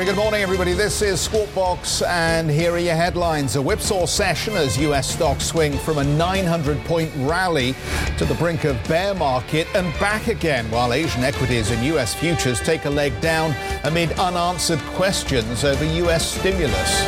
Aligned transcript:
Very 0.00 0.12
good 0.12 0.18
morning, 0.18 0.40
everybody. 0.40 0.72
This 0.72 1.02
is 1.02 1.20
Squawk 1.20 1.54
Box, 1.54 2.00
and 2.00 2.50
here 2.50 2.72
are 2.72 2.78
your 2.78 2.94
headlines. 2.94 3.56
A 3.56 3.60
whipsaw 3.60 4.06
session 4.06 4.54
as 4.54 4.78
U.S. 4.78 5.12
stocks 5.14 5.44
swing 5.44 5.76
from 5.76 5.98
a 5.98 6.04
900 6.04 6.82
point 6.86 7.12
rally 7.16 7.74
to 8.16 8.24
the 8.24 8.32
brink 8.36 8.64
of 8.64 8.82
bear 8.88 9.12
market 9.14 9.66
and 9.74 9.92
back 10.00 10.28
again, 10.28 10.70
while 10.70 10.94
Asian 10.94 11.22
equities 11.22 11.70
and 11.70 11.84
U.S. 11.84 12.14
futures 12.14 12.60
take 12.60 12.86
a 12.86 12.88
leg 12.88 13.12
down 13.20 13.54
amid 13.84 14.12
unanswered 14.12 14.78
questions 14.94 15.64
over 15.64 15.84
U.S. 15.84 16.32
stimulus. 16.32 17.02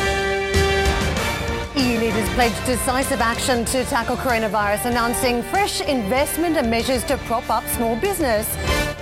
EU 1.75 1.97
leaders 1.97 2.29
pledged 2.35 2.63
decisive 2.67 3.21
action 3.21 3.65
to 3.65 3.83
tackle 3.85 4.17
coronavirus, 4.17 4.85
announcing 4.85 5.41
fresh 5.41 5.81
investment 5.81 6.57
and 6.57 6.69
measures 6.69 7.03
to 7.05 7.17
prop 7.17 7.49
up 7.49 7.67
small 7.69 7.95
business. 7.95 8.47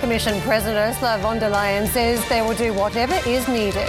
Commission 0.02 0.40
President 0.40 0.76
Ursula 0.76 1.16
von 1.22 1.38
der 1.38 1.48
Leyen 1.48 1.86
says 1.86 2.28
they 2.28 2.42
will 2.42 2.56
do 2.56 2.74
whatever 2.74 3.14
is 3.24 3.46
needed. 3.46 3.88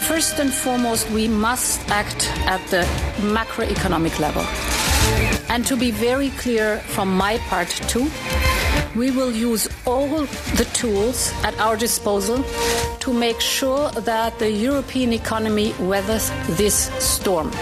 First 0.00 0.40
and 0.40 0.52
foremost, 0.52 1.08
we 1.10 1.28
must 1.28 1.88
act 1.88 2.28
at 2.46 2.60
the 2.66 2.82
macroeconomic 3.20 4.18
level. 4.18 4.42
And 5.48 5.64
to 5.68 5.76
be 5.76 5.92
very 5.92 6.30
clear 6.30 6.78
from 6.78 7.16
my 7.16 7.38
part, 7.48 7.68
too, 7.86 8.10
we 8.96 9.12
will 9.12 9.30
use 9.30 9.68
all 9.86 10.08
the 10.56 10.68
tools 10.72 11.32
at 11.44 11.56
our 11.60 11.76
disposal 11.76 12.42
to 12.98 13.12
make 13.12 13.40
sure 13.40 13.92
that 13.92 14.40
the 14.40 14.50
European 14.50 15.12
economy 15.12 15.72
weathers 15.78 16.32
this 16.58 16.90
storm. 16.98 17.52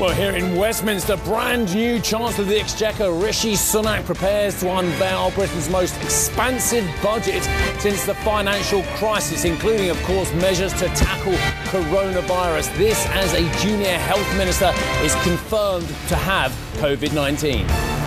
Well, 0.00 0.14
here 0.14 0.34
in 0.34 0.56
Westminster, 0.56 1.18
brand 1.18 1.74
new 1.74 2.00
Chancellor 2.00 2.44
of 2.44 2.48
the 2.48 2.58
Exchequer 2.58 3.12
Rishi 3.12 3.52
Sunak 3.52 4.02
prepares 4.06 4.58
to 4.60 4.74
unveil 4.78 5.30
Britain's 5.32 5.68
most 5.68 5.94
expansive 6.00 6.88
budget 7.02 7.42
since 7.80 8.06
the 8.06 8.14
financial 8.14 8.82
crisis, 8.94 9.44
including, 9.44 9.90
of 9.90 10.02
course, 10.04 10.32
measures 10.32 10.72
to 10.80 10.88
tackle 10.94 11.34
coronavirus. 11.64 12.74
This, 12.78 13.06
as 13.10 13.34
a 13.34 13.42
junior 13.58 13.98
health 13.98 14.26
minister, 14.38 14.72
is 15.02 15.14
confirmed 15.16 15.88
to 16.08 16.16
have 16.16 16.50
COVID 16.78 17.12
19. 17.12 17.99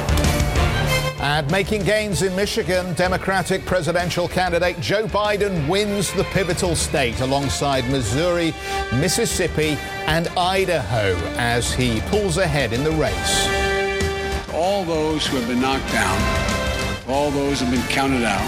And 1.24 1.50
making 1.50 1.86
gains 1.86 2.22
in 2.22 2.36
Michigan, 2.36 2.94
Democratic 2.96 3.66
presidential 3.66 4.28
candidate 4.28 4.78
Joe 4.82 5.06
Biden 5.06 5.70
wins 5.70 6.12
the 6.12 6.26
pivotal 6.26 6.76
state 6.76 7.22
alongside 7.22 7.90
Missouri, 7.90 8.54
Mississippi, 8.92 9.78
and 10.06 10.28
Idaho 10.36 11.16
as 11.38 11.74
he 11.74 12.02
pulls 12.10 12.40
ahead 12.40 12.74
in 12.74 12.84
the 12.84 12.92
race. 12.92 13.48
All 14.54 14.84
those 14.84 15.26
who 15.26 15.38
have 15.38 15.48
been 15.48 15.62
knocked 15.62 15.90
down, 15.94 17.08
all 17.08 17.32
those 17.32 17.62
who 17.62 17.68
have 17.68 17.74
been 17.74 17.96
counted 17.96 18.26
out, 18.26 18.44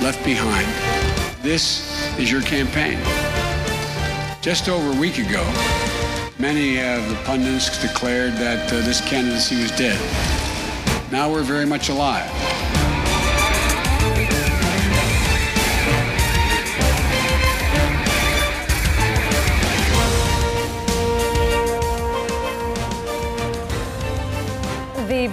left 0.00 0.24
behind, 0.24 0.68
this 1.42 2.16
is 2.16 2.30
your 2.30 2.42
campaign. 2.42 2.96
Just 4.40 4.68
over 4.68 4.96
a 4.96 5.00
week 5.00 5.18
ago, 5.18 5.42
many 6.38 6.78
of 6.78 7.08
the 7.08 7.16
pundits 7.24 7.82
declared 7.82 8.34
that 8.34 8.72
uh, 8.72 8.76
this 8.82 9.00
candidacy 9.00 9.60
was 9.60 9.72
dead. 9.72 10.33
Now 11.14 11.30
we're 11.30 11.44
very 11.44 11.64
much 11.64 11.90
alive. 11.90 12.73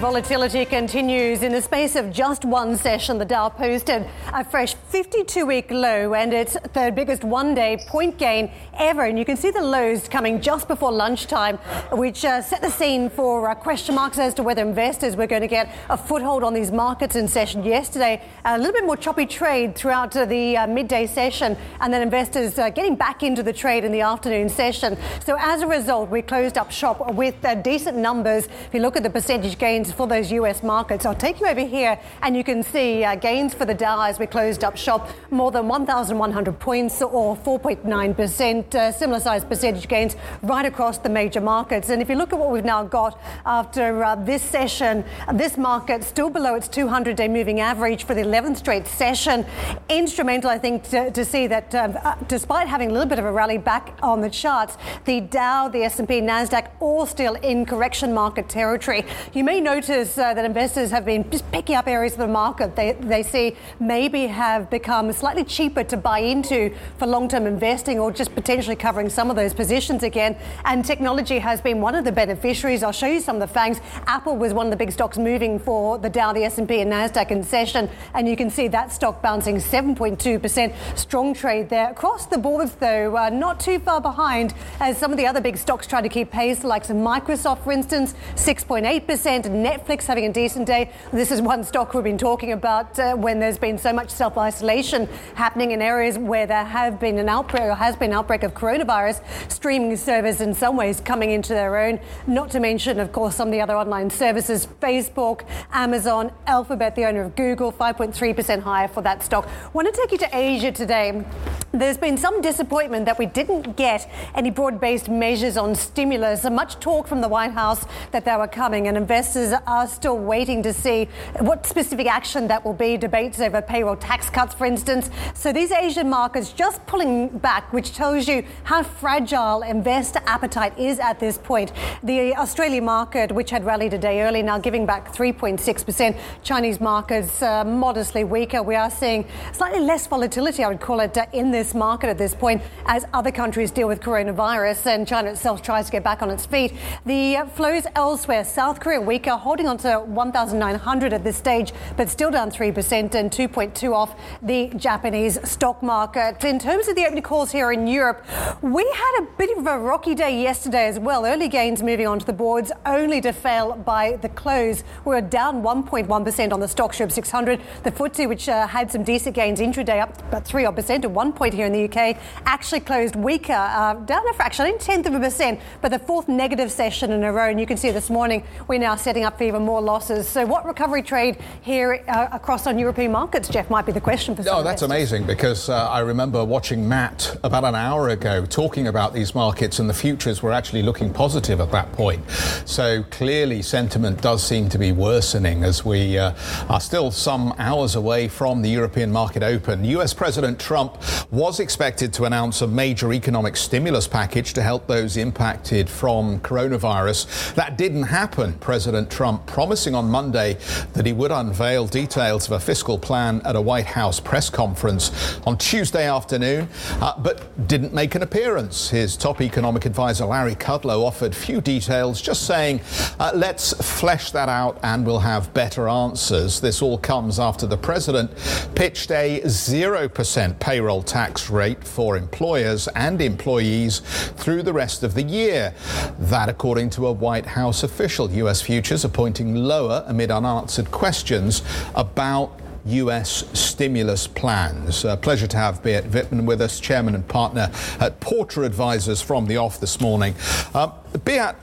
Volatility 0.02 0.64
continues. 0.64 1.44
In 1.44 1.52
the 1.52 1.62
space 1.62 1.94
of 1.94 2.10
just 2.10 2.44
one 2.44 2.76
session, 2.76 3.18
the 3.18 3.24
Dow 3.24 3.48
posted 3.48 4.04
a 4.32 4.44
fresh 4.44 4.74
52 4.74 5.46
week 5.46 5.70
low 5.70 6.12
and 6.12 6.34
its 6.34 6.56
third 6.74 6.96
biggest 6.96 7.22
one 7.22 7.54
day 7.54 7.78
point 7.86 8.18
gain 8.18 8.50
ever. 8.76 9.04
And 9.04 9.16
you 9.16 9.24
can 9.24 9.36
see 9.36 9.52
the 9.52 9.62
lows 9.62 10.08
coming 10.08 10.40
just 10.40 10.66
before 10.66 10.90
lunchtime, 10.90 11.56
which 11.92 12.24
uh, 12.24 12.42
set 12.42 12.62
the 12.62 12.68
scene 12.68 13.10
for 13.10 13.48
uh, 13.48 13.54
question 13.54 13.94
marks 13.94 14.18
as 14.18 14.34
to 14.34 14.42
whether 14.42 14.60
investors 14.60 15.14
were 15.14 15.28
going 15.28 15.42
to 15.42 15.46
get 15.46 15.72
a 15.88 15.96
foothold 15.96 16.42
on 16.42 16.52
these 16.52 16.72
markets 16.72 17.14
in 17.14 17.28
session 17.28 17.62
yesterday. 17.62 18.20
A 18.44 18.58
little 18.58 18.72
bit 18.72 18.84
more 18.84 18.96
choppy 18.96 19.24
trade 19.24 19.76
throughout 19.76 20.16
uh, 20.16 20.24
the 20.24 20.56
uh, 20.56 20.66
midday 20.66 21.06
session, 21.06 21.56
and 21.80 21.94
then 21.94 22.02
investors 22.02 22.58
uh, 22.58 22.70
getting 22.70 22.96
back 22.96 23.22
into 23.22 23.44
the 23.44 23.52
trade 23.52 23.84
in 23.84 23.92
the 23.92 24.00
afternoon 24.00 24.48
session. 24.48 24.98
So 25.24 25.36
as 25.38 25.62
a 25.62 25.66
result, 25.68 26.10
we 26.10 26.22
closed 26.22 26.58
up 26.58 26.72
shop 26.72 27.14
with 27.14 27.36
uh, 27.44 27.54
decent 27.54 27.96
numbers. 27.96 28.46
If 28.46 28.70
you 28.72 28.80
look 28.80 28.96
at 28.96 29.04
the 29.04 29.10
percentage 29.10 29.58
gains 29.58 29.91
for 29.92 30.06
those 30.06 30.32
US 30.32 30.62
markets. 30.62 31.06
I'll 31.06 31.14
take 31.14 31.40
you 31.40 31.46
over 31.46 31.64
here 31.64 31.98
and 32.22 32.36
you 32.36 32.44
can 32.44 32.62
see 32.62 33.04
uh, 33.04 33.14
gains 33.14 33.54
for 33.54 33.64
the 33.64 33.74
Dow 33.74 34.00
as 34.00 34.18
we 34.18 34.26
closed 34.26 34.64
up 34.64 34.76
shop 34.76 35.08
more 35.30 35.50
than 35.50 35.68
1,100 35.68 36.58
points 36.58 37.02
or 37.02 37.36
4.9%, 37.36 38.74
uh, 38.74 38.92
similar 38.92 39.20
size 39.20 39.44
percentage 39.44 39.88
gains 39.88 40.16
right 40.42 40.66
across 40.66 40.98
the 40.98 41.08
major 41.08 41.40
markets. 41.40 41.90
And 41.90 42.00
if 42.00 42.08
you 42.08 42.16
look 42.16 42.32
at 42.32 42.38
what 42.38 42.50
we've 42.50 42.64
now 42.64 42.84
got 42.84 43.20
after 43.44 44.02
uh, 44.02 44.14
this 44.16 44.42
session, 44.42 45.04
this 45.34 45.56
market 45.56 46.04
still 46.04 46.30
below 46.30 46.54
its 46.54 46.68
200 46.68 47.16
day 47.16 47.28
moving 47.28 47.60
average 47.60 48.04
for 48.04 48.14
the 48.14 48.22
11th 48.22 48.58
straight 48.58 48.86
session. 48.86 49.44
Instrumental, 49.88 50.50
I 50.50 50.58
think, 50.58 50.84
to, 50.90 51.10
to 51.10 51.24
see 51.24 51.46
that 51.48 51.74
um, 51.74 51.98
uh, 52.02 52.14
despite 52.28 52.68
having 52.68 52.90
a 52.90 52.92
little 52.92 53.08
bit 53.08 53.18
of 53.18 53.24
a 53.24 53.32
rally 53.32 53.58
back 53.58 53.96
on 54.02 54.20
the 54.20 54.30
charts, 54.30 54.76
the 55.04 55.20
Dow, 55.20 55.68
the 55.68 55.82
S&P, 55.84 56.20
Nasdaq, 56.20 56.70
all 56.80 57.06
still 57.06 57.34
in 57.36 57.66
correction 57.66 58.12
market 58.12 58.48
territory. 58.48 59.04
You 59.32 59.44
may 59.44 59.60
notice 59.60 59.81
uh, 59.90 60.34
that 60.34 60.44
investors 60.44 60.90
have 60.90 61.04
been 61.04 61.28
just 61.30 61.50
picking 61.52 61.76
up 61.76 61.86
areas 61.86 62.12
of 62.14 62.18
the 62.18 62.28
market 62.28 62.76
they, 62.76 62.92
they 62.92 63.22
see 63.22 63.56
maybe 63.80 64.26
have 64.26 64.70
become 64.70 65.12
slightly 65.12 65.44
cheaper 65.44 65.84
to 65.84 65.96
buy 65.96 66.18
into 66.18 66.74
for 66.98 67.06
long 67.06 67.28
term 67.28 67.46
investing 67.46 67.98
or 67.98 68.10
just 68.10 68.34
potentially 68.34 68.76
covering 68.76 69.08
some 69.08 69.30
of 69.30 69.36
those 69.36 69.54
positions 69.54 70.02
again. 70.02 70.36
And 70.64 70.84
technology 70.84 71.38
has 71.38 71.60
been 71.60 71.80
one 71.80 71.94
of 71.94 72.04
the 72.04 72.12
beneficiaries. 72.12 72.82
I'll 72.82 72.92
show 72.92 73.06
you 73.06 73.20
some 73.20 73.40
of 73.40 73.52
the 73.52 73.58
FAANGs. 73.58 73.80
Apple 74.06 74.36
was 74.36 74.52
one 74.52 74.66
of 74.66 74.70
the 74.70 74.76
big 74.76 74.92
stocks 74.92 75.18
moving 75.18 75.58
for 75.58 75.98
the 75.98 76.10
Dow, 76.10 76.32
the 76.32 76.44
S&P, 76.44 76.80
and 76.80 76.92
Nasdaq 76.92 77.30
in 77.30 77.42
session, 77.42 77.88
and 78.14 78.28
you 78.28 78.36
can 78.36 78.50
see 78.50 78.68
that 78.68 78.92
stock 78.92 79.22
bouncing 79.22 79.56
7.2%. 79.56 80.98
Strong 80.98 81.34
trade 81.34 81.68
there 81.68 81.90
across 81.90 82.26
the 82.26 82.38
board, 82.38 82.70
though, 82.80 83.16
uh, 83.16 83.28
not 83.30 83.60
too 83.60 83.78
far 83.78 84.00
behind 84.00 84.54
as 84.80 84.98
some 84.98 85.10
of 85.10 85.16
the 85.16 85.26
other 85.26 85.40
big 85.40 85.56
stocks 85.56 85.86
try 85.86 86.00
to 86.00 86.08
keep 86.08 86.30
pace, 86.30 86.64
like 86.64 86.84
some 86.84 86.98
Microsoft, 86.98 87.64
for 87.64 87.72
instance, 87.72 88.14
6.8%. 88.34 89.50
Netflix 89.62 90.06
having 90.06 90.24
a 90.26 90.32
decent 90.32 90.66
day. 90.66 90.90
This 91.12 91.30
is 91.30 91.40
one 91.40 91.62
stock 91.62 91.94
we've 91.94 92.02
been 92.02 92.18
talking 92.18 92.52
about 92.52 92.98
uh, 92.98 93.14
when 93.14 93.38
there's 93.38 93.58
been 93.58 93.78
so 93.78 93.92
much 93.92 94.10
self 94.10 94.36
isolation 94.36 95.08
happening 95.34 95.70
in 95.70 95.80
areas 95.80 96.18
where 96.18 96.46
there 96.46 96.64
have 96.64 96.98
been 96.98 97.18
an 97.18 97.28
outbreak 97.28 97.62
or 97.62 97.74
has 97.74 97.94
been 97.94 98.12
outbreak 98.12 98.42
of 98.42 98.54
coronavirus. 98.54 99.22
Streaming 99.50 99.96
servers, 99.96 100.40
in 100.40 100.52
some 100.54 100.76
ways, 100.76 101.00
coming 101.00 101.30
into 101.30 101.54
their 101.54 101.78
own. 101.78 102.00
Not 102.26 102.50
to 102.50 102.60
mention, 102.60 102.98
of 102.98 103.12
course, 103.12 103.36
some 103.36 103.48
of 103.48 103.52
the 103.52 103.60
other 103.60 103.76
online 103.76 104.10
services 104.10 104.66
Facebook, 104.80 105.42
Amazon, 105.72 106.32
Alphabet, 106.46 106.96
the 106.96 107.04
owner 107.04 107.22
of 107.22 107.36
Google, 107.36 107.72
5.3% 107.72 108.60
higher 108.60 108.88
for 108.88 109.02
that 109.02 109.22
stock. 109.22 109.48
Want 109.72 109.92
to 109.92 110.00
take 110.00 110.10
you 110.10 110.18
to 110.18 110.36
Asia 110.36 110.72
today. 110.72 111.24
There's 111.72 111.96
been 111.96 112.18
some 112.18 112.42
disappointment 112.42 113.06
that 113.06 113.18
we 113.18 113.26
didn't 113.26 113.76
get 113.76 114.10
any 114.34 114.50
broad 114.50 114.80
based 114.80 115.08
measures 115.08 115.56
on 115.56 115.74
stimulus. 115.74 116.42
So 116.42 116.50
much 116.50 116.78
talk 116.80 117.06
from 117.06 117.20
the 117.20 117.28
White 117.28 117.52
House 117.52 117.86
that 118.10 118.24
they 118.24 118.36
were 118.36 118.48
coming, 118.48 118.88
and 118.88 118.96
investors 118.96 119.51
are 119.66 119.86
still 119.86 120.18
waiting 120.18 120.62
to 120.62 120.72
see 120.72 121.08
what 121.40 121.66
specific 121.66 122.06
action 122.06 122.48
that 122.48 122.64
will 122.64 122.74
be. 122.74 122.96
Debates 122.96 123.40
over 123.40 123.62
payroll 123.62 123.96
tax 123.96 124.30
cuts, 124.30 124.54
for 124.54 124.66
instance. 124.66 125.10
So 125.34 125.52
these 125.52 125.72
Asian 125.72 126.08
markets 126.08 126.52
just 126.52 126.84
pulling 126.86 127.28
back, 127.28 127.72
which 127.72 127.94
tells 127.94 128.28
you 128.28 128.44
how 128.64 128.82
fragile 128.82 129.62
investor 129.62 130.20
appetite 130.26 130.76
is 130.78 130.98
at 130.98 131.20
this 131.20 131.38
point. 131.38 131.72
The 132.02 132.34
Australian 132.36 132.84
market, 132.84 133.32
which 133.32 133.50
had 133.50 133.64
rallied 133.64 133.94
a 133.94 133.98
day 133.98 134.22
early, 134.22 134.42
now 134.42 134.58
giving 134.58 134.86
back 134.86 135.12
3.6%. 135.12 136.18
Chinese 136.42 136.80
markets 136.80 137.42
uh, 137.42 137.64
modestly 137.64 138.24
weaker. 138.24 138.62
We 138.62 138.74
are 138.74 138.90
seeing 138.90 139.26
slightly 139.52 139.80
less 139.80 140.06
volatility, 140.06 140.64
I 140.64 140.68
would 140.68 140.80
call 140.80 141.00
it, 141.00 141.16
uh, 141.16 141.26
in 141.32 141.50
this 141.50 141.74
market 141.74 142.08
at 142.08 142.18
this 142.18 142.34
point 142.34 142.62
as 142.86 143.04
other 143.12 143.30
countries 143.30 143.70
deal 143.70 143.88
with 143.88 144.00
coronavirus 144.00 144.86
and 144.86 145.06
China 145.06 145.30
itself 145.30 145.62
tries 145.62 145.86
to 145.86 145.92
get 145.92 146.04
back 146.04 146.22
on 146.22 146.30
its 146.30 146.46
feet. 146.46 146.72
The 147.06 147.48
flows 147.54 147.84
elsewhere, 147.94 148.44
South 148.44 148.80
Korea 148.80 149.00
weaker, 149.00 149.36
holding 149.42 149.66
on 149.66 149.76
to 149.76 149.98
1,900 149.98 151.12
at 151.12 151.24
this 151.24 151.36
stage, 151.36 151.72
but 151.96 152.08
still 152.08 152.30
down 152.30 152.48
3% 152.48 153.14
and 153.14 153.30
2.2 153.30 153.92
off 153.92 154.14
the 154.40 154.68
Japanese 154.76 155.36
stock 155.48 155.82
market. 155.82 156.44
In 156.44 156.60
terms 156.60 156.86
of 156.86 156.94
the 156.94 157.04
opening 157.04 157.24
calls 157.24 157.50
here 157.50 157.72
in 157.72 157.88
Europe, 157.88 158.24
we 158.62 158.84
had 158.94 159.22
a 159.22 159.26
bit 159.36 159.58
of 159.58 159.66
a 159.66 159.78
rocky 159.78 160.14
day 160.14 160.40
yesterday 160.40 160.86
as 160.86 161.00
well. 161.00 161.26
Early 161.26 161.48
gains 161.48 161.82
moving 161.82 162.06
onto 162.06 162.24
the 162.24 162.32
boards, 162.32 162.70
only 162.86 163.20
to 163.20 163.32
fail 163.32 163.74
by 163.74 164.16
the 164.22 164.28
close. 164.28 164.84
We 165.04 165.10
were 165.10 165.20
down 165.20 165.62
1.1% 165.62 166.52
on 166.52 166.60
the 166.60 166.66
Stoxx 166.66 167.10
600. 167.10 167.60
The 167.82 167.90
FTSE, 167.90 168.28
which 168.28 168.48
uh, 168.48 168.68
had 168.68 168.92
some 168.92 169.02
decent 169.02 169.34
gains 169.34 169.58
intraday, 169.58 170.00
up 170.00 170.16
about 170.28 170.44
3 170.44 170.66
odd 170.66 170.76
percent 170.76 171.04
at 171.04 171.10
one 171.10 171.32
point 171.32 171.52
here 171.52 171.66
in 171.66 171.72
the 171.72 171.84
UK, 171.84 172.16
actually 172.46 172.80
closed 172.80 173.16
weaker, 173.16 173.52
uh, 173.52 173.94
down 173.94 174.26
a 174.28 174.34
fraction, 174.34 174.66
only 174.66 174.78
tenth 174.78 175.06
of 175.06 175.14
a 175.14 175.20
percent, 175.20 175.58
but 175.80 175.90
the 175.90 175.98
fourth 175.98 176.28
negative 176.28 176.70
session 176.70 177.10
in 177.10 177.24
a 177.24 177.32
row. 177.32 177.50
And 177.50 177.58
you 177.58 177.66
can 177.66 177.76
see 177.76 177.90
this 177.90 178.08
morning 178.08 178.44
we're 178.68 178.78
now 178.78 178.94
setting 178.94 179.24
up 179.24 179.31
for 179.36 179.44
even 179.44 179.62
more 179.62 179.80
losses. 179.80 180.28
So, 180.28 180.44
what 180.46 180.64
recovery 180.64 181.02
trade 181.02 181.38
here 181.62 182.04
uh, 182.08 182.28
across 182.32 182.66
on 182.66 182.78
European 182.78 183.12
markets, 183.12 183.48
Geoff, 183.48 183.70
might 183.70 183.86
be 183.86 183.92
the 183.92 184.00
question 184.00 184.34
for 184.36 184.42
some. 184.42 184.58
Oh, 184.58 184.62
that's 184.62 184.82
amazing 184.82 185.24
because 185.24 185.68
uh, 185.68 185.88
I 185.88 186.00
remember 186.00 186.44
watching 186.44 186.88
Matt 186.88 187.36
about 187.42 187.64
an 187.64 187.74
hour 187.74 188.08
ago 188.10 188.44
talking 188.46 188.86
about 188.86 189.14
these 189.14 189.34
markets 189.34 189.78
and 189.78 189.88
the 189.88 189.94
futures 189.94 190.42
were 190.42 190.52
actually 190.52 190.82
looking 190.82 191.12
positive 191.12 191.60
at 191.60 191.70
that 191.72 191.90
point. 191.92 192.28
So 192.64 193.02
clearly, 193.04 193.62
sentiment 193.62 194.20
does 194.20 194.44
seem 194.44 194.68
to 194.68 194.78
be 194.78 194.92
worsening 194.92 195.64
as 195.64 195.84
we 195.84 196.18
uh, 196.18 196.34
are 196.68 196.80
still 196.80 197.10
some 197.10 197.54
hours 197.58 197.94
away 197.94 198.28
from 198.28 198.62
the 198.62 198.70
European 198.70 199.10
market 199.10 199.42
open. 199.42 199.84
US 199.84 200.12
President 200.14 200.58
Trump 200.58 200.98
was 201.30 201.60
expected 201.60 202.12
to 202.14 202.24
announce 202.24 202.62
a 202.62 202.66
major 202.66 203.12
economic 203.12 203.56
stimulus 203.56 204.06
package 204.06 204.52
to 204.52 204.62
help 204.62 204.86
those 204.86 205.16
impacted 205.16 205.88
from 205.88 206.40
coronavirus. 206.40 207.54
That 207.54 207.78
didn't 207.78 208.04
happen. 208.04 208.54
President 208.54 209.10
Trump 209.10 209.21
promising 209.46 209.94
on 209.94 210.08
Monday 210.08 210.54
that 210.94 211.06
he 211.06 211.12
would 211.12 211.30
unveil 211.30 211.86
details 211.86 212.46
of 212.46 212.52
a 212.52 212.60
fiscal 212.60 212.98
plan 212.98 213.40
at 213.44 213.56
a 213.56 213.60
White 213.60 213.86
House 213.86 214.20
press 214.20 214.50
conference 214.50 215.38
on 215.46 215.58
Tuesday 215.58 216.08
afternoon, 216.08 216.68
uh, 217.00 217.18
but 217.18 217.66
didn't 217.68 217.92
make 217.92 218.14
an 218.14 218.22
appearance. 218.22 218.90
His 218.90 219.16
top 219.16 219.40
economic 219.40 219.86
advisor, 219.86 220.24
Larry 220.24 220.54
Kudlow, 220.54 221.04
offered 221.04 221.34
few 221.34 221.60
details, 221.60 222.20
just 222.20 222.46
saying, 222.46 222.80
uh, 223.18 223.32
let's 223.34 223.72
flesh 224.00 224.30
that 224.32 224.48
out 224.48 224.78
and 224.82 225.06
we'll 225.06 225.18
have 225.20 225.52
better 225.54 225.88
answers. 225.88 226.60
This 226.60 226.82
all 226.82 226.98
comes 226.98 227.38
after 227.38 227.66
the 227.66 227.76
president 227.76 228.30
pitched 228.74 229.10
a 229.10 229.40
0% 229.44 230.58
payroll 230.58 231.02
tax 231.02 231.50
rate 231.50 231.84
for 231.84 232.16
employers 232.16 232.88
and 232.88 233.20
employees 233.20 234.00
through 234.36 234.62
the 234.62 234.72
rest 234.72 235.02
of 235.02 235.14
the 235.14 235.22
year. 235.22 235.74
That, 236.18 236.48
according 236.48 236.90
to 236.90 237.06
a 237.06 237.12
White 237.12 237.46
House 237.46 237.82
official, 237.82 238.30
US 238.30 238.60
futures 238.60 239.04
are 239.04 239.08
pointing 239.12 239.54
lower 239.54 240.04
amid 240.06 240.30
unanswered 240.30 240.90
questions 240.90 241.62
about 241.94 242.58
US 242.84 243.44
stimulus 243.58 244.26
plans. 244.26 245.04
Uh, 245.04 245.16
pleasure 245.16 245.46
to 245.46 245.56
have 245.56 245.82
Beat 245.82 246.04
Wittmann 246.04 246.44
with 246.44 246.60
us, 246.60 246.80
chairman 246.80 247.14
and 247.14 247.26
partner 247.26 247.70
at 248.00 248.18
Porta 248.20 248.62
Advisors 248.62 249.22
from 249.22 249.46
the 249.46 249.56
off 249.56 249.78
this 249.78 250.00
morning. 250.00 250.34
Uh, 250.74 250.88
Beat, 251.18 251.54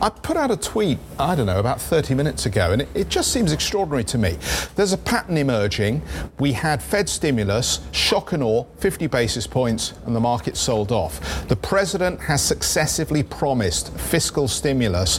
I 0.00 0.10
put 0.10 0.36
out 0.36 0.52
a 0.52 0.56
tweet, 0.56 0.98
I 1.18 1.34
don't 1.34 1.46
know, 1.46 1.58
about 1.58 1.80
30 1.80 2.14
minutes 2.14 2.46
ago, 2.46 2.70
and 2.70 2.82
it, 2.82 2.88
it, 2.94 3.08
just 3.08 3.32
seems 3.32 3.50
extraordinary 3.50 4.04
to 4.04 4.18
me. 4.18 4.38
There's 4.76 4.92
a 4.92 4.98
pattern 4.98 5.36
emerging. 5.36 6.02
We 6.38 6.52
had 6.52 6.80
Fed 6.80 7.08
stimulus, 7.08 7.80
shock 7.90 8.32
and 8.32 8.42
awe, 8.42 8.64
50 8.76 9.08
basis 9.08 9.46
points, 9.46 9.94
and 10.06 10.14
the 10.14 10.20
market 10.20 10.56
sold 10.56 10.92
off. 10.92 11.48
The 11.48 11.56
president 11.56 12.20
has 12.20 12.40
successively 12.42 13.24
promised 13.24 13.92
fiscal 13.98 14.46
stimulus, 14.46 15.18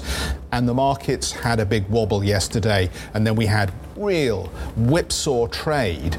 and 0.54 0.66
the 0.66 0.74
markets 0.74 1.34
had 1.34 1.60
a 1.60 1.66
big 1.66 1.90
wobble 1.90 2.24
yesterday, 2.24 2.90
and 3.14 3.28
then 3.28 3.36
we 3.36 3.48
had 3.48 3.74
real 3.98 4.46
whipsaw 4.78 5.48
trade. 5.48 6.16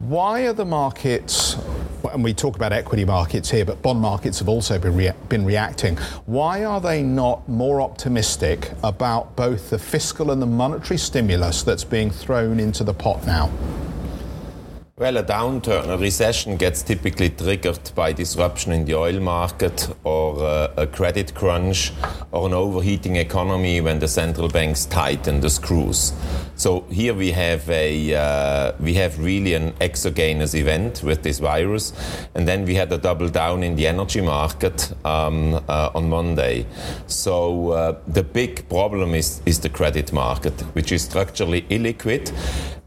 Why 0.00 0.42
are 0.46 0.52
the 0.52 0.66
markets, 0.66 1.56
and 2.04 2.24
we 2.24 2.34
talk 2.34 2.56
about 2.56 2.72
equity 2.72 3.04
markets 3.04 3.50
here, 3.50 3.64
but 3.64 3.82
bond 3.82 4.00
markets 4.00 4.38
have 4.38 4.48
also 4.48 4.78
been, 4.78 4.96
rea- 4.96 5.14
been 5.28 5.44
reacting. 5.44 5.96
Why 6.26 6.64
are 6.64 6.80
they 6.80 7.02
not 7.02 7.48
more 7.48 7.80
optimistic 7.80 8.72
about 8.82 9.36
both 9.36 9.70
the 9.70 9.78
fiscal 9.78 10.30
and 10.30 10.40
the 10.40 10.46
monetary 10.46 10.98
stimulus 10.98 11.62
that's 11.62 11.84
being 11.84 12.10
thrown 12.10 12.60
into 12.60 12.84
the 12.84 12.94
pot 12.94 13.26
now? 13.26 13.50
Well, 15.00 15.16
a 15.16 15.22
downturn, 15.22 15.88
a 15.88 15.96
recession 15.96 16.58
gets 16.58 16.82
typically 16.82 17.30
triggered 17.30 17.90
by 17.94 18.12
disruption 18.12 18.70
in 18.70 18.84
the 18.84 18.96
oil 18.96 19.18
market 19.18 19.88
or 20.04 20.44
uh, 20.44 20.74
a 20.76 20.86
credit 20.86 21.34
crunch 21.34 21.90
or 22.32 22.46
an 22.46 22.52
overheating 22.52 23.16
economy 23.16 23.80
when 23.80 23.98
the 23.98 24.08
central 24.08 24.50
banks 24.50 24.84
tighten 24.84 25.40
the 25.40 25.48
screws. 25.48 26.12
So 26.54 26.82
here 26.90 27.14
we 27.14 27.30
have 27.30 27.70
a 27.70 28.14
uh, 28.14 28.72
we 28.78 28.92
have 28.92 29.18
really 29.18 29.54
an 29.54 29.72
exogenous 29.80 30.54
event 30.54 31.02
with 31.02 31.22
this 31.22 31.38
virus, 31.38 31.94
and 32.34 32.46
then 32.46 32.66
we 32.66 32.74
had 32.74 32.92
a 32.92 32.98
double 32.98 33.30
down 33.30 33.62
in 33.62 33.76
the 33.76 33.86
energy 33.86 34.20
market 34.20 34.92
um, 35.06 35.54
uh, 35.54 35.92
on 35.94 36.10
Monday. 36.10 36.66
So 37.06 37.70
uh, 37.70 37.98
the 38.06 38.22
big 38.22 38.68
problem 38.68 39.14
is 39.14 39.40
is 39.46 39.60
the 39.60 39.70
credit 39.70 40.12
market, 40.12 40.60
which 40.74 40.92
is 40.92 41.00
structurally 41.00 41.62
illiquid, 41.70 42.30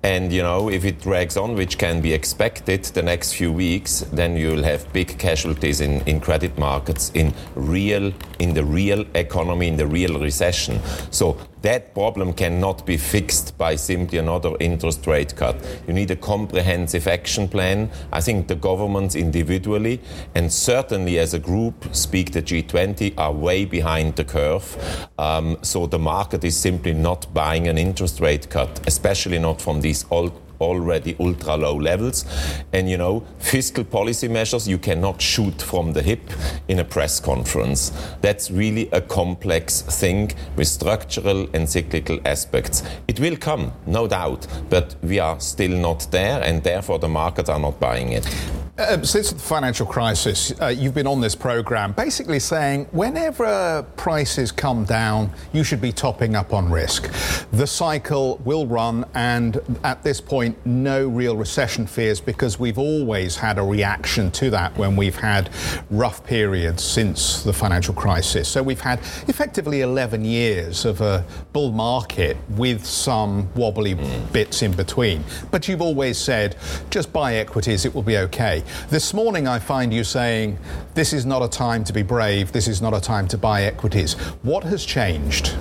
and 0.04 0.32
you 0.32 0.44
know, 0.44 0.70
if 0.70 0.86
it 0.86 1.02
drags 1.02 1.36
on, 1.38 1.56
which 1.56 1.80
can 1.80 2.03
be 2.04 2.14
expected 2.14 2.84
the 2.84 3.02
next 3.02 3.34
few 3.34 3.52
weeks, 3.52 4.02
then 4.12 4.36
you'll 4.36 4.62
have 4.64 4.92
big 4.92 5.18
casualties 5.18 5.80
in, 5.80 6.02
in 6.02 6.20
credit 6.20 6.56
markets, 6.58 7.12
in 7.16 7.34
real, 7.56 8.12
in 8.40 8.54
the 8.54 8.64
real 8.64 9.06
economy, 9.16 9.70
in 9.70 9.78
the 9.78 9.88
real 9.88 10.20
recession. 10.20 10.82
So 11.12 11.38
that 11.64 11.94
problem 11.94 12.34
cannot 12.34 12.86
be 12.86 12.98
fixed 12.98 13.58
by 13.58 13.78
simply 13.78 14.18
another 14.18 14.52
interest 14.60 15.08
rate 15.08 15.34
cut. 15.38 15.56
You 15.88 15.94
need 15.94 16.12
a 16.12 16.18
comprehensive 16.18 17.08
action 17.08 17.48
plan. 17.48 17.90
I 18.12 18.20
think 18.20 18.50
the 18.50 18.56
governments 18.56 19.16
individually 19.16 20.02
and 20.36 20.52
certainly 20.52 21.20
as 21.20 21.34
a 21.34 21.40
group, 21.40 21.96
speak 21.96 22.34
the 22.34 22.42
G20, 22.42 23.14
are 23.18 23.32
way 23.32 23.64
behind 23.64 24.18
the 24.18 24.26
curve. 24.26 25.08
Um, 25.18 25.58
so 25.62 25.88
the 25.88 26.00
market 26.00 26.44
is 26.44 26.58
simply 26.58 26.94
not 26.94 27.34
buying 27.34 27.70
an 27.70 27.78
interest 27.78 28.20
rate 28.20 28.50
cut, 28.50 28.86
especially 28.86 29.40
not 29.40 29.62
from 29.62 29.80
these 29.80 30.06
old 30.12 30.43
already 30.60 31.16
ultra 31.20 31.58
low 31.58 31.76
levels. 31.76 32.26
And 32.72 32.90
you 32.90 32.98
know, 32.98 33.26
fiscal 33.40 33.84
policy 33.84 34.28
measures 34.28 34.68
you 34.68 34.78
cannot 34.78 35.22
shoot 35.22 35.62
from 35.62 35.94
the 35.94 36.02
hip 36.02 36.32
in 36.68 36.80
a 36.80 36.84
press 36.84 37.20
conference. 37.20 37.92
That's 38.22 38.52
really 38.52 38.90
a 38.92 39.02
complex 39.02 39.82
thing 39.82 40.32
with 40.56 40.68
structural 40.68 41.48
and 41.54 41.70
cyclical 41.70 42.20
aspects. 42.26 42.84
It 43.08 43.20
will 43.20 43.38
come, 43.38 43.74
no 43.86 44.08
doubt, 44.08 44.48
but 44.70 44.96
we 45.04 45.20
are 45.20 45.40
still 45.40 45.78
not 45.78 46.08
there, 46.12 46.42
and 46.42 46.64
therefore 46.64 47.00
the 47.00 47.10
markets 47.10 47.50
are 47.50 47.60
not 47.60 47.80
buying 47.80 48.12
it. 48.12 48.28
Uh, 48.76 49.00
since 49.04 49.32
the 49.32 49.38
financial 49.38 49.86
crisis, 49.86 50.52
uh, 50.60 50.66
you've 50.66 50.96
been 50.96 51.06
on 51.06 51.22
this 51.22 51.36
program 51.36 51.92
basically 51.92 52.40
saying 52.40 52.86
whenever 52.86 53.86
prices 53.98 54.52
come 54.52 54.84
down, 54.84 55.32
you 55.52 55.64
should 55.64 55.80
be 55.80 55.92
topping 55.92 56.36
up 56.36 56.54
on 56.54 56.72
risk. 56.72 57.08
The 57.52 57.68
cycle 57.68 58.38
will 58.44 58.66
run, 58.66 59.06
and 59.14 59.60
at 59.84 60.02
this 60.02 60.20
point, 60.20 60.58
no 60.66 61.08
real 61.08 61.38
recession 61.38 61.86
fears 61.86 62.20
because 62.20 62.58
we've 62.58 62.80
always 62.80 63.36
had 63.36 63.60
a 63.60 63.62
reaction 63.62 64.32
to 64.32 64.50
that 64.50 64.76
when 64.76 64.96
we've 64.96 65.18
had 65.18 65.52
rough 65.92 66.26
periods 66.26 66.84
since 66.84 67.44
the 67.44 67.54
financial 67.54 67.94
crisis. 67.94 68.50
So 68.50 68.64
we've 68.64 68.82
had 68.82 68.98
effectively 69.28 69.82
11 69.82 70.26
years 70.26 70.84
of 70.86 71.00
a 71.02 71.24
bull 71.52 71.72
market 71.72 72.38
with 72.50 72.84
some 72.84 73.54
wobbly 73.54 73.94
mm. 73.94 74.34
bits 74.34 74.64
in 74.64 74.72
between. 74.72 75.24
But 75.52 75.68
you've 75.68 75.84
always 75.84 76.18
said 76.18 76.56
just 76.90 77.14
buy 77.14 77.36
equities, 77.36 77.86
it 77.86 77.94
will 77.94 78.02
be 78.02 78.18
okay. 78.18 78.63
This 78.90 79.14
morning, 79.14 79.48
I 79.48 79.60
find 79.60 79.94
you 79.94 80.04
saying 80.04 80.58
this 80.94 81.14
is 81.14 81.26
not 81.26 81.42
a 81.42 81.48
time 81.48 81.84
to 81.86 81.94
be 81.94 82.04
brave, 82.04 82.52
this 82.52 82.68
is 82.68 82.82
not 82.82 82.94
a 82.94 83.02
time 83.02 83.28
to 83.30 83.38
buy 83.38 83.64
equities. 83.64 84.14
What 84.44 84.64
has 84.64 84.86
changed? 84.86 85.56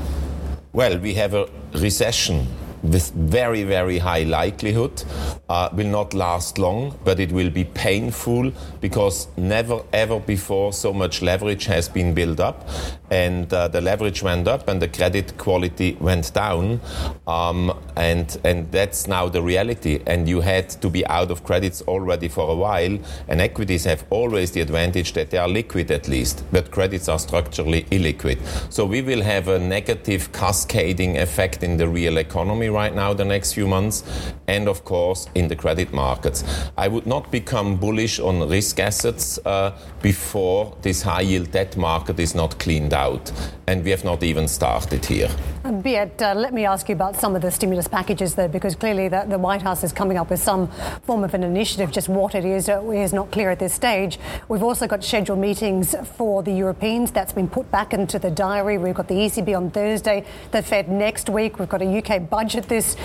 Well, 0.73 0.99
we 0.99 1.15
have 1.15 1.35
a 1.35 1.49
recession 1.75 2.47
with 2.83 3.12
very, 3.12 3.62
very 3.62 3.99
high 3.99 4.25
likelihood, 4.25 5.03
uh, 5.49 5.69
will 5.73 5.87
not 5.87 6.15
last 6.15 6.59
long, 6.59 6.99
but 7.05 7.21
it 7.21 7.31
will 7.31 7.51
be 7.51 7.65
painful 7.65 8.53
because 8.81 9.29
never 9.37 9.83
ever 9.93 10.19
before 10.19 10.73
so 10.73 10.93
much 10.93 11.23
leverage 11.23 11.67
has 11.67 11.89
been 11.89 12.15
built 12.15 12.41
up. 12.41 12.69
And 13.11 13.53
uh, 13.53 13.69
the 13.69 13.81
leverage 13.81 14.23
went 14.23 14.49
up 14.49 14.69
and 14.69 14.81
the 14.81 14.89
credit 14.89 15.37
quality 15.37 15.97
went 16.01 16.33
down. 16.33 16.81
Um, 17.27 17.79
and, 17.97 18.37
and 18.43 18.73
that's 18.73 19.07
now 19.07 19.29
the 19.29 19.43
reality. 19.43 20.01
And 20.07 20.29
you 20.29 20.41
had 20.41 20.71
to 20.81 20.89
be 20.89 21.07
out 21.07 21.31
of 21.31 21.45
credits 21.45 21.83
already 21.83 22.29
for 22.29 22.51
a 22.51 22.55
while. 22.55 22.99
And 23.29 23.41
equities 23.41 23.85
have 23.85 24.05
always 24.11 24.53
the 24.53 24.61
advantage 24.61 25.12
that 25.12 25.31
they 25.31 25.39
are 25.39 25.49
liquid 25.49 25.91
at 25.91 26.09
least, 26.09 26.45
but 26.51 26.71
credits 26.71 27.09
are 27.09 27.19
structurally 27.19 27.83
illiquid. 27.85 28.39
So 28.73 28.87
we 28.87 29.03
will 29.03 29.23
have 29.23 29.49
a 29.49 29.59
negative 29.59 30.33
cascading 30.33 31.19
effect 31.19 31.62
in 31.62 31.77
the 31.77 31.89
real 31.89 32.17
economy 32.17 32.71
right 32.73 32.95
now 32.95 33.14
the 33.14 33.25
next 33.25 33.55
few 33.55 33.67
months, 33.67 34.05
and 34.49 34.69
of 34.69 34.85
course 34.85 35.29
in 35.35 35.49
the 35.49 35.57
credit 35.57 35.93
markets. 35.93 36.45
I 36.76 36.88
would 36.88 37.07
not 37.07 37.31
become 37.31 37.76
bullish 37.76 38.19
on 38.21 38.49
risk 38.49 38.81
assets 38.81 39.38
uh, 39.45 39.73
before 40.00 40.76
this 40.83 41.02
high 41.02 41.23
yield 41.23 41.50
debt 41.50 41.76
market 41.76 42.19
is 42.19 42.35
not 42.35 42.59
cleaned 42.59 42.95
out, 42.95 43.31
and 43.67 43.85
we 43.85 43.91
have 43.91 44.05
not 44.05 44.23
even 44.23 44.49
started 44.49 45.05
here. 45.05 45.31
Beat, 45.62 46.21
uh, 46.21 46.35
let 46.35 46.52
me 46.52 46.64
ask 46.64 46.88
you 46.88 46.95
about 46.97 47.14
some 47.14 47.37
of 47.37 47.42
the 47.42 47.50
stimulus 47.52 47.87
packages, 47.87 48.35
though, 48.35 48.49
because 48.49 48.75
clearly 48.75 49.07
the, 49.07 49.25
the, 49.28 49.38
White 49.38 49.62
House 49.62 49.85
is 49.85 49.92
coming 49.92 50.19
up 50.19 50.28
with 50.28 50.40
some 50.40 50.66
form 51.07 51.23
of 51.23 51.35
an 51.35 51.45
initiative. 51.45 51.92
Just 51.92 52.09
what 52.09 52.35
it 52.35 52.45
is 52.45 52.69
uh, 52.69 52.90
is 52.90 53.12
not 53.12 53.31
clear 53.31 53.49
at 53.49 53.61
this 53.61 53.73
stage. 53.73 54.19
We've 54.49 54.64
also 54.64 54.88
got 54.88 55.04
scheduled 55.04 55.38
meetings 55.38 55.95
for 56.16 56.42
the 56.42 56.50
Europeans. 56.50 57.12
That's 57.12 57.33
been 57.33 57.49
put 57.49 57.71
back 57.71 57.95
into 57.95 58.19
the 58.19 58.28
diary. 58.28 58.76
We've 58.76 58.92
got 58.92 59.07
the 59.07 59.14
ECB 59.14 59.57
on 59.57 59.71
Thursday, 59.71 60.25
the 60.50 60.62
Fed 60.62 60.88
next 60.88 61.31
week. 61.31 61.61
We've 61.61 61.69
got 61.69 61.81
a 61.81 61.99
UK 61.99 62.28
budget 62.28 62.64
this 62.69 62.97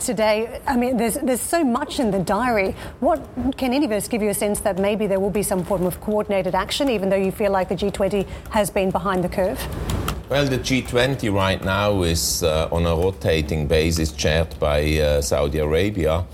today. 0.00 0.62
I 0.66 0.74
mean, 0.74 0.96
there's 0.96 1.16
there's 1.16 1.42
so 1.42 1.62
much 1.62 2.00
in 2.00 2.10
the 2.10 2.20
diary. 2.20 2.74
What 3.00 3.28
can 3.58 3.74
any 3.74 3.84
of 3.84 3.92
us 3.92 4.08
give 4.08 4.22
you 4.22 4.30
a 4.30 4.34
sense 4.34 4.60
that 4.60 4.78
maybe 4.78 5.06
there 5.06 5.20
will 5.20 5.28
be 5.28 5.42
some 5.42 5.62
form 5.62 5.84
of 5.84 6.00
coordinated 6.00 6.54
action, 6.54 6.88
even 6.88 7.10
though 7.10 7.16
you 7.16 7.30
feel 7.30 7.52
like 7.52 7.68
the 7.68 7.76
G20 7.76 8.26
has 8.50 8.70
been 8.70 8.90
behind 8.90 9.22
the 9.22 9.28
curve? 9.28 10.15
Well, 10.28 10.44
the 10.44 10.58
G20 10.58 11.32
right 11.32 11.62
now 11.62 12.02
is 12.02 12.42
uh, 12.42 12.68
on 12.72 12.84
a 12.84 12.96
rotating 12.96 13.68
basis 13.68 14.10
chaired 14.10 14.58
by 14.58 14.98
uh, 14.98 15.22
Saudi 15.22 15.58
Arabia. 15.60 16.26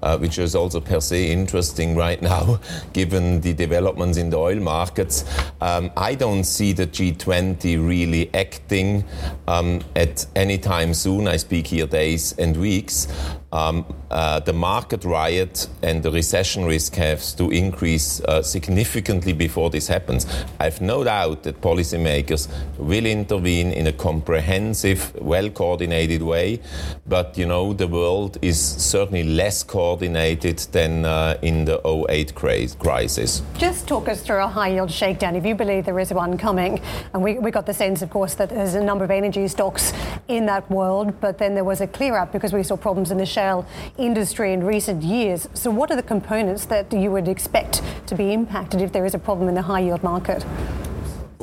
Uh, 0.00 0.16
which 0.16 0.38
is 0.38 0.54
also 0.54 0.78
per 0.80 1.00
se 1.00 1.32
interesting 1.32 1.96
right 1.96 2.22
now, 2.22 2.60
given 2.92 3.40
the 3.40 3.52
developments 3.52 4.16
in 4.16 4.30
the 4.30 4.36
oil 4.36 4.60
markets. 4.60 5.24
Um, 5.60 5.90
I 5.96 6.14
don't 6.14 6.44
see 6.44 6.72
the 6.72 6.86
G20 6.86 7.84
really 7.84 8.32
acting 8.32 9.04
um, 9.48 9.80
at 9.96 10.24
any 10.36 10.56
time 10.56 10.94
soon. 10.94 11.26
I 11.26 11.36
speak 11.36 11.66
here 11.66 11.88
days 11.88 12.32
and 12.38 12.56
weeks 12.56 13.08
um, 13.50 13.84
uh, 14.10 14.40
the 14.40 14.52
market 14.52 15.04
riot 15.04 15.68
and 15.82 16.02
the 16.02 16.10
recession 16.10 16.64
risk 16.64 16.94
has 16.94 17.34
to 17.34 17.50
increase 17.50 18.20
uh, 18.22 18.42
significantly 18.42 19.32
before 19.32 19.70
this 19.70 19.88
happens. 19.88 20.26
I 20.58 20.64
have 20.64 20.80
no 20.80 21.04
doubt 21.04 21.42
that 21.42 21.60
policymakers 21.60 22.48
will 22.78 23.06
intervene 23.06 23.72
in 23.72 23.86
a 23.86 23.92
comprehensive, 23.92 25.14
well 25.20 25.50
coordinated 25.50 26.22
way, 26.22 26.60
but 27.06 27.36
you 27.36 27.46
know, 27.46 27.72
the 27.72 27.86
world 27.86 28.38
is 28.42 28.58
certainly 28.60 29.24
less 29.24 29.62
coordinated 29.62 30.58
than 30.72 31.04
uh, 31.04 31.36
in 31.42 31.64
the 31.64 31.80
08 32.08 32.34
crisis. 32.34 33.42
Just 33.56 33.86
talk 33.86 34.08
us 34.08 34.22
through 34.22 34.42
a 34.42 34.48
high 34.48 34.68
yield 34.68 34.90
shakedown 34.90 35.36
if 35.36 35.44
you 35.44 35.54
believe 35.54 35.84
there 35.84 35.98
is 35.98 36.12
one 36.12 36.38
coming. 36.38 36.80
And 37.12 37.22
we, 37.22 37.38
we 37.38 37.50
got 37.50 37.66
the 37.66 37.74
sense, 37.74 38.02
of 38.02 38.10
course, 38.10 38.34
that 38.36 38.50
there's 38.50 38.74
a 38.74 38.82
number 38.82 39.04
of 39.04 39.10
energy 39.10 39.46
stocks 39.48 39.92
in 40.28 40.46
that 40.46 40.68
world, 40.70 41.20
but 41.20 41.38
then 41.38 41.54
there 41.54 41.64
was 41.64 41.80
a 41.80 41.86
clear 41.86 42.16
up 42.16 42.32
because 42.32 42.52
we 42.52 42.62
saw 42.62 42.76
problems 42.76 43.10
in 43.10 43.18
the 43.18 43.26
shale 43.26 43.66
industry 43.98 44.52
in 44.52 44.64
recent 44.64 45.02
years. 45.02 45.48
So, 45.54 45.70
what 45.70 45.90
are 45.90 45.96
the 45.96 46.02
components 46.02 46.66
that 46.66 46.92
you 46.92 47.10
would 47.10 47.28
expect 47.28 47.82
to 48.06 48.14
be 48.14 48.32
impacted 48.32 48.80
if 48.80 48.92
there 48.92 49.04
is 49.04 49.14
a 49.14 49.18
problem 49.18 49.48
in 49.48 49.54
the 49.54 49.62
high 49.62 49.80
yield 49.80 50.02
market? 50.02 50.44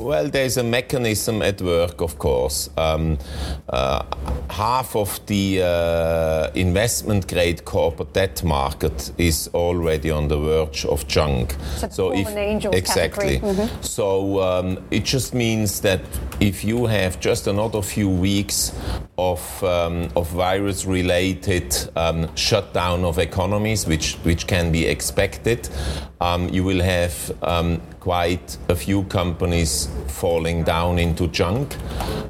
Well, 0.06 0.28
there's 0.28 0.56
a 0.56 0.62
mechanism 0.62 1.42
at 1.42 1.60
work, 1.60 2.00
of 2.00 2.16
course. 2.16 2.70
Um, 2.76 3.18
uh, 3.68 4.04
half 4.48 4.94
of 4.94 5.18
the 5.26 5.62
uh, 5.62 6.50
investment 6.54 7.26
grade 7.26 7.64
corporate 7.64 8.12
debt 8.12 8.44
market 8.44 9.10
is 9.18 9.50
already 9.52 10.12
on 10.12 10.28
the 10.28 10.38
verge 10.38 10.84
of 10.84 11.08
junk. 11.08 11.56
So, 11.78 11.88
so 11.88 12.12
if, 12.14 12.28
exactly. 12.72 13.40
Mm-hmm. 13.40 13.82
So 13.82 14.40
um, 14.42 14.78
it 14.92 15.04
just 15.04 15.34
means 15.34 15.80
that 15.80 16.02
if 16.38 16.64
you 16.64 16.86
have 16.86 17.18
just 17.18 17.48
another 17.48 17.82
few 17.82 18.08
weeks 18.08 18.72
of, 19.18 19.64
um, 19.64 20.08
of 20.14 20.30
virus 20.30 20.86
related 20.86 21.74
um, 21.96 22.32
shutdown 22.36 23.04
of 23.04 23.18
economies, 23.18 23.88
which, 23.88 24.14
which 24.22 24.46
can 24.46 24.70
be 24.70 24.86
expected, 24.86 25.68
um, 26.20 26.48
you 26.50 26.62
will 26.62 26.80
have 26.80 27.32
um, 27.42 27.80
quite 28.06 28.56
a 28.68 28.76
few 28.76 29.02
companies 29.08 29.88
falling 30.06 30.62
down 30.62 30.96
into 30.96 31.26
junk 31.26 31.74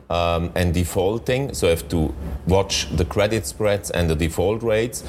um, 0.09 0.51
and 0.55 0.73
defaulting. 0.73 1.53
So 1.53 1.67
you 1.67 1.71
have 1.77 1.89
to 1.91 2.15
watch 2.47 2.89
the 2.97 3.05
credit 3.05 3.45
spreads 3.45 3.91
and 3.91 4.09
the 4.09 4.17
default 4.17 4.63
rates. 4.63 5.05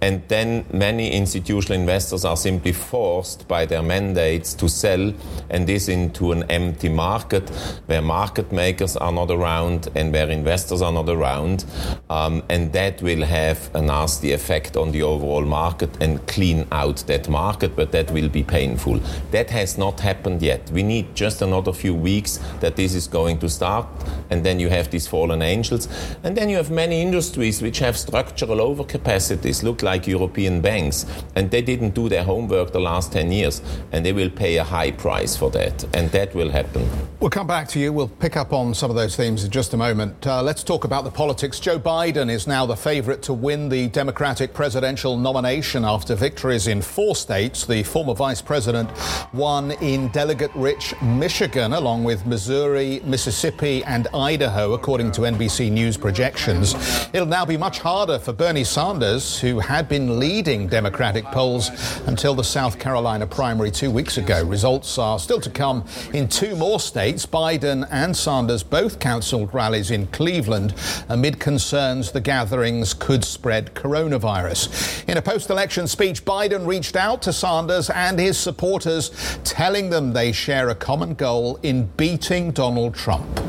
And 0.00 0.26
then 0.26 0.64
many 0.72 1.12
institutional 1.12 1.78
investors 1.78 2.24
are 2.24 2.36
simply 2.36 2.72
forced 2.72 3.46
by 3.46 3.64
their 3.64 3.82
mandates 3.82 4.54
to 4.54 4.68
sell 4.68 5.14
and 5.50 5.68
this 5.68 5.88
into 5.88 6.32
an 6.32 6.42
empty 6.50 6.88
market 6.88 7.48
where 7.86 8.02
market 8.02 8.50
makers 8.50 8.96
are 8.96 9.12
not 9.12 9.30
around 9.30 9.88
and 9.94 10.12
where 10.12 10.28
investors 10.30 10.82
are 10.82 10.92
not 10.92 11.08
around. 11.08 11.64
Um, 12.10 12.42
and 12.48 12.72
that 12.72 13.02
will 13.02 13.24
have 13.24 13.70
a 13.72 13.82
nasty 13.82 14.32
effect 14.32 14.76
on 14.76 14.90
the 14.90 15.02
overall 15.02 15.44
market 15.44 15.90
and 16.02 16.26
clean 16.26 16.66
out 16.72 16.96
that 17.06 17.28
market, 17.28 17.76
but 17.76 17.92
that 17.92 18.10
will 18.10 18.28
be 18.28 18.42
painful. 18.42 18.98
That 19.30 19.50
has 19.50 19.78
not 19.78 20.00
happened 20.00 20.07
yet. 20.40 20.70
We 20.70 20.82
need 20.82 21.14
just 21.14 21.42
another 21.42 21.72
few 21.72 21.94
weeks 21.94 22.40
that 22.60 22.76
this 22.76 22.94
is 22.94 23.06
going 23.06 23.38
to 23.38 23.48
start, 23.48 23.86
and 24.30 24.44
then 24.44 24.58
you 24.60 24.68
have 24.68 24.90
these 24.90 25.06
fallen 25.06 25.42
angels. 25.42 25.88
And 26.22 26.36
then 26.36 26.48
you 26.48 26.56
have 26.56 26.70
many 26.70 27.02
industries 27.02 27.62
which 27.62 27.78
have 27.80 27.96
structural 27.96 28.58
overcapacities, 28.58 29.62
look 29.62 29.82
like 29.82 30.06
European 30.06 30.60
banks, 30.60 31.06
and 31.34 31.50
they 31.50 31.62
didn't 31.62 31.94
do 31.94 32.08
their 32.08 32.24
homework 32.24 32.72
the 32.72 32.80
last 32.80 33.12
10 33.12 33.32
years, 33.32 33.62
and 33.92 34.04
they 34.04 34.12
will 34.12 34.30
pay 34.30 34.56
a 34.56 34.64
high 34.64 34.90
price 34.90 35.36
for 35.36 35.50
that, 35.50 35.84
and 35.94 36.10
that 36.12 36.34
will 36.34 36.50
happen. 36.50 36.88
We'll 37.20 37.30
come 37.30 37.48
back 37.48 37.68
to 37.70 37.80
you. 37.80 37.92
We'll 37.92 38.08
pick 38.08 38.36
up 38.36 38.52
on 38.52 38.74
some 38.74 38.90
of 38.90 38.96
those 38.96 39.16
themes 39.16 39.44
in 39.44 39.50
just 39.50 39.74
a 39.74 39.76
moment. 39.76 40.24
Uh, 40.26 40.40
let's 40.42 40.62
talk 40.62 40.84
about 40.84 41.02
the 41.02 41.10
politics. 41.10 41.58
Joe 41.58 41.78
Biden 41.78 42.30
is 42.30 42.46
now 42.46 42.64
the 42.64 42.76
favorite 42.76 43.22
to 43.22 43.32
win 43.32 43.68
the 43.68 43.88
Democratic 43.88 44.54
presidential 44.54 45.16
nomination 45.16 45.84
after 45.84 46.14
victories 46.14 46.68
in 46.68 46.80
four 46.80 47.16
states. 47.16 47.66
The 47.66 47.82
former 47.82 48.14
vice 48.14 48.40
president 48.40 48.88
won 49.32 49.72
in 49.82 49.97
delegate 50.06 50.52
rich 50.54 50.94
Michigan, 51.02 51.72
along 51.72 52.04
with 52.04 52.24
Missouri, 52.24 53.00
Mississippi, 53.04 53.82
and 53.82 54.06
Idaho, 54.14 54.74
according 54.74 55.10
to 55.12 55.22
NBC 55.22 55.72
News 55.72 55.96
projections. 55.96 56.74
It'll 57.12 57.26
now 57.26 57.44
be 57.44 57.56
much 57.56 57.80
harder 57.80 58.20
for 58.20 58.32
Bernie 58.32 58.62
Sanders, 58.62 59.40
who 59.40 59.58
had 59.58 59.88
been 59.88 60.20
leading 60.20 60.68
Democratic 60.68 61.24
polls 61.26 61.70
until 62.06 62.34
the 62.34 62.44
South 62.44 62.78
Carolina 62.78 63.26
primary 63.26 63.72
two 63.72 63.90
weeks 63.90 64.16
ago. 64.16 64.44
Results 64.44 64.96
are 64.98 65.18
still 65.18 65.40
to 65.40 65.50
come 65.50 65.84
in 66.14 66.28
two 66.28 66.54
more 66.54 66.78
states. 66.78 67.26
Biden 67.26 67.88
and 67.90 68.16
Sanders 68.16 68.62
both 68.62 69.00
cancelled 69.00 69.52
rallies 69.52 69.90
in 69.90 70.06
Cleveland 70.08 70.74
amid 71.08 71.40
concerns 71.40 72.12
the 72.12 72.20
gatherings 72.20 72.94
could 72.94 73.24
spread 73.24 73.74
coronavirus. 73.74 75.08
In 75.08 75.16
a 75.16 75.22
post 75.22 75.48
election 75.48 75.86
speech, 75.86 76.24
Biden 76.24 76.66
reached 76.66 76.94
out 76.94 77.22
to 77.22 77.32
Sanders 77.32 77.88
and 77.88 78.18
his 78.18 78.36
supporters, 78.36 79.38
telling 79.44 79.77
them 79.86 80.12
they 80.12 80.32
share 80.32 80.68
a 80.68 80.74
common 80.74 81.14
goal 81.14 81.58
in 81.62 81.86
beating 81.96 82.50
Donald 82.50 82.94
Trump. 82.94 83.40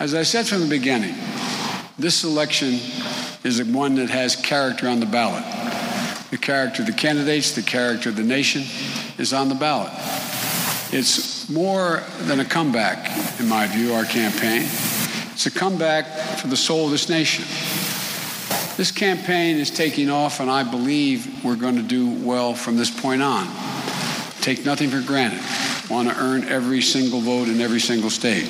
As 0.00 0.12
I 0.12 0.24
said 0.24 0.46
from 0.46 0.60
the 0.60 0.68
beginning, 0.68 1.14
this 1.96 2.24
election 2.24 2.80
is 3.44 3.62
one 3.62 3.94
that 3.94 4.10
has 4.10 4.34
character 4.34 4.88
on 4.88 4.98
the 4.98 5.06
ballot. 5.06 5.44
The 6.30 6.38
character 6.38 6.82
of 6.82 6.86
the 6.86 6.92
candidates, 6.92 7.54
the 7.54 7.62
character 7.62 8.08
of 8.08 8.16
the 8.16 8.24
nation 8.24 8.64
is 9.18 9.32
on 9.32 9.48
the 9.48 9.54
ballot. 9.54 9.92
It's 10.92 11.48
more 11.48 12.02
than 12.22 12.40
a 12.40 12.44
comeback, 12.44 13.40
in 13.40 13.48
my 13.48 13.68
view, 13.68 13.94
our 13.94 14.04
campaign. 14.04 14.62
It's 15.32 15.46
a 15.46 15.50
comeback 15.52 16.06
for 16.38 16.48
the 16.48 16.56
soul 16.56 16.86
of 16.86 16.90
this 16.90 17.08
nation. 17.08 17.44
This 18.76 18.90
campaign 18.90 19.56
is 19.58 19.70
taking 19.70 20.10
off, 20.10 20.40
and 20.40 20.50
I 20.50 20.64
believe 20.64 21.44
we're 21.44 21.54
going 21.54 21.76
to 21.76 21.82
do 21.82 22.10
well 22.26 22.54
from 22.54 22.76
this 22.76 22.90
point 22.90 23.22
on. 23.22 23.46
Take 24.44 24.66
nothing 24.66 24.90
for 24.90 25.00
granted. 25.00 25.40
Want 25.90 26.10
to 26.10 26.14
earn 26.20 26.44
every 26.44 26.82
single 26.82 27.20
vote 27.20 27.48
in 27.48 27.62
every 27.62 27.80
single 27.80 28.10
state. 28.10 28.46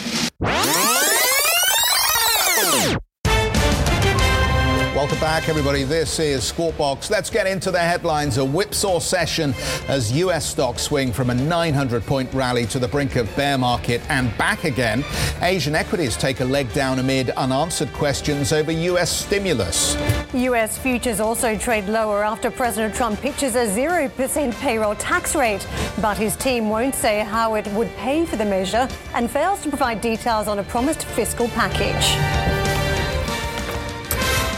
Welcome 5.04 5.20
back, 5.20 5.50
everybody. 5.50 5.82
This 5.82 6.18
is 6.18 6.44
Squawk 6.44 6.78
Box. 6.78 7.11
Let's 7.11 7.28
get 7.28 7.46
into 7.46 7.70
the 7.70 7.78
headlines. 7.78 8.38
A 8.38 8.44
whipsaw 8.44 9.00
session 9.00 9.52
as 9.87 10.11
U.S. 10.12 10.46
stocks 10.46 10.80
swing 10.80 11.12
from 11.12 11.28
a 11.28 11.34
900 11.34 12.06
point 12.06 12.32
rally 12.32 12.64
to 12.68 12.78
the 12.78 12.88
brink 12.88 13.16
of 13.16 13.37
bear 13.37 13.58
market 13.58 14.00
and 14.08 14.34
back 14.38 14.64
again. 14.64 15.04
Asian 15.42 15.75
equities 15.75 16.16
take 16.16 16.40
a 16.40 16.44
leg 16.46 16.73
down 16.73 17.00
amid 17.00 17.28
unanswered 17.32 17.92
questions 17.92 18.50
over 18.50 18.73
U.S. 18.73 19.11
stimulus. 19.11 19.94
U.S. 20.32 20.78
futures 20.78 21.20
also 21.20 21.54
trade 21.54 21.84
lower 21.84 22.25
after 22.25 22.50
President 22.50 22.94
Trump 22.94 23.20
pitches 23.20 23.56
a 23.56 23.66
0% 23.66 24.54
payroll 24.54 24.94
tax 24.94 25.34
rate. 25.37 25.68
But 26.00 26.16
his 26.16 26.34
team 26.34 26.70
won't 26.70 26.94
say 26.94 27.20
how 27.20 27.56
it 27.56 27.66
would 27.73 27.94
pay 27.96 28.25
for 28.25 28.37
the 28.37 28.46
measure 28.46 28.88
and 29.12 29.30
fails 29.30 29.61
to 29.64 29.68
provide 29.68 30.00
details 30.00 30.49
on 30.49 30.61
a 30.61 30.64
promised 30.64 31.04
fiscal 31.04 31.49
package. 31.49 32.43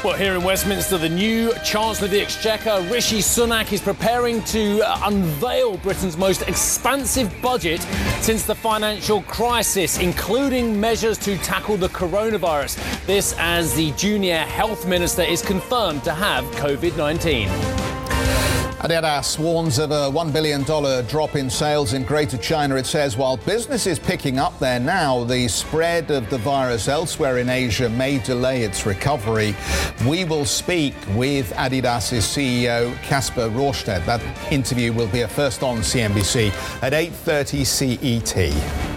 Well, 0.05 0.15
here 0.15 0.35
in 0.35 0.43
Westminster, 0.43 0.99
the 0.99 1.09
new 1.09 1.53
Chancellor 1.65 2.05
of 2.05 2.11
the 2.11 2.21
Exchequer, 2.21 2.87
Rishi 2.91 3.19
Sunak, 3.19 3.73
is 3.73 3.81
preparing 3.81 4.43
to 4.45 4.81
uh, 4.83 5.01
unveil 5.05 5.79
Britain's 5.79 6.17
most 6.17 6.43
expansive 6.43 7.35
budget 7.43 7.81
since 8.21 8.45
the 8.45 8.55
financial 8.55 9.23
crisis, 9.23 9.99
including 9.99 10.79
measures 10.79 11.19
to 11.19 11.37
tackle 11.39 11.77
the 11.77 11.89
coronavirus. 11.89 12.77
This 13.07 13.35
as 13.39 13.75
the 13.75 13.91
junior 13.93 14.39
health 14.39 14.87
minister 14.87 15.23
is 15.23 15.43
confirmed 15.43 16.05
to 16.05 16.13
have 16.13 16.45
COVID 16.57 16.97
19. 16.97 17.86
Adidas 18.87 19.37
warns 19.37 19.81
of 19.81 19.91
a 19.91 20.09
$1 20.13 20.33
billion 20.33 20.63
drop 21.09 21.35
in 21.35 21.51
sales 21.51 21.93
in 21.93 22.05
Greater 22.05 22.37
China. 22.37 22.77
It 22.77 22.87
says 22.87 23.17
while 23.17 23.37
business 23.37 23.85
is 23.85 23.99
picking 23.99 24.39
up 24.39 24.57
there 24.61 24.79
now, 24.79 25.25
the 25.25 25.49
spread 25.49 26.13
of 26.13 26.31
the 26.31 26.39
virus 26.39 26.87
elsewhere 26.87 27.39
in 27.39 27.49
Asia 27.49 27.89
may 27.89 28.19
delay 28.19 28.63
its 28.63 28.87
recovery. 28.87 29.57
We 30.07 30.25
will 30.25 30.45
speak 30.45 30.95
with 31.17 31.53
Adidas's 31.55 32.25
CEO 32.25 32.95
Kasper 33.03 33.49
Rorsted. 33.49 34.05
That 34.05 34.23
interview 34.53 34.93
will 34.93 35.09
be 35.09 35.23
a 35.23 35.29
first 35.29 35.65
on 35.65 35.79
CNBC 35.79 36.53
at 36.81 36.93
8:30 36.93 37.65
CET. 37.65 38.96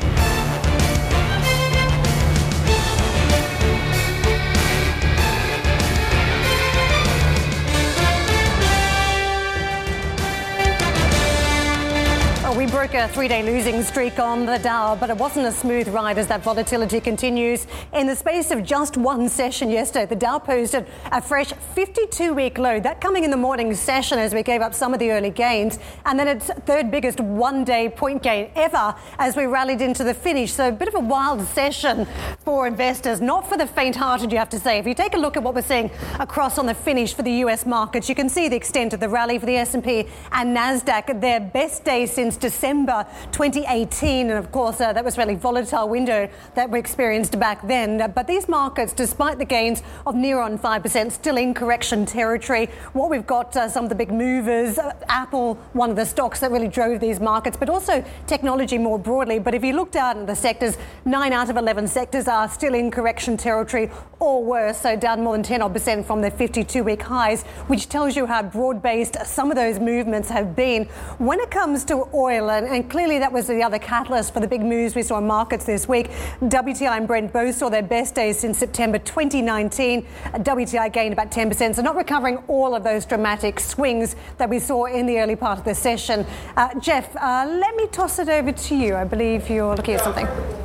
Broke 12.79 12.93
a 12.93 13.09
three-day 13.09 13.43
losing 13.43 13.83
streak 13.83 14.19
on 14.19 14.45
the 14.45 14.57
Dow, 14.59 14.95
but 14.95 15.09
it 15.09 15.17
wasn't 15.17 15.45
a 15.45 15.51
smooth 15.51 15.89
ride 15.89 16.17
as 16.17 16.27
that 16.27 16.41
volatility 16.41 17.01
continues. 17.01 17.67
In 17.91 18.07
the 18.07 18.15
space 18.15 18.51
of 18.51 18.63
just 18.63 18.95
one 18.95 19.27
session 19.27 19.69
yesterday, 19.69 20.05
the 20.05 20.15
Dow 20.15 20.39
posted 20.39 20.87
a 21.11 21.21
fresh 21.21 21.51
52-week 21.75 22.57
low. 22.57 22.79
That 22.79 23.01
coming 23.01 23.25
in 23.25 23.31
the 23.31 23.35
morning 23.35 23.75
session 23.75 24.17
as 24.17 24.33
we 24.33 24.43
gave 24.43 24.61
up 24.61 24.73
some 24.73 24.93
of 24.93 25.01
the 25.01 25.11
early 25.11 25.29
gains, 25.29 25.77
and 26.05 26.17
then 26.17 26.29
its 26.29 26.45
third 26.65 26.89
biggest 26.89 27.19
one-day 27.19 27.89
point 27.89 28.23
gain 28.23 28.49
ever 28.55 28.95
as 29.17 29.35
we 29.35 29.45
rallied 29.45 29.81
into 29.81 30.05
the 30.05 30.13
finish. 30.13 30.53
So 30.53 30.69
a 30.69 30.71
bit 30.71 30.87
of 30.87 30.95
a 30.95 31.01
wild 31.01 31.45
session 31.49 32.07
for 32.45 32.65
investors, 32.65 33.19
not 33.19 33.49
for 33.49 33.57
the 33.57 33.67
faint-hearted, 33.67 34.31
you 34.31 34.37
have 34.37 34.47
to 34.51 34.59
say. 34.59 34.77
If 34.77 34.87
you 34.87 34.93
take 34.93 35.15
a 35.15 35.19
look 35.19 35.35
at 35.35 35.43
what 35.43 35.53
we're 35.53 35.63
seeing 35.63 35.91
across 36.17 36.57
on 36.57 36.65
the 36.65 36.75
finish 36.75 37.13
for 37.13 37.23
the 37.23 37.33
U.S. 37.43 37.65
markets, 37.65 38.07
you 38.07 38.15
can 38.15 38.29
see 38.29 38.47
the 38.47 38.55
extent 38.55 38.93
of 38.93 39.01
the 39.01 39.09
rally 39.09 39.37
for 39.37 39.47
the 39.47 39.57
S&P 39.57 40.07
and 40.31 40.55
Nasdaq. 40.55 41.19
Their 41.19 41.41
best 41.41 41.83
day 41.83 42.05
since 42.05 42.37
December 42.37 42.68
December 42.69 43.03
2018. 43.31 44.29
And 44.29 44.37
of 44.37 44.51
course, 44.51 44.79
uh, 44.79 44.93
that 44.93 45.03
was 45.03 45.17
really 45.17 45.33
volatile 45.33 45.89
window 45.89 46.29
that 46.53 46.69
we 46.69 46.77
experienced 46.77 47.39
back 47.39 47.67
then. 47.67 47.99
Uh, 47.99 48.07
but 48.07 48.27
these 48.27 48.47
markets, 48.47 48.93
despite 48.93 49.39
the 49.39 49.45
gains 49.45 49.81
of 50.05 50.13
near 50.13 50.39
on 50.39 50.59
5%, 50.59 51.11
still 51.11 51.37
in 51.37 51.55
correction 51.55 52.05
territory. 52.05 52.67
What 52.93 53.09
we've 53.09 53.25
got 53.25 53.55
uh, 53.55 53.69
some 53.69 53.85
of 53.85 53.89
the 53.89 53.95
big 53.95 54.11
movers, 54.11 54.77
uh, 54.77 54.93
Apple, 55.07 55.55
one 55.73 55.89
of 55.89 55.95
the 55.95 56.05
stocks 56.05 56.41
that 56.41 56.51
really 56.51 56.67
drove 56.67 56.99
these 56.99 57.19
markets, 57.19 57.57
but 57.57 57.69
also 57.69 58.05
technology 58.27 58.77
more 58.77 58.99
broadly. 58.99 59.39
But 59.39 59.55
if 59.55 59.63
you 59.63 59.73
look 59.73 59.95
out 59.95 60.17
at 60.17 60.27
the 60.27 60.35
sectors, 60.35 60.77
nine 61.05 61.33
out 61.33 61.49
of 61.49 61.57
11 61.57 61.87
sectors 61.87 62.27
are 62.27 62.47
still 62.49 62.75
in 62.75 62.91
correction 62.91 63.35
territory 63.35 63.89
or 64.19 64.43
worse, 64.43 64.77
so 64.77 64.95
down 64.95 65.23
more 65.23 65.33
than 65.33 65.41
10 65.41 65.63
odd 65.63 65.73
percent 65.73 66.05
from 66.05 66.21
their 66.21 66.29
52 66.29 66.83
week 66.83 67.01
highs, 67.01 67.41
which 67.65 67.89
tells 67.89 68.15
you 68.15 68.27
how 68.27 68.43
broad 68.43 68.83
based 68.83 69.17
some 69.25 69.49
of 69.49 69.55
those 69.55 69.79
movements 69.79 70.29
have 70.29 70.55
been. 70.55 70.85
When 71.17 71.39
it 71.39 71.49
comes 71.49 71.83
to 71.85 72.07
oil 72.13 72.49
and 72.65 72.79
and 72.79 72.89
clearly 72.89 73.19
that 73.19 73.33
was 73.33 73.47
the 73.47 73.61
other 73.61 73.77
catalyst 73.77 74.33
for 74.33 74.39
the 74.39 74.47
big 74.47 74.61
moves 74.61 74.95
we 74.95 75.03
saw 75.03 75.17
in 75.17 75.27
markets 75.27 75.65
this 75.65 75.85
week. 75.85 76.09
WTI 76.43 76.95
and 76.97 77.07
Brent 77.07 77.33
both 77.33 77.55
saw 77.55 77.67
their 77.67 77.83
best 77.83 78.15
days 78.15 78.39
since 78.39 78.57
September 78.57 78.97
2019. 78.97 80.07
WTI 80.35 80.93
gained 80.93 81.11
about 81.11 81.29
10%, 81.29 81.75
so 81.75 81.81
not 81.81 81.97
recovering 81.97 82.37
all 82.47 82.73
of 82.73 82.85
those 82.85 83.05
dramatic 83.05 83.59
swings 83.59 84.15
that 84.37 84.49
we 84.49 84.59
saw 84.59 84.85
in 84.85 85.07
the 85.07 85.19
early 85.19 85.35
part 85.35 85.59
of 85.59 85.65
the 85.65 85.75
session. 85.75 86.25
Uh, 86.55 86.73
Geoff, 86.79 87.13
uh, 87.17 87.45
let 87.49 87.75
me 87.75 87.85
toss 87.87 88.17
it 88.17 88.29
over 88.29 88.53
to 88.53 88.75
you. 88.75 88.95
I 88.95 89.03
believe 89.03 89.49
you're 89.49 89.75
looking 89.75 89.95
at 89.95 90.01
something. 90.01 90.58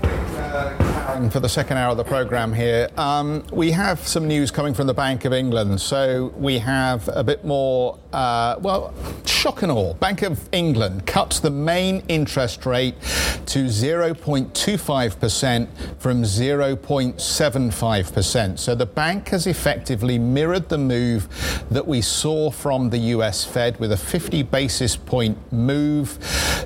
For 1.14 1.38
the 1.38 1.49
second 1.49 1.76
hour 1.76 1.92
of 1.92 1.97
the 1.97 2.02
programme 2.02 2.52
here, 2.52 2.88
um, 2.97 3.44
we 3.52 3.71
have 3.71 4.00
some 4.00 4.26
news 4.26 4.50
coming 4.50 4.75
from 4.75 4.88
the 4.88 4.94
Bank 4.94 5.25
of 5.25 5.33
England. 5.33 5.80
So 5.80 6.33
we 6.37 6.59
have 6.59 7.06
a 7.06 7.23
bit 7.23 7.44
more, 7.44 8.00
uh, 8.12 8.56
well, 8.61 8.92
shock 9.25 9.62
and 9.62 9.71
awe. 9.71 9.94
Bank 9.94 10.23
of 10.23 10.49
England 10.50 11.06
cuts 11.06 11.38
the 11.38 11.52
main 11.52 12.02
interest 12.09 12.66
rate 12.66 13.00
to 13.47 13.66
0.25% 13.66 15.68
from 16.00 16.25
0.75%. 16.25 18.59
So 18.59 18.75
the 18.75 18.87
bank 18.87 19.28
has 19.28 19.47
effectively 19.47 20.18
mirrored 20.18 20.68
the 20.68 20.78
move 20.78 21.28
that 21.71 21.87
we 21.87 22.00
saw 22.00 22.50
from 22.50 22.90
the 22.90 22.99
US 22.99 23.44
Fed 23.44 23.78
with 23.78 23.92
a 23.92 23.97
50 23.97 24.42
basis 24.42 24.97
point 24.97 25.38
move. 25.52 26.18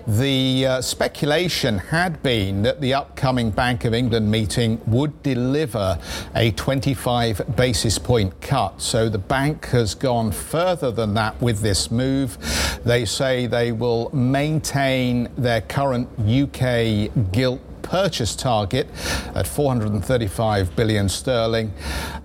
The 0.06 0.66
uh, 0.66 0.80
speculation 0.80 1.76
had 1.76 2.22
been 2.22 2.62
that 2.62 2.80
the 2.80 2.94
upcoming 2.94 3.50
Bank 3.50 3.84
of 3.84 3.92
England 3.92 4.30
meeting 4.30 4.38
would 4.87 5.23
deliver 5.23 5.99
a 6.35 6.50
25 6.52 7.57
basis 7.57 7.99
point 7.99 8.40
cut. 8.40 8.80
So 8.80 9.09
the 9.09 9.18
bank 9.18 9.66
has 9.66 9.95
gone 9.95 10.33
further 10.33 10.90
than 10.90 11.14
that 11.14 11.40
with 11.40 11.61
this 11.61 11.90
move. 11.90 12.38
They 12.85 13.04
say 13.04 13.47
they 13.47 13.73
will 13.73 14.11
maintain 14.14 15.28
their 15.37 15.61
current 15.62 16.09
UK 16.18 17.11
gilt 17.33 17.61
purchase 17.88 18.37
target 18.37 18.87
at 19.35 19.46
435 19.46 20.77
billion 20.77 21.09
sterling. 21.09 21.72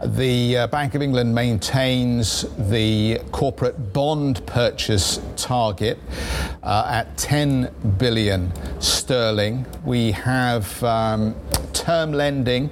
The 0.04 0.58
uh, 0.58 0.68
Bank 0.68 0.94
of 0.94 1.02
England 1.02 1.34
maintains 1.34 2.46
the 2.70 3.22
corporate 3.32 3.94
bond 3.94 4.46
purchase 4.46 5.22
target 5.38 5.98
uh, 6.64 6.86
at 6.92 7.18
10 7.18 7.74
billion 7.98 8.52
sterling. 8.82 9.66
We 9.86 10.12
have 10.12 10.84
um, 10.84 11.34
term 11.74 12.14
lending 12.14 12.70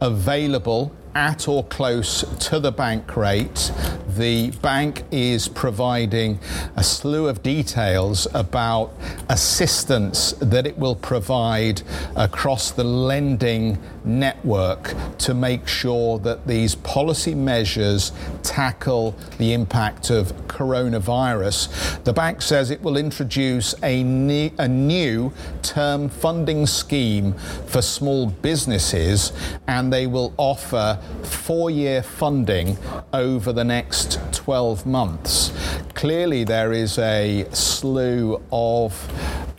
available 0.00 0.92
at 1.14 1.48
or 1.48 1.64
close 1.64 2.24
to 2.48 2.60
the 2.60 2.72
bank 2.72 3.16
rate. 3.16 3.72
The 4.08 4.50
bank 4.62 5.04
is 5.10 5.48
providing 5.48 6.40
a 6.76 6.82
slew 6.82 7.28
of 7.28 7.42
details 7.42 8.26
about 8.34 8.92
assistance 9.28 10.32
that 10.40 10.66
it 10.66 10.76
will 10.78 10.96
provide 10.96 11.82
across 12.16 12.70
the 12.70 12.84
lending 12.84 13.78
network 14.04 14.94
to 15.18 15.34
make 15.34 15.68
sure 15.68 16.18
that 16.20 16.46
these 16.46 16.74
policy 16.74 17.34
measures 17.34 18.12
tackle 18.42 19.14
the 19.38 19.52
impact 19.52 20.10
of 20.10 20.32
coronavirus. 20.46 22.02
The 22.04 22.12
bank 22.12 22.42
says 22.42 22.70
it 22.70 22.82
will 22.82 22.96
introduce 22.96 23.74
a, 23.82 24.02
ne- 24.02 24.52
a 24.58 24.68
new 24.68 25.32
term 25.62 26.08
funding 26.08 26.66
scheme 26.66 27.34
for 27.66 27.82
small 27.82 28.26
businesses 28.26 29.32
and 29.66 29.92
they 29.92 30.06
will 30.06 30.34
offer 30.36 30.99
four 31.22 31.70
year 31.70 32.02
funding 32.02 32.76
over 33.12 33.52
the 33.52 33.64
next 33.64 34.18
12 34.32 34.86
months. 34.86 35.52
Clearly, 35.94 36.44
there 36.44 36.72
is 36.72 36.98
a 36.98 37.46
slew 37.52 38.42
of 38.52 38.94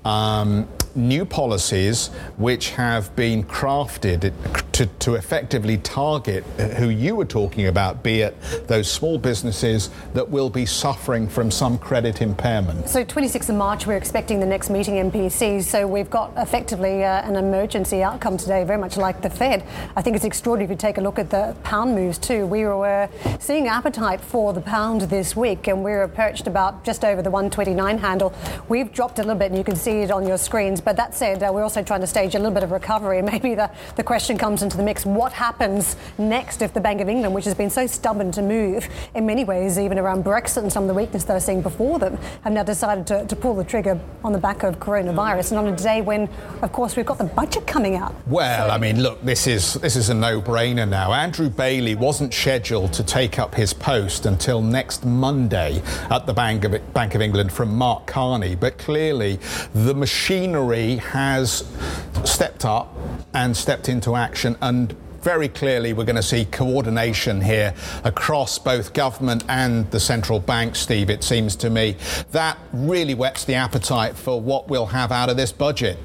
um, 0.06 0.67
new 0.95 1.25
policies 1.25 2.08
which 2.38 2.71
have 2.71 3.15
been 3.15 3.43
crafted 3.43 4.34
to, 4.71 4.86
to 4.99 5.15
effectively 5.15 5.77
target 5.77 6.43
who 6.77 6.89
you 6.89 7.15
were 7.15 7.25
talking 7.25 7.67
about, 7.67 8.04
be 8.04 8.21
it 8.21 8.36
those 8.67 8.89
small 8.89 9.17
businesses 9.17 9.89
that 10.13 10.30
will 10.30 10.49
be 10.49 10.65
suffering 10.65 11.27
from 11.27 11.51
some 11.51 11.77
credit 11.77 12.21
impairment. 12.21 12.89
So, 12.89 13.04
26th 13.04 13.49
of 13.49 13.56
March, 13.56 13.86
we're 13.86 13.97
expecting 13.97 14.39
the 14.39 14.45
next 14.45 14.69
meeting 14.69 14.95
MPC. 15.12 15.63
So, 15.63 15.88
we've 15.88 16.10
got 16.10 16.32
effectively 16.38 17.04
uh, 17.04 17.27
an 17.27 17.36
emergency 17.36 18.04
outcome 18.04 18.38
today, 18.38 18.63
very 18.63 18.80
much 18.80 18.97
like 18.97 19.21
the 19.21 19.30
Fed. 19.30 19.63
I 19.95 20.01
think 20.01 20.15
it's 20.15 20.25
extraordinary 20.25 20.65
if 20.65 20.71
you 20.71 20.77
take 20.77 20.97
a 20.97 21.01
look 21.01 21.19
at 21.19 21.30
the 21.30 21.56
pound 21.63 21.95
moves 21.95 22.17
too. 22.17 22.45
We 22.45 22.65
were 22.65 23.10
seeing 23.39 23.67
appetite 23.67 24.21
for 24.21 24.54
the 24.54 24.62
pound 24.62 25.01
this 25.01 25.36
week, 25.36 25.67
and 25.67 25.84
we 25.84 25.91
were 25.91 26.08
perched 26.08 26.47
about 26.47 26.84
just 26.84 27.04
over 27.04 27.21
the 27.21 27.32
129 27.32 27.97
handle. 27.97 28.34
We've 28.67 28.91
dropped 28.91 29.19
a 29.19 29.21
little 29.21 29.36
bit, 29.36 29.49
and 29.51 29.58
you 29.58 29.63
can 29.63 29.75
see 29.75 29.99
it 30.01 30.12
on 30.12 30.27
your 30.27 30.38
screens. 30.38 30.81
But 30.84 30.98
that 30.98 31.13
said, 31.13 31.44
uh, 31.44 31.52
we're 31.54 31.63
also 31.63 31.84
trying 31.84 32.02
to 32.02 32.08
stage 32.08 32.36
a 32.36 32.39
little 32.39 32.54
bit 32.54 32.63
of 32.63 32.72
recovery. 32.72 33.22
Maybe 33.32 33.56
the, 33.56 33.70
the 33.96 34.04
question 34.04 34.38
comes 34.38 34.63
into 34.63 34.78
the 34.78 34.84
mix 34.84 35.06
what 35.06 35.34
happens 35.34 35.96
next 36.17 36.62
if 36.62 36.74
the 36.74 36.82
Bank 36.82 37.02
of 37.02 37.10
England, 37.10 37.34
which 37.34 37.46
has 37.46 37.56
been 37.56 37.70
so 37.70 37.88
stubborn 37.88 38.32
to 38.32 38.41
move 38.41 38.88
in 39.15 39.26
many 39.26 39.44
ways, 39.44 39.78
even 39.78 40.00
around 40.00 40.24
Brexit 40.24 40.58
and 40.58 40.72
some 40.72 40.84
of 40.84 40.88
the 40.88 40.94
weakness 40.94 41.24
they're 41.24 41.39
seeing 41.39 41.62
before 41.62 42.00
them, 42.00 42.17
have 42.44 42.54
now 42.54 42.63
decided 42.63 43.06
to, 43.08 43.26
to 43.26 43.36
pull 43.36 43.56
the 43.56 43.63
trigger 43.63 44.00
on 44.24 44.32
the 44.32 44.39
back 44.39 44.63
of 44.63 44.80
coronavirus 44.80 45.52
and 45.52 45.60
on 45.60 45.67
a 45.67 45.76
day 45.76 46.02
when, 46.02 46.30
of 46.62 46.72
course, 46.72 46.96
we've 46.96 47.06
got 47.06 47.17
the 47.17 47.24
budget 47.24 47.67
coming 47.67 47.96
out. 47.96 48.15
Well, 48.28 48.67
so. 48.67 48.74
I 48.74 48.78
mean, 48.78 49.02
look, 49.02 49.22
this 49.22 49.48
is 49.48 49.76
this 49.76 49.96
is 49.96 50.10
a 50.10 50.13
no-brainer 50.13 50.88
now. 50.88 51.13
Andrew 51.13 51.50
Bailey 51.50 51.96
wasn't 51.96 52.34
scheduled 52.34 52.94
to 52.94 53.04
take 53.04 53.39
up 53.39 53.56
his 53.56 53.74
post 53.74 54.26
until 54.26 54.62
next 54.62 55.06
Monday 55.06 55.82
at 56.10 56.26
the 56.26 56.34
Bank 56.34 56.63
of, 56.63 56.94
Bank 56.94 57.15
of 57.15 57.22
England 57.22 57.52
from 57.52 57.76
Mark 57.76 58.08
Carney, 58.08 58.56
but 58.56 58.78
clearly 58.78 59.39
the 59.74 59.94
machinery 59.94 60.70
has 60.71 61.69
stepped 62.23 62.65
up 62.65 62.95
and 63.34 63.55
stepped 63.55 63.89
into 63.89 64.15
action 64.15 64.55
and 64.62 64.95
very 65.21 65.47
clearly 65.47 65.93
we're 65.93 66.05
going 66.05 66.15
to 66.15 66.23
see 66.23 66.45
coordination 66.45 67.41
here 67.41 67.73
across 68.03 68.57
both 68.57 68.93
government 68.93 69.43
and 69.47 69.89
the 69.91 69.99
central 69.99 70.39
bank, 70.39 70.75
Steve, 70.75 71.10
it 71.10 71.23
seems 71.23 71.55
to 71.57 71.69
me. 71.69 71.95
That 72.31 72.57
really 72.73 73.13
whets 73.13 73.45
the 73.45 73.53
appetite 73.55 74.15
for 74.15 74.41
what 74.41 74.67
we'll 74.67 74.88
have 74.88 75.12
out 75.12 75.29
of 75.29 75.38
this 75.38 75.51
budget. 75.51 75.97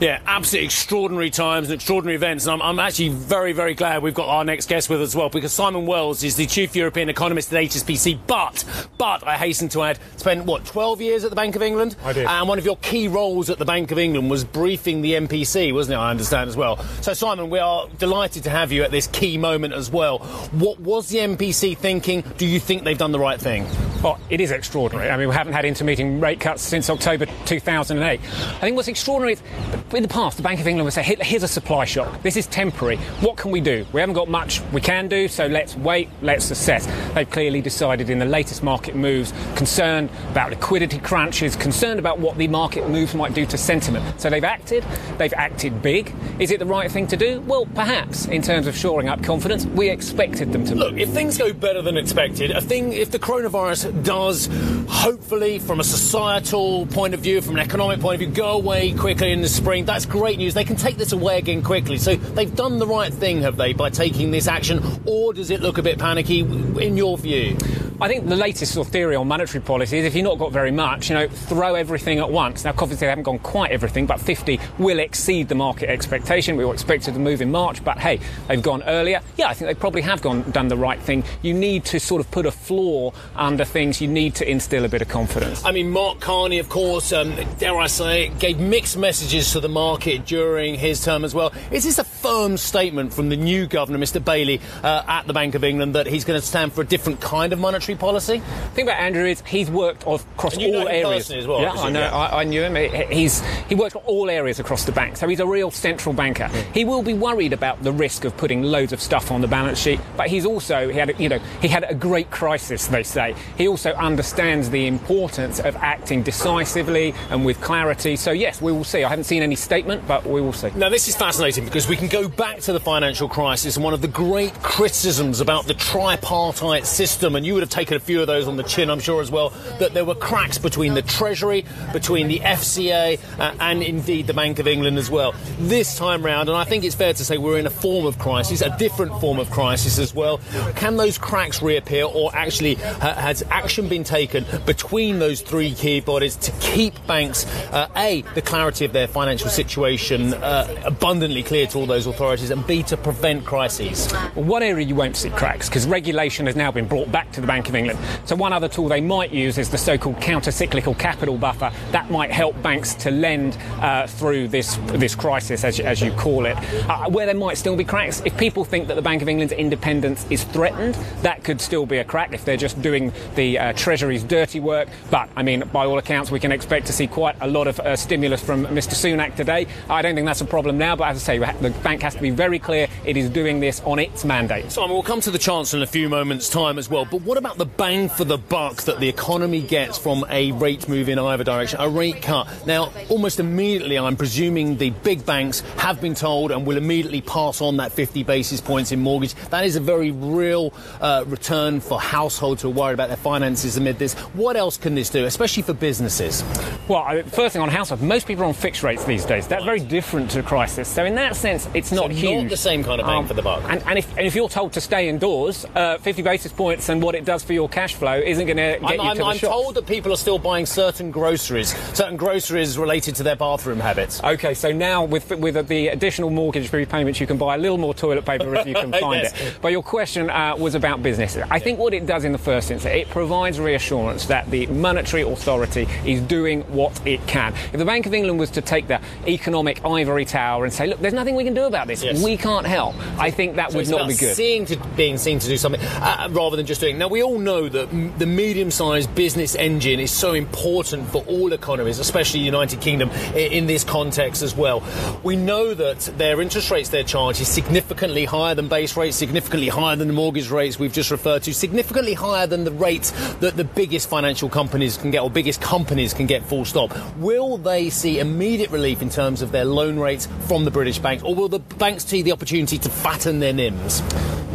Yeah, 0.00 0.20
absolutely 0.26 0.66
extraordinary 0.66 1.30
times 1.30 1.68
and 1.68 1.74
extraordinary 1.74 2.16
events. 2.16 2.44
And 2.44 2.52
I'm, 2.54 2.62
I'm, 2.62 2.78
actually 2.78 3.08
very, 3.08 3.52
very 3.52 3.74
glad 3.74 4.02
we've 4.02 4.12
got 4.12 4.28
our 4.28 4.44
next 4.44 4.68
guest 4.68 4.90
with 4.90 5.00
us 5.00 5.08
as 5.08 5.16
well 5.16 5.30
because 5.30 5.52
Simon 5.52 5.86
Wells 5.86 6.22
is 6.22 6.36
the 6.36 6.46
chief 6.46 6.76
European 6.76 7.08
economist 7.08 7.52
at 7.52 7.62
HSBC. 7.64 8.18
But, 8.26 8.64
but 8.98 9.26
I 9.26 9.36
hasten 9.36 9.68
to 9.70 9.82
add, 9.82 9.98
spent 10.16 10.44
what 10.44 10.66
12 10.66 11.00
years 11.00 11.24
at 11.24 11.30
the 11.30 11.36
Bank 11.36 11.56
of 11.56 11.62
England. 11.62 11.96
I 12.04 12.12
did. 12.12 12.26
And 12.26 12.46
one 12.46 12.58
of 12.58 12.66
your 12.66 12.76
key 12.76 13.08
roles 13.08 13.48
at 13.48 13.58
the 13.58 13.64
Bank 13.64 13.90
of 13.90 13.98
England 13.98 14.30
was 14.30 14.44
briefing 14.44 15.00
the 15.00 15.14
MPC, 15.14 15.72
wasn't 15.72 15.94
it? 15.94 15.98
I 15.98 16.10
understand 16.10 16.48
as 16.48 16.56
well. 16.56 16.76
So, 17.00 17.14
Simon, 17.14 17.48
we 17.48 17.58
are 17.58 17.88
delighted 17.98 18.44
to 18.44 18.50
have 18.50 18.72
you 18.72 18.82
at 18.82 18.90
this 18.90 19.06
key 19.06 19.38
moment 19.38 19.72
as 19.72 19.90
well. 19.90 20.18
What 20.52 20.78
was 20.78 21.08
the 21.08 21.18
MPC 21.18 21.76
thinking? 21.78 22.22
Do 22.36 22.46
you 22.46 22.60
think 22.60 22.84
they've 22.84 22.98
done 22.98 23.12
the 23.12 23.18
right 23.18 23.40
thing? 23.40 23.66
Well, 24.02 24.20
it 24.28 24.40
is 24.40 24.50
extraordinary. 24.50 25.10
I 25.10 25.16
mean, 25.16 25.28
we 25.28 25.34
haven't 25.34 25.54
had 25.54 25.64
intermeeting 25.64 26.20
rate 26.20 26.38
cuts 26.38 26.62
since 26.62 26.90
October 26.90 27.26
2008. 27.46 28.20
I 28.20 28.60
think 28.60 28.76
what's 28.76 28.88
extraordinary 28.88 29.32
is, 29.32 29.42
in 29.92 30.02
the 30.02 30.08
past, 30.08 30.36
the 30.36 30.42
Bank 30.42 30.60
of 30.60 30.66
England 30.66 30.84
would 30.84 30.92
say, 30.92 31.02
here's 31.02 31.42
a 31.42 31.48
supply 31.48 31.84
shock. 31.84 32.22
This 32.22 32.36
is 32.36 32.46
temporary. 32.46 32.96
What 33.20 33.36
can 33.36 33.50
we 33.50 33.60
do? 33.60 33.86
We 33.92 34.00
haven't 34.00 34.14
got 34.14 34.28
much 34.28 34.60
we 34.72 34.80
can 34.80 35.08
do, 35.08 35.28
so 35.28 35.46
let's 35.46 35.76
wait, 35.76 36.08
let's 36.22 36.50
assess. 36.50 36.86
They've 37.14 37.28
clearly 37.28 37.60
decided 37.60 38.10
in 38.10 38.18
the 38.18 38.24
latest 38.24 38.62
market 38.62 38.96
moves, 38.96 39.32
concerned 39.54 40.10
about 40.30 40.50
liquidity 40.50 40.98
crunches, 40.98 41.54
concerned 41.56 41.98
about 41.98 42.18
what 42.18 42.36
the 42.36 42.48
market 42.48 42.88
moves 42.88 43.14
might 43.14 43.34
do 43.34 43.46
to 43.46 43.58
sentiment. 43.58 44.20
So 44.20 44.28
they've 44.30 44.42
acted, 44.42 44.84
they've 45.18 45.34
acted 45.34 45.82
big. 45.82 46.12
Is 46.38 46.50
it 46.50 46.58
the 46.58 46.66
right 46.66 46.90
thing 46.90 47.06
to 47.08 47.16
do? 47.16 47.40
Well, 47.42 47.66
perhaps, 47.74 48.26
in 48.26 48.42
terms 48.42 48.66
of 48.66 48.76
shoring 48.76 49.08
up 49.08 49.22
confidence, 49.22 49.66
we 49.66 49.88
expected 49.88 50.52
them 50.52 50.64
to 50.66 50.74
Look, 50.74 50.96
if 50.96 51.10
things 51.10 51.38
go 51.38 51.52
better 51.52 51.80
than 51.82 51.96
expected, 51.96 52.50
a 52.50 52.60
thing, 52.60 52.92
if 52.92 53.10
the 53.10 53.18
coronavirus 53.18 54.04
does, 54.04 54.48
hopefully, 54.88 55.58
from 55.58 55.80
a 55.80 55.84
societal 55.84 56.86
point 56.86 57.14
of 57.14 57.20
view, 57.20 57.40
from 57.40 57.54
an 57.56 57.60
economic 57.60 58.00
point 58.00 58.14
of 58.14 58.28
view, 58.28 58.34
go 58.34 58.52
away 58.52 58.92
quickly 58.92 59.32
in 59.32 59.42
the 59.42 59.48
spring, 59.48 59.75
that's 59.84 60.06
great 60.06 60.38
news. 60.38 60.54
They 60.54 60.64
can 60.64 60.76
take 60.76 60.96
this 60.96 61.12
away 61.12 61.38
again 61.38 61.62
quickly. 61.62 61.98
So 61.98 62.16
they've 62.16 62.54
done 62.54 62.78
the 62.78 62.86
right 62.86 63.12
thing, 63.12 63.42
have 63.42 63.56
they, 63.56 63.72
by 63.72 63.90
taking 63.90 64.30
this 64.30 64.48
action? 64.48 64.82
Or 65.04 65.34
does 65.34 65.50
it 65.50 65.60
look 65.60 65.78
a 65.78 65.82
bit 65.82 65.98
panicky, 65.98 66.40
in 66.40 66.96
your 66.96 67.18
view? 67.18 67.56
I 67.98 68.08
think 68.08 68.28
the 68.28 68.36
latest 68.36 68.74
sort 68.74 68.86
of 68.86 68.92
theory 68.92 69.16
on 69.16 69.26
monetary 69.26 69.62
policy 69.64 69.98
is 69.98 70.04
if 70.04 70.14
you've 70.14 70.24
not 70.24 70.38
got 70.38 70.52
very 70.52 70.70
much, 70.70 71.08
you 71.08 71.14
know, 71.14 71.28
throw 71.28 71.74
everything 71.74 72.18
at 72.18 72.30
once. 72.30 72.62
Now, 72.62 72.72
obviously, 72.72 72.96
they 72.96 73.06
haven't 73.06 73.24
gone 73.24 73.38
quite 73.38 73.70
everything, 73.70 74.04
but 74.04 74.20
50 74.20 74.60
will 74.78 74.98
exceed 74.98 75.48
the 75.48 75.54
market 75.54 75.88
expectation. 75.88 76.56
We 76.56 76.66
were 76.66 76.74
expected 76.74 77.14
to 77.14 77.20
move 77.20 77.40
in 77.40 77.50
March, 77.50 77.82
but 77.82 77.96
hey, 77.96 78.20
they've 78.48 78.60
gone 78.60 78.82
earlier. 78.82 79.22
Yeah, 79.38 79.48
I 79.48 79.54
think 79.54 79.68
they 79.68 79.74
probably 79.74 80.02
have 80.02 80.20
gone 80.20 80.42
done 80.50 80.68
the 80.68 80.76
right 80.76 81.00
thing. 81.00 81.24
You 81.40 81.54
need 81.54 81.86
to 81.86 81.98
sort 81.98 82.20
of 82.20 82.30
put 82.30 82.44
a 82.44 82.50
floor 82.50 83.14
under 83.34 83.64
things. 83.64 83.98
You 84.02 84.08
need 84.08 84.34
to 84.36 84.50
instill 84.50 84.84
a 84.84 84.88
bit 84.90 85.00
of 85.00 85.08
confidence. 85.08 85.64
I 85.64 85.72
mean, 85.72 85.88
Mark 85.88 86.20
Carney, 86.20 86.58
of 86.58 86.68
course, 86.68 87.14
um, 87.14 87.34
dare 87.58 87.78
I 87.78 87.86
say, 87.86 88.28
gave 88.38 88.60
mixed 88.60 88.98
messages 88.98 89.52
to 89.52 89.60
the 89.60 89.65
market 89.68 90.24
during 90.26 90.74
his 90.74 91.04
term 91.04 91.24
as 91.24 91.34
well. 91.34 91.52
Is 91.70 91.84
this 91.84 91.98
a 91.98 92.04
firm 92.04 92.56
statement 92.56 93.12
from 93.12 93.28
the 93.28 93.36
new 93.36 93.66
governor, 93.66 93.98
Mr. 93.98 94.22
Bailey, 94.24 94.60
uh, 94.82 95.02
at 95.06 95.26
the 95.26 95.32
Bank 95.32 95.54
of 95.54 95.64
England, 95.64 95.94
that 95.94 96.06
he's 96.06 96.24
going 96.24 96.40
to 96.40 96.46
stand 96.46 96.72
for 96.72 96.80
a 96.82 96.86
different 96.86 97.20
kind 97.20 97.52
of 97.52 97.58
monetary 97.58 97.96
policy? 97.96 98.38
The 98.38 98.70
thing 98.74 98.86
about 98.88 99.00
Andrew 99.00 99.24
is 99.26 99.42
he's 99.46 99.70
worked 99.70 100.02
across 100.02 100.54
And 100.54 100.62
you 100.62 100.72
know 100.72 100.80
all 100.82 100.88
areas. 100.88 101.30
as 101.30 101.46
well, 101.46 101.58
I 101.58 101.62
yeah, 101.62 101.70
I 101.72 101.90
know. 101.90 102.00
yeah. 102.00 102.16
I, 102.16 102.40
I 102.40 102.44
knew 102.44 102.62
him. 102.62 102.74
He- 102.74 103.16
He's 103.16 103.40
he 103.68 103.74
worked 103.74 103.96
on 103.96 104.02
all 104.04 104.28
areas 104.30 104.58
across 104.58 104.84
the 104.84 104.92
bank, 104.92 105.16
so 105.16 105.26
he's 105.28 105.40
a 105.40 105.46
real 105.46 105.70
central 105.70 106.12
banker. 106.14 106.48
He 106.74 106.84
will 106.84 107.02
be 107.02 107.14
worried 107.14 107.52
about 107.52 107.82
the 107.82 107.92
risk 107.92 108.24
of 108.24 108.36
putting 108.36 108.62
loads 108.62 108.92
of 108.92 109.00
stuff 109.00 109.30
on 109.30 109.40
the 109.40 109.48
balance 109.48 109.78
sheet, 109.78 110.00
but 110.16 110.28
he's 110.28 110.44
also 110.46 110.88
he 110.88 110.98
had 110.98 111.10
a, 111.10 111.14
you 111.22 111.28
know 111.28 111.38
he 111.60 111.68
had 111.68 111.84
a 111.88 111.94
great 111.94 112.30
crisis. 112.30 112.86
They 112.86 113.02
say 113.02 113.34
he 113.58 113.68
also 113.68 113.92
understands 113.94 114.70
the 114.70 114.86
importance 114.86 115.60
of 115.60 115.76
acting 115.76 116.22
decisively 116.22 117.14
and 117.30 117.44
with 117.44 117.60
clarity. 117.60 118.16
So 118.16 118.30
yes, 118.32 118.60
we 118.62 118.72
will 118.72 118.84
see. 118.84 119.04
I 119.04 119.08
haven't 119.08 119.24
seen 119.24 119.42
any 119.42 119.55
statement, 119.56 120.06
but 120.06 120.26
we 120.26 120.40
will 120.40 120.52
see. 120.52 120.70
Now, 120.74 120.88
this 120.88 121.08
is 121.08 121.16
fascinating 121.16 121.64
because 121.64 121.88
we 121.88 121.96
can 121.96 122.08
go 122.08 122.28
back 122.28 122.60
to 122.60 122.72
the 122.72 122.80
financial 122.80 123.28
crisis 123.28 123.76
and 123.76 123.84
one 123.84 123.94
of 123.94 124.00
the 124.00 124.08
great 124.08 124.54
criticisms 124.62 125.40
about 125.40 125.66
the 125.66 125.74
tripartite 125.74 126.86
system, 126.86 127.36
and 127.36 127.44
you 127.44 127.54
would 127.54 127.62
have 127.62 127.70
taken 127.70 127.96
a 127.96 128.00
few 128.00 128.20
of 128.20 128.26
those 128.26 128.48
on 128.48 128.56
the 128.56 128.62
chin, 128.62 128.90
I'm 128.90 129.00
sure, 129.00 129.20
as 129.20 129.30
well, 129.30 129.50
that 129.78 129.94
there 129.94 130.04
were 130.04 130.14
cracks 130.14 130.58
between 130.58 130.94
the 130.94 131.02
Treasury, 131.02 131.64
between 131.92 132.28
the 132.28 132.40
FCA, 132.40 133.18
uh, 133.38 133.54
and 133.60 133.82
indeed 133.82 134.26
the 134.26 134.34
Bank 134.34 134.58
of 134.58 134.66
England 134.66 134.98
as 134.98 135.10
well. 135.10 135.34
This 135.58 135.96
time 135.96 136.24
round, 136.24 136.48
and 136.48 136.56
I 136.56 136.64
think 136.64 136.84
it's 136.84 136.94
fair 136.94 137.12
to 137.12 137.24
say 137.24 137.38
we're 137.38 137.58
in 137.58 137.66
a 137.66 137.70
form 137.70 138.06
of 138.06 138.18
crisis, 138.18 138.60
a 138.60 138.76
different 138.78 139.18
form 139.20 139.38
of 139.38 139.50
crisis 139.50 139.98
as 139.98 140.14
well. 140.14 140.38
Can 140.76 140.96
those 140.96 141.18
cracks 141.18 141.62
reappear, 141.62 142.04
or 142.04 142.34
actually 142.34 142.74
ha- 142.74 143.14
has 143.14 143.42
action 143.50 143.88
been 143.88 144.04
taken 144.04 144.44
between 144.66 145.18
those 145.18 145.40
three 145.40 145.72
key 145.74 146.00
bodies 146.00 146.36
to 146.36 146.52
keep 146.60 146.94
banks, 147.06 147.46
uh, 147.72 147.88
A, 147.96 148.22
the 148.34 148.42
clarity 148.42 148.84
of 148.84 148.92
their 148.92 149.06
financial 149.06 149.45
situation 149.48 150.34
uh, 150.34 150.82
abundantly 150.84 151.42
clear 151.42 151.66
to 151.68 151.78
all 151.78 151.86
those 151.86 152.06
authorities, 152.06 152.50
and 152.50 152.66
B, 152.66 152.82
to 152.84 152.96
prevent 152.96 153.44
crises? 153.44 154.12
Well, 154.34 154.44
one 154.44 154.62
area 154.62 154.86
you 154.86 154.94
won't 154.94 155.16
see 155.16 155.30
cracks 155.30 155.68
because 155.68 155.86
regulation 155.86 156.46
has 156.46 156.56
now 156.56 156.70
been 156.70 156.86
brought 156.86 157.10
back 157.10 157.32
to 157.32 157.40
the 157.40 157.46
Bank 157.46 157.68
of 157.68 157.74
England. 157.74 157.98
So 158.24 158.36
one 158.36 158.52
other 158.52 158.68
tool 158.68 158.88
they 158.88 159.00
might 159.00 159.32
use 159.32 159.58
is 159.58 159.70
the 159.70 159.78
so-called 159.78 160.20
counter-cyclical 160.20 160.94
capital 160.94 161.38
buffer. 161.38 161.72
That 161.92 162.10
might 162.10 162.30
help 162.30 162.60
banks 162.62 162.94
to 162.96 163.10
lend 163.10 163.56
uh, 163.80 164.06
through 164.06 164.48
this 164.48 164.76
this 164.86 165.14
crisis, 165.14 165.64
as, 165.64 165.80
as 165.80 166.00
you 166.00 166.12
call 166.12 166.46
it. 166.46 166.56
Uh, 166.88 167.08
where 167.10 167.26
there 167.26 167.34
might 167.34 167.58
still 167.58 167.76
be 167.76 167.84
cracks, 167.84 168.22
if 168.24 168.36
people 168.36 168.64
think 168.64 168.88
that 168.88 168.94
the 168.94 169.02
Bank 169.02 169.22
of 169.22 169.28
England's 169.28 169.52
independence 169.52 170.26
is 170.30 170.44
threatened, 170.44 170.94
that 171.22 171.44
could 171.44 171.60
still 171.60 171.86
be 171.86 171.98
a 171.98 172.04
crack 172.04 172.32
if 172.32 172.44
they're 172.44 172.56
just 172.56 172.80
doing 172.82 173.12
the 173.34 173.58
uh, 173.58 173.72
Treasury's 173.74 174.24
dirty 174.24 174.60
work. 174.60 174.88
But 175.10 175.28
I 175.36 175.42
mean, 175.42 175.60
by 175.72 175.86
all 175.86 175.98
accounts, 175.98 176.30
we 176.30 176.40
can 176.40 176.52
expect 176.52 176.86
to 176.86 176.92
see 176.92 177.06
quite 177.06 177.36
a 177.40 177.46
lot 177.46 177.66
of 177.66 177.78
uh, 177.80 177.96
stimulus 177.96 178.42
from 178.42 178.66
Mr. 178.66 178.94
Sunak 178.94 179.35
today. 179.36 179.66
I 179.88 180.02
don't 180.02 180.14
think 180.14 180.26
that's 180.26 180.40
a 180.40 180.46
problem 180.46 180.78
now, 180.78 180.96
but 180.96 181.08
as 181.08 181.28
I 181.28 181.38
say, 181.38 181.52
the 181.60 181.70
bank 181.82 182.02
has 182.02 182.14
to 182.14 182.22
be 182.22 182.30
very 182.30 182.58
clear 182.58 182.88
it 183.04 183.16
is 183.16 183.28
doing 183.30 183.60
this 183.60 183.80
on 183.84 183.98
its 183.98 184.24
mandate. 184.24 184.72
Simon, 184.72 184.90
we'll 184.90 185.02
come 185.02 185.20
to 185.20 185.30
the 185.30 185.38
Chancellor 185.38 185.78
in 185.78 185.82
a 185.82 185.86
few 185.86 186.08
moments' 186.08 186.48
time 186.48 186.78
as 186.78 186.88
well. 186.88 187.04
But 187.04 187.22
what 187.22 187.38
about 187.38 187.58
the 187.58 187.66
bang 187.66 188.08
for 188.08 188.24
the 188.24 188.38
buck 188.38 188.76
that 188.82 189.00
the 189.00 189.08
economy 189.08 189.60
gets 189.62 189.98
from 189.98 190.24
a 190.30 190.52
rate 190.52 190.88
move 190.88 191.08
in 191.08 191.18
either 191.18 191.44
direction, 191.44 191.80
a 191.80 191.88
rate 191.88 192.22
cut? 192.22 192.48
Now, 192.66 192.92
almost 193.08 193.40
immediately, 193.40 193.98
I'm 193.98 194.16
presuming 194.16 194.76
the 194.76 194.90
big 194.90 195.26
banks 195.26 195.60
have 195.78 196.00
been 196.00 196.14
told 196.14 196.50
and 196.50 196.66
will 196.66 196.76
immediately 196.76 197.20
pass 197.20 197.60
on 197.60 197.76
that 197.78 197.92
50 197.92 198.22
basis 198.22 198.60
points 198.60 198.92
in 198.92 199.00
mortgage. 199.00 199.34
That 199.50 199.64
is 199.64 199.76
a 199.76 199.80
very 199.80 200.10
real 200.10 200.72
uh, 201.00 201.24
return 201.26 201.80
for 201.80 202.00
households 202.00 202.62
who 202.62 202.68
are 202.68 202.72
worried 202.72 202.94
about 202.94 203.08
their 203.08 203.16
finances 203.16 203.76
amid 203.76 203.98
this. 203.98 204.14
What 204.34 204.56
else 204.56 204.76
can 204.78 204.94
this 204.94 205.10
do, 205.10 205.24
especially 205.26 205.62
for 205.62 205.74
businesses? 205.74 206.42
Well, 206.88 207.02
I- 207.02 207.22
first 207.22 207.52
thing 207.52 207.62
on 207.62 207.68
household, 207.68 208.00
most 208.00 208.26
people 208.26 208.44
are 208.44 208.48
on 208.48 208.54
fixed 208.54 208.82
rates 208.82 209.04
these 209.04 209.25
days. 209.26 209.46
That's 209.46 209.64
very 209.64 209.80
different 209.80 210.30
to 210.32 210.40
a 210.40 210.42
crisis. 210.42 210.88
So 210.88 211.04
in 211.04 211.14
that 211.16 211.36
sense, 211.36 211.68
it's 211.74 211.92
not 211.92 212.06
not 212.08 212.16
huge. 212.16 212.42
Um, 212.42 212.48
the 212.48 212.56
same 212.56 212.84
kind 212.84 213.00
of 213.00 213.06
bang 213.06 213.26
for 213.26 213.34
the 213.34 213.42
buck. 213.42 213.62
And, 213.68 213.82
and, 213.86 213.98
if, 213.98 214.16
and 214.16 214.26
if 214.26 214.34
you're 214.34 214.48
told 214.48 214.72
to 214.74 214.80
stay 214.80 215.08
indoors, 215.08 215.64
uh, 215.74 215.98
50 215.98 216.22
basis 216.22 216.52
points 216.52 216.88
and 216.88 217.02
what 217.02 217.14
it 217.14 217.24
does 217.24 217.42
for 217.42 217.52
your 217.52 217.68
cash 217.68 217.94
flow 217.94 218.14
isn't 218.18 218.46
going 218.46 218.56
to 218.56 218.78
get 218.80 218.82
I'm, 218.84 218.94
you 218.94 219.00
I'm, 219.02 219.16
to 219.16 219.22
the 219.22 219.28
I'm 219.28 219.38
told 219.38 219.74
that 219.74 219.86
people 219.86 220.12
are 220.12 220.16
still 220.16 220.38
buying 220.38 220.66
certain 220.66 221.10
groceries, 221.10 221.74
certain 221.96 222.16
groceries 222.16 222.78
related 222.78 223.16
to 223.16 223.22
their 223.22 223.36
bathroom 223.36 223.80
habits. 223.80 224.22
Okay, 224.22 224.54
so 224.54 224.72
now 224.72 225.04
with 225.04 225.30
with 225.30 225.66
the 225.68 225.88
additional 225.88 226.30
mortgage 226.30 226.72
repayments, 226.72 227.20
you 227.20 227.26
can 227.26 227.38
buy 227.38 227.54
a 227.54 227.58
little 227.58 227.78
more 227.78 227.94
toilet 227.94 228.24
paper 228.24 228.54
if 228.54 228.66
you 228.66 228.74
can 228.74 228.92
find 229.00 229.22
Yes. 229.22 229.40
it. 229.40 229.58
But 229.62 229.72
your 229.72 229.82
question 229.82 230.28
uh, 230.30 230.54
was 230.56 230.74
about 230.74 231.02
businesses. 231.02 231.42
I 231.50 231.58
think 231.58 231.78
what 231.78 231.94
it 231.94 232.06
does 232.06 232.24
in 232.24 232.32
the 232.32 232.38
first 232.38 232.70
instance, 232.70 232.94
it 232.94 233.08
provides 233.08 233.58
reassurance 233.58 234.26
that 234.26 234.50
the 234.50 234.66
monetary 234.66 235.22
authority 235.22 235.88
is 236.04 236.20
doing 236.20 236.62
what 236.62 237.04
it 237.06 237.26
can. 237.26 237.54
If 237.72 237.78
the 237.78 237.84
Bank 237.84 238.06
of 238.06 238.14
England 238.14 238.38
was 238.38 238.50
to 238.50 238.60
take 238.60 238.86
the 238.88 239.00
economic 239.26 239.84
ivory 239.84 240.24
tower 240.24 240.64
and 240.64 240.72
say, 240.72 240.86
look, 240.86 241.00
there's 241.00 241.14
nothing 241.14 241.34
we 241.34 241.44
can 241.44 241.54
do 241.54 241.64
about 241.64 241.86
this, 241.86 242.02
Yes. 242.02 242.22
we 242.22 242.36
can't 242.36 242.66
help, 242.66 242.94
I 243.18 243.30
think 243.30 243.56
that 243.56 243.72
So 243.72 243.78
would 243.78 243.88
not 243.88 244.08
be 244.08 244.14
good. 244.14 244.34
Seeing 244.36 244.66
to 244.66 244.76
being 244.96 245.18
seen 245.18 245.38
to 245.38 245.46
do 245.48 245.56
something 245.56 245.80
uh, 245.80 246.28
rather 246.30 246.56
than 246.56 246.66
just 246.66 246.80
doing. 246.80 246.98
Now 246.98 247.08
we 247.08 247.22
all 247.22 247.38
know 247.38 247.68
that 247.68 247.88
m- 247.88 248.12
the 248.18 248.26
medium-sized 248.26 249.14
business 249.14 249.54
engine 249.54 250.00
is 250.00 250.10
so 250.10 250.34
important 250.34 251.08
for 251.08 251.22
all 251.26 251.52
economies, 251.52 251.98
especially 251.98 252.40
the 252.40 252.46
United 252.46 252.80
Kingdom 252.80 253.10
i- 253.34 253.38
in 253.38 253.66
this 253.66 253.84
context 253.84 254.42
as 254.42 254.54
well. 254.56 254.82
We 255.22 255.36
know 255.36 255.74
that 255.74 256.00
their 256.18 256.40
interest 256.40 256.70
rates 256.70 256.88
they're 256.88 257.02
charged 257.04 257.40
is 257.40 257.48
significantly 257.48 258.24
higher 258.24 258.54
than 258.54 258.68
base 258.68 258.96
rates, 258.96 259.16
significantly 259.16 259.68
higher 259.68 259.96
than 259.96 260.08
the 260.08 260.14
mortgage 260.14 260.50
rates 260.50 260.78
we've 260.78 260.92
just 260.92 261.10
referred 261.10 261.42
to, 261.44 261.54
significantly 261.54 262.14
higher 262.14 262.46
than 262.46 262.64
the 262.64 262.70
rates 262.72 263.10
that 263.40 263.56
the 263.56 263.64
biggest 263.64 264.08
financial 264.08 264.48
companies 264.48 264.96
can 264.96 265.10
get 265.10 265.22
or 265.22 265.30
biggest 265.30 265.60
companies 265.60 266.12
can 266.14 266.26
get. 266.26 266.44
Full 266.46 266.64
stop. 266.64 266.94
Will 267.18 267.56
they 267.58 267.90
see 267.90 268.18
immediate 268.18 268.70
relief 268.70 268.95
in 269.02 269.10
terms 269.10 269.42
of 269.42 269.52
their 269.52 269.64
loan 269.64 269.98
rates 269.98 270.28
from 270.46 270.64
the 270.64 270.70
British 270.70 270.98
banks, 270.98 271.22
or 271.22 271.34
will 271.34 271.48
the 271.48 271.58
banks 271.58 272.04
see 272.04 272.22
the 272.22 272.32
opportunity 272.32 272.78
to 272.78 272.88
fatten 272.88 273.40
their 273.40 273.52
NIMs? 273.52 274.02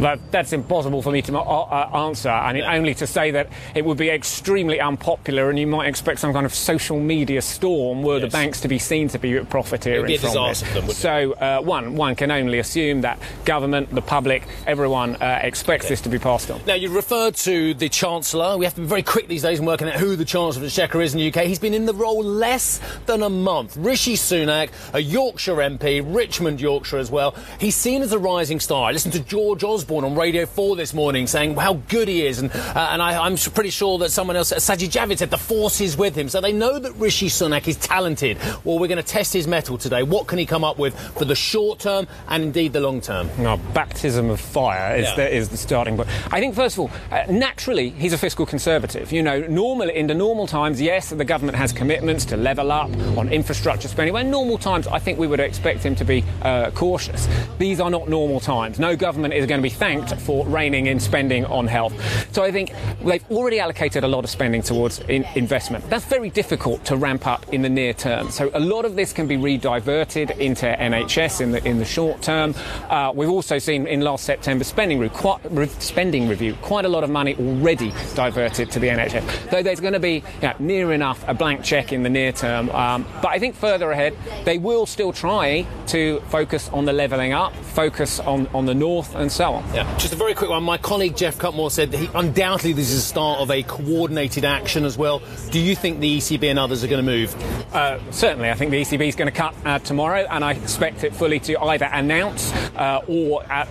That, 0.00 0.18
that's 0.32 0.52
impossible 0.52 1.02
for 1.02 1.12
me 1.12 1.22
to 1.22 1.38
uh, 1.38 1.42
uh 1.42 2.06
answer. 2.06 2.28
and 2.28 2.58
yeah. 2.58 2.74
only 2.74 2.94
to 2.94 3.06
say 3.06 3.30
that 3.32 3.48
it 3.74 3.84
would 3.84 3.98
be 3.98 4.08
extremely 4.08 4.80
unpopular, 4.80 5.50
and 5.50 5.58
you 5.58 5.66
might 5.66 5.86
expect 5.88 6.18
some 6.18 6.32
kind 6.32 6.46
of 6.46 6.54
social 6.54 6.98
media 6.98 7.42
storm 7.42 8.02
were 8.02 8.18
yes. 8.18 8.22
the 8.22 8.36
banks 8.36 8.60
to 8.62 8.68
be 8.68 8.78
seen 8.78 9.08
to 9.08 9.18
be 9.18 9.38
profiteering 9.40 10.18
from 10.18 10.48
this. 10.48 10.62
Them, 10.62 10.88
so, 10.88 11.32
uh, 11.34 11.60
one 11.60 11.94
one 11.94 12.16
can 12.16 12.30
only 12.30 12.58
assume 12.58 13.02
that 13.02 13.18
government, 13.44 13.94
the 13.94 14.02
public, 14.02 14.46
everyone 14.66 15.16
uh, 15.16 15.40
expects 15.42 15.88
this 15.88 16.00
to 16.00 16.08
be 16.08 16.18
passed 16.18 16.50
on. 16.50 16.60
Now, 16.66 16.74
you 16.74 16.88
referred 16.88 17.36
to 17.36 17.74
the 17.74 17.88
Chancellor. 17.88 18.56
We 18.58 18.64
have 18.64 18.74
to 18.74 18.80
be 18.80 18.86
very 18.86 19.02
quick 19.02 19.28
these 19.28 19.42
days 19.42 19.60
in 19.60 19.66
working 19.66 19.88
out 19.88 19.94
who 19.94 20.16
the 20.16 20.24
Chancellor 20.24 20.58
of 20.58 20.60
the 20.62 20.66
Exchequer 20.66 21.00
is 21.00 21.14
in 21.14 21.20
the 21.20 21.28
UK. 21.28 21.46
He's 21.46 21.58
been 21.58 21.74
in 21.74 21.86
the 21.86 21.94
role 21.94 22.22
less 22.22 22.80
than 23.06 23.22
a 23.22 23.30
month. 23.30 23.76
Rishi 23.76 24.16
Sunak, 24.32 24.70
a 24.94 24.98
Yorkshire 24.98 25.56
MP, 25.56 26.02
Richmond, 26.02 26.58
Yorkshire 26.58 26.96
as 26.96 27.10
well. 27.10 27.34
He's 27.60 27.76
seen 27.76 28.00
as 28.00 28.12
a 28.12 28.18
rising 28.18 28.60
star. 28.60 28.88
I 28.88 28.92
listened 28.92 29.12
to 29.12 29.20
George 29.20 29.62
Osborne 29.62 30.06
on 30.06 30.14
Radio 30.14 30.46
4 30.46 30.74
this 30.74 30.94
morning 30.94 31.26
saying 31.26 31.54
how 31.56 31.74
good 31.74 32.08
he 32.08 32.24
is, 32.26 32.38
and, 32.38 32.50
uh, 32.50 32.88
and 32.92 33.02
I, 33.02 33.26
am 33.26 33.36
pretty 33.36 33.68
sure 33.68 33.98
that 33.98 34.10
someone 34.10 34.36
else, 34.36 34.50
Sajid 34.50 34.88
Javid, 34.88 35.18
said 35.18 35.30
the 35.30 35.36
force 35.36 35.82
is 35.82 35.98
with 35.98 36.16
him. 36.16 36.30
So 36.30 36.40
they 36.40 36.52
know 36.52 36.78
that 36.78 36.92
Rishi 36.94 37.28
Sunak 37.28 37.68
is 37.68 37.76
talented. 37.76 38.38
Well, 38.64 38.78
we're 38.78 38.88
going 38.88 38.96
to 38.96 39.02
test 39.02 39.34
his 39.34 39.46
mettle 39.46 39.76
today. 39.76 40.02
What 40.02 40.28
can 40.28 40.38
he 40.38 40.46
come 40.46 40.64
up 40.64 40.78
with 40.78 40.98
for 40.98 41.26
the 41.26 41.34
short 41.34 41.80
term 41.80 42.06
and 42.28 42.42
indeed 42.42 42.72
the 42.72 42.80
long 42.80 43.02
term? 43.02 43.28
No, 43.38 43.58
baptism 43.74 44.30
of 44.30 44.40
fire 44.40 44.96
is, 44.96 45.08
yeah. 45.08 45.16
the, 45.16 45.36
is 45.36 45.50
the 45.50 45.58
starting 45.58 45.96
point. 45.96 46.08
I 46.32 46.40
think, 46.40 46.54
first 46.54 46.76
of 46.76 46.80
all, 46.80 46.90
uh, 47.10 47.24
naturally, 47.30 47.90
he's 47.90 48.14
a 48.14 48.18
fiscal 48.18 48.46
conservative. 48.46 49.12
You 49.12 49.22
know, 49.22 49.40
normally, 49.40 49.94
in 49.94 50.06
the 50.06 50.14
normal 50.14 50.46
times, 50.46 50.80
yes, 50.80 51.10
the 51.10 51.24
government 51.24 51.58
has 51.58 51.70
commitments 51.70 52.24
to 52.26 52.38
level 52.38 52.72
up 52.72 52.90
on 53.18 53.28
infrastructure 53.28 53.88
spending. 53.88 54.21
Normal 54.22 54.56
times, 54.58 54.86
I 54.86 54.98
think 54.98 55.18
we 55.18 55.26
would 55.26 55.40
expect 55.40 55.82
him 55.82 55.94
to 55.96 56.04
be 56.04 56.24
uh, 56.42 56.70
cautious. 56.70 57.28
These 57.58 57.80
are 57.80 57.90
not 57.90 58.08
normal 58.08 58.40
times. 58.40 58.78
No 58.78 58.96
government 58.96 59.34
is 59.34 59.46
going 59.46 59.58
to 59.58 59.62
be 59.62 59.68
thanked 59.70 60.14
for 60.20 60.46
reining 60.46 60.86
in 60.86 61.00
spending 61.00 61.44
on 61.46 61.66
health. 61.66 61.92
So 62.32 62.42
I 62.42 62.50
think 62.50 62.72
they've 63.04 63.24
already 63.30 63.60
allocated 63.60 64.04
a 64.04 64.08
lot 64.08 64.24
of 64.24 64.30
spending 64.30 64.62
towards 64.62 65.00
in- 65.00 65.26
investment. 65.34 65.88
That's 65.90 66.04
very 66.06 66.30
difficult 66.30 66.84
to 66.86 66.96
ramp 66.96 67.26
up 67.26 67.52
in 67.52 67.62
the 67.62 67.68
near 67.68 67.92
term. 67.92 68.30
So 68.30 68.50
a 68.54 68.60
lot 68.60 68.84
of 68.84 68.96
this 68.96 69.12
can 69.12 69.26
be 69.26 69.36
rediverted 69.36 70.38
into 70.38 70.66
NHS 70.66 71.40
in 71.40 71.52
the 71.52 71.62
in 71.66 71.78
the 71.78 71.84
short 71.84 72.22
term. 72.22 72.54
Uh, 72.88 73.12
we've 73.14 73.28
also 73.30 73.58
seen 73.58 73.86
in 73.86 74.00
last 74.00 74.24
September 74.24 74.64
spending, 74.64 74.98
re- 74.98 75.08
quite, 75.08 75.40
re- 75.50 75.66
spending 75.66 76.28
review 76.28 76.54
quite 76.62 76.84
a 76.84 76.88
lot 76.88 77.04
of 77.04 77.10
money 77.10 77.34
already 77.36 77.92
diverted 78.14 78.70
to 78.70 78.78
the 78.78 78.88
NHS. 78.88 79.50
So 79.50 79.62
there's 79.62 79.80
going 79.80 79.92
to 79.92 80.00
be 80.00 80.14
you 80.40 80.48
know, 80.48 80.54
near 80.58 80.92
enough 80.92 81.24
a 81.28 81.34
blank 81.34 81.62
check 81.62 81.92
in 81.92 82.02
the 82.02 82.10
near 82.10 82.32
term. 82.32 82.70
Um, 82.70 83.06
but 83.20 83.28
I 83.28 83.38
think 83.38 83.54
further 83.54 83.90
ahead, 83.90 84.11
they 84.44 84.58
will 84.58 84.86
still 84.86 85.12
try 85.12 85.66
to 85.88 86.20
focus 86.28 86.68
on 86.70 86.84
the 86.84 86.92
levelling 86.92 87.32
up, 87.32 87.54
focus 87.54 88.20
on, 88.20 88.46
on 88.48 88.66
the 88.66 88.74
north, 88.74 89.14
and 89.14 89.30
so 89.30 89.54
on. 89.54 89.74
Yeah. 89.74 89.96
Just 89.98 90.12
a 90.12 90.16
very 90.16 90.34
quick 90.34 90.50
one. 90.50 90.62
My 90.62 90.78
colleague 90.78 91.16
Geoff 91.16 91.38
Cutmore 91.38 91.70
said 91.70 91.90
that 91.92 91.98
he, 91.98 92.08
undoubtedly 92.14 92.72
this 92.72 92.90
is 92.90 92.96
the 92.96 93.08
start 93.08 93.40
of 93.40 93.50
a 93.50 93.62
coordinated 93.62 94.44
action 94.44 94.84
as 94.84 94.96
well. 94.96 95.22
Do 95.50 95.58
you 95.58 95.74
think 95.74 96.00
the 96.00 96.18
ECB 96.18 96.44
and 96.50 96.58
others 96.58 96.84
are 96.84 96.88
going 96.88 97.04
to 97.04 97.10
move? 97.10 97.34
Uh, 97.74 97.98
certainly. 98.10 98.50
I 98.50 98.54
think 98.54 98.70
the 98.70 98.80
ECB 98.80 99.08
is 99.08 99.16
going 99.16 99.30
to 99.30 99.36
cut 99.36 99.54
uh, 99.64 99.78
tomorrow, 99.80 100.26
and 100.28 100.44
I 100.44 100.52
expect 100.52 101.04
it 101.04 101.14
fully 101.14 101.40
to 101.40 101.60
either 101.60 101.88
announce 101.92 102.52
uh, 102.76 103.02
or 103.06 103.44
uh, 103.50 103.66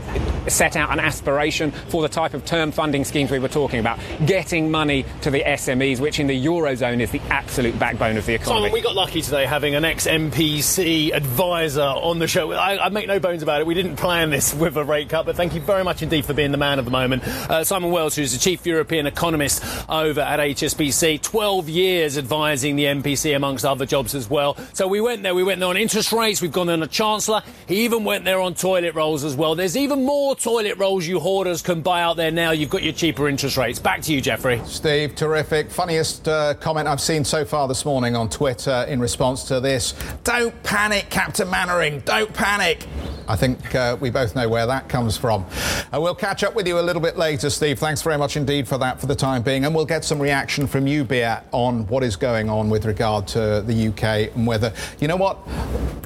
set 0.47 0.75
out 0.75 0.91
an 0.91 0.99
aspiration 0.99 1.71
for 1.71 2.01
the 2.01 2.09
type 2.09 2.33
of 2.33 2.45
term 2.45 2.71
funding 2.71 3.05
schemes 3.05 3.31
we 3.31 3.39
were 3.39 3.47
talking 3.47 3.79
about, 3.79 3.99
getting 4.25 4.71
money 4.71 5.05
to 5.21 5.31
the 5.31 5.41
SMEs, 5.41 5.99
which 5.99 6.19
in 6.19 6.27
the 6.27 6.45
Eurozone 6.45 7.01
is 7.01 7.11
the 7.11 7.21
absolute 7.29 7.77
backbone 7.77 8.17
of 8.17 8.25
the 8.25 8.35
economy. 8.35 8.61
Simon, 8.61 8.71
we 8.71 8.81
got 8.81 8.95
lucky 8.95 9.21
today 9.21 9.45
having 9.45 9.75
an 9.75 9.85
ex 9.85 10.07
MPC 10.07 11.13
advisor 11.13 11.81
on 11.81 12.19
the 12.19 12.27
show. 12.27 12.51
I, 12.51 12.85
I, 12.85 12.89
make 12.89 13.07
no 13.07 13.19
bones 13.19 13.43
about 13.43 13.61
it. 13.61 13.67
We 13.67 13.73
didn't 13.73 13.95
plan 13.95 14.29
this 14.29 14.53
with 14.61 14.77
a 14.77 14.83
rate 14.83 15.09
cut, 15.09 15.25
but 15.25 15.35
thank 15.35 15.53
you 15.53 15.61
very 15.61 15.83
much 15.83 16.01
indeed 16.01 16.25
for 16.25 16.33
being 16.33 16.51
the 16.51 16.57
man 16.57 16.79
of 16.79 16.85
the 16.85 16.91
moment. 16.91 17.23
Uh, 17.27 17.63
Simon 17.63 17.91
Wells, 17.91 18.15
who's 18.15 18.33
the 18.33 18.39
chief 18.39 18.65
European 18.65 19.05
economist 19.05 19.63
over 19.89 20.21
at 20.21 20.39
HSBC, 20.39 21.21
12 21.21 21.69
years 21.69 22.17
advising 22.17 22.75
the 22.75 22.85
MPC 22.85 23.35
amongst 23.35 23.65
other 23.65 23.85
jobs 23.85 24.15
as 24.15 24.29
well. 24.29 24.57
So 24.73 24.87
we 24.87 25.01
went 25.01 25.23
there. 25.23 25.35
We 25.35 25.43
went 25.43 25.59
there 25.59 25.69
on 25.69 25.77
interest 25.77 26.11
rates. 26.11 26.41
We've 26.41 26.51
gone 26.51 26.67
there 26.67 26.75
on 26.75 26.83
a 26.83 26.87
chancellor. 26.87 27.41
He 27.67 27.85
even 27.85 28.03
went 28.03 28.25
there 28.25 28.39
on 28.39 28.55
toilet 28.55 28.95
rolls 28.95 29.23
as 29.23 29.35
well. 29.35 29.55
There's 29.55 29.77
even 29.77 30.05
more 30.05 30.30
toilet 30.35 30.77
rolls 30.77 31.07
you 31.07 31.19
hoarders 31.19 31.61
can 31.61 31.81
buy 31.81 32.01
out 32.01 32.17
there 32.17 32.31
now. 32.31 32.51
You've 32.51 32.69
got 32.69 32.83
your 32.83 32.93
cheaper 32.93 33.27
interest 33.27 33.57
rates. 33.57 33.79
Back 33.79 34.01
to 34.03 34.13
you, 34.13 34.21
Jeffrey. 34.21 34.61
Steve, 34.65 35.15
terrific. 35.15 35.69
Funniest 35.69 36.27
uh, 36.27 36.53
comment 36.55 36.87
I've 36.87 37.01
seen 37.01 37.23
so 37.23 37.45
far 37.45 37.67
this 37.67 37.85
morning 37.85 38.15
on 38.15 38.29
Twitter 38.29 38.85
in 38.87 38.99
response 38.99 39.43
to 39.45 39.59
this. 39.59 39.93
Don't 40.23 40.61
panic, 40.63 41.09
Captain 41.09 41.49
Mainwaring. 41.49 41.99
Don't 42.01 42.33
panic. 42.33 42.87
I 43.27 43.35
think 43.35 43.73
uh, 43.75 43.97
we 43.99 44.09
both 44.09 44.35
know 44.35 44.49
where 44.49 44.67
that 44.67 44.89
comes 44.89 45.15
from. 45.15 45.45
Uh, 45.93 46.01
we'll 46.01 46.15
catch 46.15 46.43
up 46.43 46.53
with 46.53 46.67
you 46.67 46.79
a 46.79 46.81
little 46.81 47.01
bit 47.01 47.17
later, 47.17 47.49
Steve. 47.49 47.79
Thanks 47.79 48.01
very 48.01 48.17
much 48.17 48.35
indeed 48.35 48.67
for 48.67 48.77
that 48.79 48.99
for 48.99 49.05
the 49.05 49.15
time 49.15 49.41
being. 49.41 49.65
And 49.65 49.73
we'll 49.73 49.85
get 49.85 50.03
some 50.03 50.19
reaction 50.19 50.67
from 50.67 50.87
you, 50.87 51.03
Beat, 51.03 51.39
on 51.51 51.87
what 51.87 52.03
is 52.03 52.15
going 52.15 52.49
on 52.49 52.69
with 52.69 52.85
regard 52.85 53.27
to 53.29 53.61
the 53.61 53.87
UK 53.87 54.35
and 54.35 54.45
whether, 54.45 54.73
you 54.99 55.07
know 55.07 55.15
what? 55.15 55.37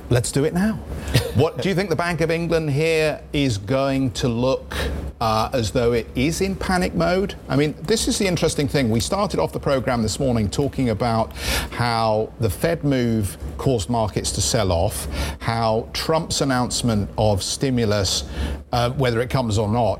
Let's 0.10 0.32
do 0.32 0.44
it 0.44 0.54
now. 0.54 0.74
what 1.36 1.62
do 1.62 1.70
you 1.70 1.76
think 1.76 1.90
the 1.90 1.96
Bank 1.96 2.22
of 2.22 2.30
England 2.30 2.70
here 2.70 3.22
is 3.34 3.58
going 3.58 4.12
to 4.16 4.28
look 4.28 4.76
uh, 5.22 5.50
as 5.54 5.72
though 5.72 5.94
it 5.94 6.08
is 6.16 6.42
in 6.42 6.56
panic 6.56 6.94
mode? 6.94 7.36
I 7.48 7.56
mean, 7.56 7.76
this 7.82 8.08
is 8.08 8.18
the 8.18 8.28
interesting 8.28 8.68
thing. 8.68 8.90
We 8.90 9.00
started 9.00 9.40
off 9.40 9.54
the 9.54 9.60
program 9.60 10.02
this 10.02 10.20
morning 10.20 10.50
talking 10.50 10.90
about 10.90 11.34
how 11.72 12.32
the 12.40 12.50
Fed 12.50 12.84
move 12.84 13.38
caused 13.58 13.90
markets 13.90 14.32
to 14.34 14.42
sell 14.42 14.72
off, 14.72 15.08
how 15.40 15.90
Trump's 15.94 16.42
announcement 16.42 17.10
of 17.18 17.44
stimulus, 17.44 18.24
uh, 18.72 18.92
whether 18.92 19.22
it 19.22 19.30
comes 19.30 19.58
or 19.58 19.70
not, 19.70 20.00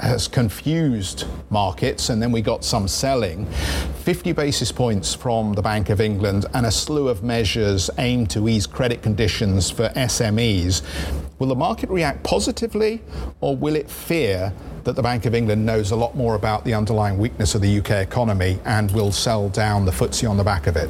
has 0.00 0.28
confused 0.28 1.24
markets, 1.50 2.10
and 2.10 2.20
then 2.20 2.30
we 2.30 2.42
got 2.42 2.64
some 2.64 2.86
selling. 2.86 3.46
50 3.46 4.32
basis 4.32 4.70
points 4.70 5.14
from 5.14 5.54
the 5.54 5.62
Bank 5.62 5.90
of 5.90 6.00
England 6.00 6.46
and 6.54 6.66
a 6.66 6.70
slew 6.70 7.08
of 7.08 7.22
measures 7.22 7.90
aimed 7.98 8.30
to 8.30 8.48
ease 8.48 8.66
credit 8.66 9.02
conditions 9.02 9.70
for 9.70 9.88
SMEs. 9.90 10.82
Will 11.38 11.48
the 11.48 11.54
market 11.54 11.90
react 11.90 12.22
positively, 12.22 13.02
or 13.40 13.54
will 13.54 13.76
it 13.76 13.90
fear 13.90 14.52
that 14.84 14.96
the 14.96 15.02
Bank 15.02 15.26
of 15.26 15.34
England 15.34 15.66
knows 15.66 15.90
a 15.90 15.96
lot 15.96 16.16
more 16.16 16.34
about 16.34 16.64
the 16.64 16.72
underlying 16.72 17.18
weakness 17.18 17.54
of 17.54 17.60
the 17.60 17.78
UK 17.78 17.90
economy 18.02 18.58
and 18.64 18.90
will 18.92 19.12
sell 19.12 19.50
down 19.50 19.84
the 19.84 19.92
FTSE 19.92 20.30
on 20.30 20.38
the 20.38 20.44
back 20.44 20.66
of 20.66 20.76
it? 20.76 20.88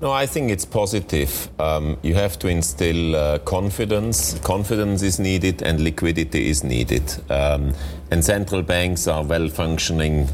No, 0.00 0.12
I 0.12 0.26
think 0.26 0.50
it's 0.50 0.64
positive. 0.64 1.48
Um, 1.60 1.98
you 2.02 2.14
have 2.14 2.38
to 2.38 2.48
instill 2.48 3.16
uh, 3.16 3.38
confidence. 3.40 4.38
Confidence 4.40 5.02
is 5.02 5.18
needed 5.18 5.62
and 5.62 5.80
liquidity 5.80 6.50
is 6.50 6.62
needed. 6.62 7.02
Um, 7.30 7.74
and 8.10 8.24
central 8.24 8.62
banks 8.62 9.06
are 9.06 9.22
well 9.22 9.48
functioning 9.48 10.28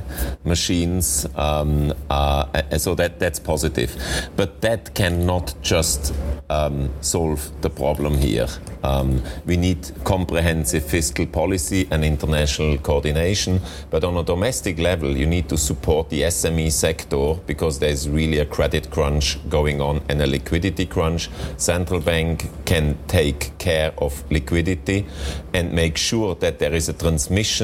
machines, 0.45 1.27
um, 1.37 1.93
uh, 2.11 2.47
so 2.79 2.95
that, 2.95 3.19
that's 3.19 3.39
positive. 3.39 3.95
But 4.37 4.61
that 4.61 4.95
cannot 4.95 5.55
just 5.63 6.15
um, 6.51 6.91
solve 7.01 7.51
the 7.63 7.71
problem 7.71 8.19
here. 8.19 8.47
Um, 8.83 9.23
we 9.47 9.57
need 9.57 9.91
comprehensive 10.05 10.85
fiscal 10.85 11.27
policy 11.27 11.89
and 11.91 12.05
international 12.05 12.79
coordination. 12.79 13.61
But 13.91 14.05
on 14.05 14.17
a 14.17 14.23
domestic 14.23 14.79
level, 14.79 15.17
you 15.17 15.27
need 15.27 15.49
to 15.49 15.57
support 15.57 16.11
the 16.11 16.23
SME 16.23 16.71
sector 16.71 17.35
because 17.47 17.79
there's 17.79 18.09
really 18.09 18.39
a 18.39 18.47
credit 18.47 18.91
crunch 18.91 19.39
going 19.49 19.81
on 19.81 20.03
and 20.09 20.21
a 20.21 20.27
liquidity 20.27 20.87
crunch. 20.87 21.31
Central 21.57 22.01
bank 22.01 22.51
can 22.67 22.99
take 23.09 23.57
care 23.59 23.93
of 23.99 24.23
liquidity 24.31 25.07
and 25.55 25.73
make 25.73 25.97
sure 25.97 26.35
that 26.37 26.59
there 26.59 26.75
is 26.75 26.89
a 26.89 26.93
transmission 26.93 27.64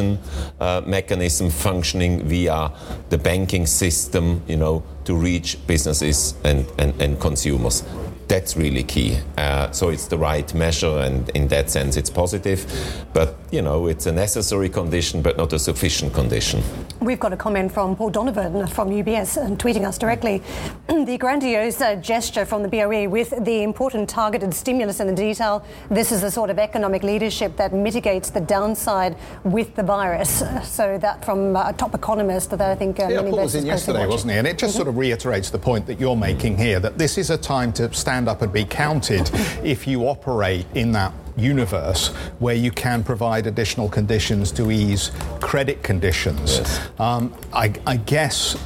uh, 0.61 0.83
mechanism 0.87 1.51
functioning 1.51 2.23
via 2.29 2.71
the 3.09 3.19
banking 3.19 3.67
system, 3.67 4.43
you 4.47 4.57
know, 4.57 4.83
to 5.05 5.15
reach 5.15 5.57
businesses 5.67 6.35
and, 6.45 6.67
and, 6.79 7.01
and 7.01 7.21
consumers 7.21 7.85
that's 8.31 8.57
really 8.57 8.85
key. 8.85 9.19
Uh, 9.37 9.71
so 9.73 9.89
it's 9.89 10.07
the 10.07 10.17
right 10.17 10.55
measure, 10.55 11.01
and 11.01 11.29
in 11.31 11.49
that 11.49 11.69
sense, 11.69 11.97
it's 11.97 12.09
positive. 12.09 12.65
But 13.13 13.35
you 13.51 13.61
know, 13.61 13.89
it's 13.89 14.07
a 14.07 14.13
necessary 14.13 14.69
condition, 14.69 15.21
but 15.21 15.37
not 15.37 15.53
a 15.53 15.59
sufficient 15.59 16.15
condition. 16.15 16.63
We've 17.01 17.19
got 17.19 17.33
a 17.33 17.37
comment 17.37 17.73
from 17.73 17.97
Paul 17.97 18.11
Donovan 18.11 18.69
from 18.69 18.91
UBS, 18.91 19.37
and 19.37 19.59
tweeting 19.59 19.85
us 19.85 19.99
directly. 19.99 20.43
the 20.87 21.19
grandiose 21.19 21.81
uh, 21.81 21.97
gesture 21.97 22.45
from 22.45 22.63
the 22.63 22.69
BOE 22.69 23.09
with 23.09 23.35
the 23.45 23.63
important 23.65 24.09
targeted 24.09 24.55
stimulus 24.55 25.01
in 25.01 25.09
the 25.09 25.15
detail. 25.15 25.65
This 25.91 26.13
is 26.13 26.21
the 26.21 26.31
sort 26.31 26.51
of 26.51 26.59
economic 26.59 27.03
leadership 27.03 27.57
that 27.57 27.73
mitigates 27.73 28.31
the 28.31 28.41
downside 28.41 29.17
with 29.45 29.75
the 29.75 29.83
virus. 29.83 30.43
So 30.71 30.99
that 30.99 31.25
from 31.25 31.57
a 31.57 31.73
top 31.73 31.95
economist 31.95 32.51
that 32.51 32.61
I 32.61 32.75
think 32.75 33.01
uh, 33.01 33.09
yeah, 33.09 33.23
Paul 33.23 33.43
was 33.43 33.55
in 33.55 33.67
yesterday, 33.67 34.07
wasn't 34.07 34.33
he? 34.33 34.39
And 34.39 34.47
it 34.47 34.57
just 34.57 34.73
mm-hmm. 34.73 34.79
sort 34.79 34.89
of 34.89 34.97
reiterates 34.97 35.51
the 35.51 35.59
point 35.59 35.87
that 35.87 35.99
you're 35.99 36.17
making 36.17 36.57
here 36.59 36.79
that 36.81 36.97
this 36.97 37.19
is 37.19 37.31
a 37.31 37.37
time 37.37 37.73
to 37.75 37.93
stand 37.93 38.20
stand 38.21 38.29
up 38.29 38.43
and 38.43 38.53
be 38.53 38.67
counted 38.67 39.31
if 39.65 39.87
you 39.87 40.03
operate 40.07 40.67
in 40.75 40.93
that 40.93 41.11
universe 41.39 42.09
where 42.39 42.55
you 42.55 42.71
can 42.71 43.03
provide 43.03 43.47
additional 43.47 43.89
conditions 43.89 44.53
to 44.53 44.71
ease 44.71 45.11
credit 45.41 45.83
conditions. 45.83 46.59
Yes. 46.59 46.91
Um, 46.99 47.35
I, 47.55 47.73
I 47.87 47.97
guess 47.97 48.59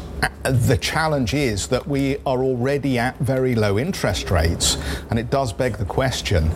the 0.44 0.77
challenge 0.77 1.33
is 1.33 1.68
that 1.68 1.87
we 1.88 2.16
are 2.27 2.42
already 2.42 2.98
at 2.98 3.18
very 3.18 3.55
low 3.55 3.79
interest 3.79 4.31
rates, 4.31 4.77
and 5.11 5.18
it 5.18 5.31
does 5.31 5.53
beg 5.53 5.79
the 5.79 5.85
question 5.85 6.50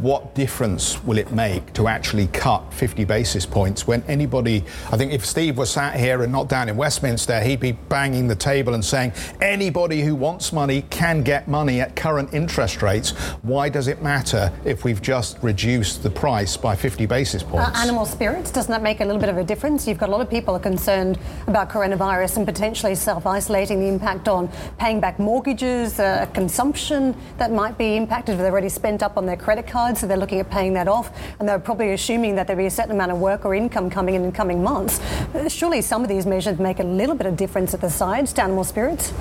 what 0.00 0.34
difference 0.34 1.02
will 1.04 1.18
it 1.18 1.32
make 1.32 1.72
to 1.72 1.88
actually 1.88 2.28
cut 2.28 2.72
50 2.72 3.04
basis 3.04 3.44
points 3.44 3.86
when 3.86 4.02
anybody, 4.04 4.64
I 4.92 4.96
think 4.96 5.12
if 5.12 5.26
Steve 5.26 5.58
was 5.58 5.70
sat 5.70 5.98
here 5.98 6.22
and 6.22 6.30
not 6.30 6.48
down 6.48 6.68
in 6.68 6.76
Westminster, 6.76 7.40
he'd 7.40 7.60
be 7.60 7.72
banging 7.72 8.28
the 8.28 8.36
table 8.36 8.74
and 8.74 8.84
saying 8.84 9.12
anybody 9.40 10.02
who 10.02 10.14
wants 10.14 10.52
money 10.52 10.82
can 10.90 11.22
get 11.22 11.48
money 11.48 11.80
at 11.80 11.96
current 11.96 12.32
interest 12.32 12.80
rates. 12.82 13.10
Why 13.42 13.68
does 13.68 13.88
it 13.88 14.00
matter 14.02 14.52
if 14.64 14.84
we've 14.84 15.02
just 15.02 15.38
reduced 15.42 16.02
the 16.02 16.10
price 16.10 16.56
by 16.56 16.76
50 16.76 17.06
basis 17.06 17.42
points? 17.42 17.76
Uh, 17.76 17.82
animal 17.82 18.06
spirits, 18.06 18.50
doesn't 18.52 18.70
that 18.70 18.82
make 18.82 19.00
a 19.00 19.04
little 19.04 19.20
bit 19.20 19.30
of 19.30 19.36
a 19.36 19.44
difference? 19.44 19.88
You've 19.88 19.98
got 19.98 20.08
a 20.08 20.12
lot 20.12 20.20
of 20.20 20.30
people 20.30 20.54
are 20.54 20.60
concerned 20.60 21.18
about 21.46 21.70
coronavirus 21.70 22.38
and 22.38 22.46
potentially 22.46 22.94
self 22.98 23.26
isolating 23.26 23.80
the 23.80 23.86
impact 23.86 24.28
on 24.28 24.48
paying 24.78 25.00
back 25.00 25.18
mortgages, 25.18 25.98
uh, 26.00 26.26
consumption 26.34 27.14
that 27.38 27.52
might 27.52 27.78
be 27.78 27.96
impacted 27.96 28.34
if 28.34 28.40
they've 28.40 28.52
already 28.52 28.68
spent 28.68 29.02
up 29.02 29.16
on 29.16 29.26
their 29.26 29.36
credit 29.36 29.66
cards, 29.66 30.00
so 30.00 30.06
they're 30.06 30.16
looking 30.16 30.40
at 30.40 30.50
paying 30.50 30.72
that 30.74 30.88
off, 30.88 31.10
and 31.38 31.48
they're 31.48 31.58
probably 31.58 31.92
assuming 31.92 32.34
that 32.34 32.46
there'll 32.46 32.58
be 32.58 32.66
a 32.66 32.70
certain 32.70 32.92
amount 32.92 33.12
of 33.12 33.18
work 33.18 33.44
or 33.44 33.54
income 33.54 33.88
coming 33.90 34.14
in 34.14 34.24
in 34.24 34.32
coming 34.32 34.62
months. 34.62 35.00
Uh, 35.34 35.48
surely 35.48 35.80
some 35.80 36.02
of 36.02 36.08
these 36.08 36.26
measures 36.26 36.58
make 36.58 36.80
a 36.80 36.84
little 36.84 37.14
bit 37.14 37.26
of 37.26 37.36
difference 37.36 37.74
at 37.74 37.80
the 37.80 37.90
sides 37.90 38.32
to 38.32 38.42
animal 38.42 38.64
spirits. 38.64 39.12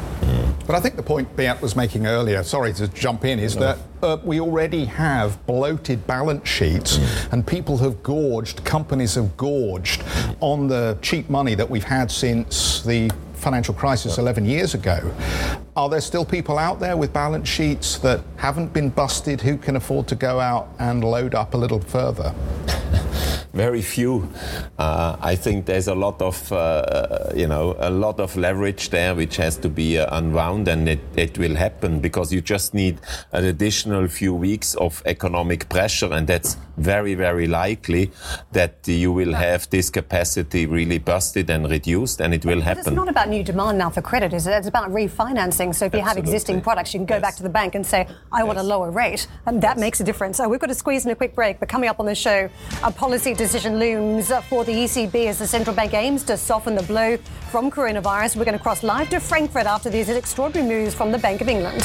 But 0.67 0.75
I 0.75 0.81
think 0.81 0.97
the 0.97 1.03
point 1.03 1.33
Beat 1.37 1.61
was 1.61 1.77
making 1.77 2.07
earlier, 2.07 2.43
sorry 2.43 2.73
to 2.73 2.89
jump 2.89 3.23
in, 3.23 3.39
is 3.39 3.55
no. 3.55 3.61
that 3.61 3.77
uh, 4.03 4.17
we 4.21 4.41
already 4.41 4.83
have 4.83 5.43
bloated 5.45 6.05
balance 6.05 6.47
sheets 6.47 6.97
mm. 6.97 7.31
and 7.31 7.47
people 7.47 7.77
have 7.77 8.03
gorged, 8.03 8.65
companies 8.65 9.15
have 9.15 9.37
gorged 9.37 10.03
on 10.41 10.67
the 10.67 10.97
cheap 11.01 11.29
money 11.29 11.55
that 11.55 11.69
we've 11.69 11.85
had 11.85 12.11
since 12.11 12.83
the 12.83 13.09
financial 13.37 13.73
crisis 13.73 14.17
11 14.17 14.45
years 14.45 14.73
ago. 14.73 15.13
Are 15.75 15.89
there 15.89 16.01
still 16.01 16.25
people 16.25 16.57
out 16.57 16.79
there 16.79 16.97
with 16.97 17.13
balance 17.13 17.47
sheets 17.47 17.97
that 17.99 18.21
haven't 18.37 18.73
been 18.73 18.89
busted 18.89 19.41
who 19.41 19.57
can 19.57 19.75
afford 19.75 20.07
to 20.07 20.15
go 20.15 20.39
out 20.39 20.69
and 20.79 21.03
load 21.03 21.35
up 21.35 21.53
a 21.53 21.57
little 21.57 21.79
further? 21.79 22.33
very 23.57 23.81
few. 23.81 24.29
Uh, 24.77 25.17
I 25.19 25.35
think 25.35 25.65
there's 25.65 25.87
a 25.87 25.95
lot 25.95 26.21
of, 26.21 26.51
uh, 26.51 27.31
you 27.35 27.47
know, 27.47 27.75
a 27.79 27.89
lot 27.89 28.19
of 28.19 28.37
leverage 28.37 28.89
there 28.91 29.15
which 29.15 29.37
has 29.37 29.57
to 29.57 29.69
be 29.69 29.97
uh, 29.97 30.17
unwound, 30.17 30.67
and 30.67 30.87
it, 30.87 30.99
it 31.15 31.37
will 31.37 31.55
happen 31.55 31.99
because 31.99 32.31
you 32.31 32.39
just 32.39 32.73
need 32.73 32.99
an 33.31 33.45
additional 33.45 34.07
few 34.07 34.33
weeks 34.33 34.75
of 34.75 35.01
economic 35.05 35.67
pressure, 35.69 36.13
and 36.13 36.27
that's 36.27 36.57
very, 36.77 37.15
very 37.15 37.47
likely 37.47 38.11
that 38.51 38.87
you 38.87 39.11
will 39.11 39.33
have 39.33 39.69
this 39.69 39.89
capacity 39.89 40.65
really 40.65 40.99
busted 40.99 41.49
and 41.49 41.69
reduced, 41.69 42.21
and 42.21 42.33
it 42.33 42.45
will 42.45 42.61
happen. 42.61 42.83
But 42.83 42.91
it's 42.91 42.95
not 42.95 43.09
about 43.09 43.29
new 43.29 43.43
demand 43.43 43.77
now 43.77 43.89
for 43.89 44.01
credit, 44.01 44.33
is 44.33 44.47
it? 44.47 44.51
It's 44.51 44.67
about 44.67 44.91
refinancing. 44.91 45.75
So 45.75 45.85
if 45.85 45.93
you 45.93 45.99
Absolutely. 45.99 46.01
have 46.01 46.17
existing 46.17 46.61
products, 46.61 46.93
you 46.93 46.99
can 46.99 47.05
go 47.05 47.15
yes. 47.15 47.21
back 47.21 47.35
to 47.35 47.43
the 47.43 47.49
bank 47.49 47.75
and 47.75 47.85
say, 47.85 48.07
I 48.31 48.39
yes. 48.39 48.47
want 48.47 48.59
a 48.59 48.63
lower 48.63 48.91
rate, 48.91 49.27
and 49.45 49.61
that 49.61 49.77
yes. 49.77 49.79
makes 49.79 49.99
a 49.99 50.03
difference. 50.03 50.37
So 50.37 50.47
we've 50.47 50.59
got 50.59 50.67
to 50.67 50.75
squeeze 50.75 51.05
in 51.05 51.11
a 51.11 51.15
quick 51.15 51.35
break, 51.35 51.59
but 51.59 51.67
coming 51.69 51.89
up 51.89 51.99
on 51.99 52.05
the 52.05 52.15
show, 52.15 52.49
a 52.83 52.91
policy 52.91 53.33
decision 53.33 53.79
looms 53.79 54.31
for 54.49 54.63
the 54.63 54.71
ECB 54.71 55.27
as 55.27 55.39
the 55.39 55.47
central 55.47 55.75
bank 55.75 55.93
aims 55.93 56.23
to 56.23 56.37
soften 56.37 56.75
the 56.75 56.83
blow 56.83 57.17
from 57.49 57.71
coronavirus. 57.71 58.35
We're 58.35 58.45
going 58.45 58.57
to 58.57 58.63
cross 58.63 58.83
live 58.83 59.09
to 59.09 59.19
Frankfurt 59.19 59.65
after 59.65 59.89
these 59.89 60.09
extraordinary 60.09 60.67
moves 60.67 60.93
from 60.93 61.11
the 61.11 61.17
Bank 61.17 61.41
of 61.41 61.49
England. 61.49 61.83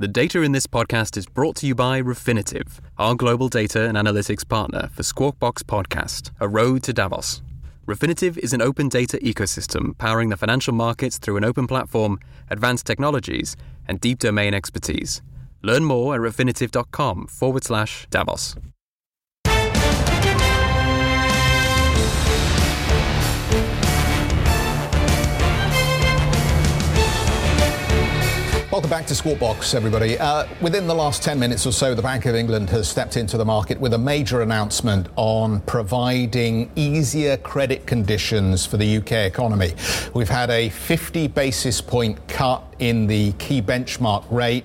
The 0.00 0.08
data 0.08 0.40
in 0.40 0.52
this 0.52 0.66
podcast 0.66 1.18
is 1.18 1.26
brought 1.26 1.56
to 1.56 1.66
you 1.66 1.74
by 1.74 2.00
Refinitiv, 2.00 2.78
our 2.96 3.14
global 3.14 3.50
data 3.50 3.86
and 3.86 3.98
analytics 3.98 4.48
partner 4.48 4.88
for 4.94 5.02
Squawk 5.02 5.38
Box 5.38 5.62
Podcast, 5.62 6.30
A 6.40 6.48
Road 6.48 6.82
to 6.84 6.94
Davos. 6.94 7.42
Refinitiv 7.86 8.38
is 8.38 8.54
an 8.54 8.62
open 8.62 8.88
data 8.88 9.18
ecosystem 9.18 9.98
powering 9.98 10.30
the 10.30 10.38
financial 10.38 10.72
markets 10.72 11.18
through 11.18 11.36
an 11.36 11.44
open 11.44 11.66
platform, 11.66 12.18
advanced 12.48 12.86
technologies, 12.86 13.58
and 13.88 14.00
deep 14.00 14.18
domain 14.18 14.54
expertise. 14.54 15.20
Learn 15.60 15.84
more 15.84 16.14
at 16.14 16.22
refinitiv.com 16.22 17.26
forward 17.26 17.64
slash 17.64 18.06
Davos. 18.08 18.56
Welcome 28.70 28.88
back 28.88 29.04
to 29.06 29.16
Squawk 29.16 29.40
Box, 29.40 29.74
everybody. 29.74 30.16
Uh, 30.16 30.46
within 30.60 30.86
the 30.86 30.94
last 30.94 31.24
10 31.24 31.40
minutes 31.40 31.66
or 31.66 31.72
so, 31.72 31.92
the 31.92 32.02
Bank 32.02 32.24
of 32.26 32.36
England 32.36 32.70
has 32.70 32.88
stepped 32.88 33.16
into 33.16 33.36
the 33.36 33.44
market 33.44 33.80
with 33.80 33.94
a 33.94 33.98
major 33.98 34.42
announcement 34.42 35.08
on 35.16 35.60
providing 35.62 36.70
easier 36.76 37.36
credit 37.38 37.84
conditions 37.84 38.64
for 38.64 38.76
the 38.76 38.98
UK 38.98 39.26
economy. 39.26 39.74
We've 40.14 40.28
had 40.28 40.50
a 40.50 40.68
50 40.68 41.26
basis 41.26 41.80
point 41.80 42.28
cut 42.28 42.62
in 42.80 43.06
the 43.06 43.32
key 43.32 43.62
benchmark 43.62 44.24
rate. 44.30 44.64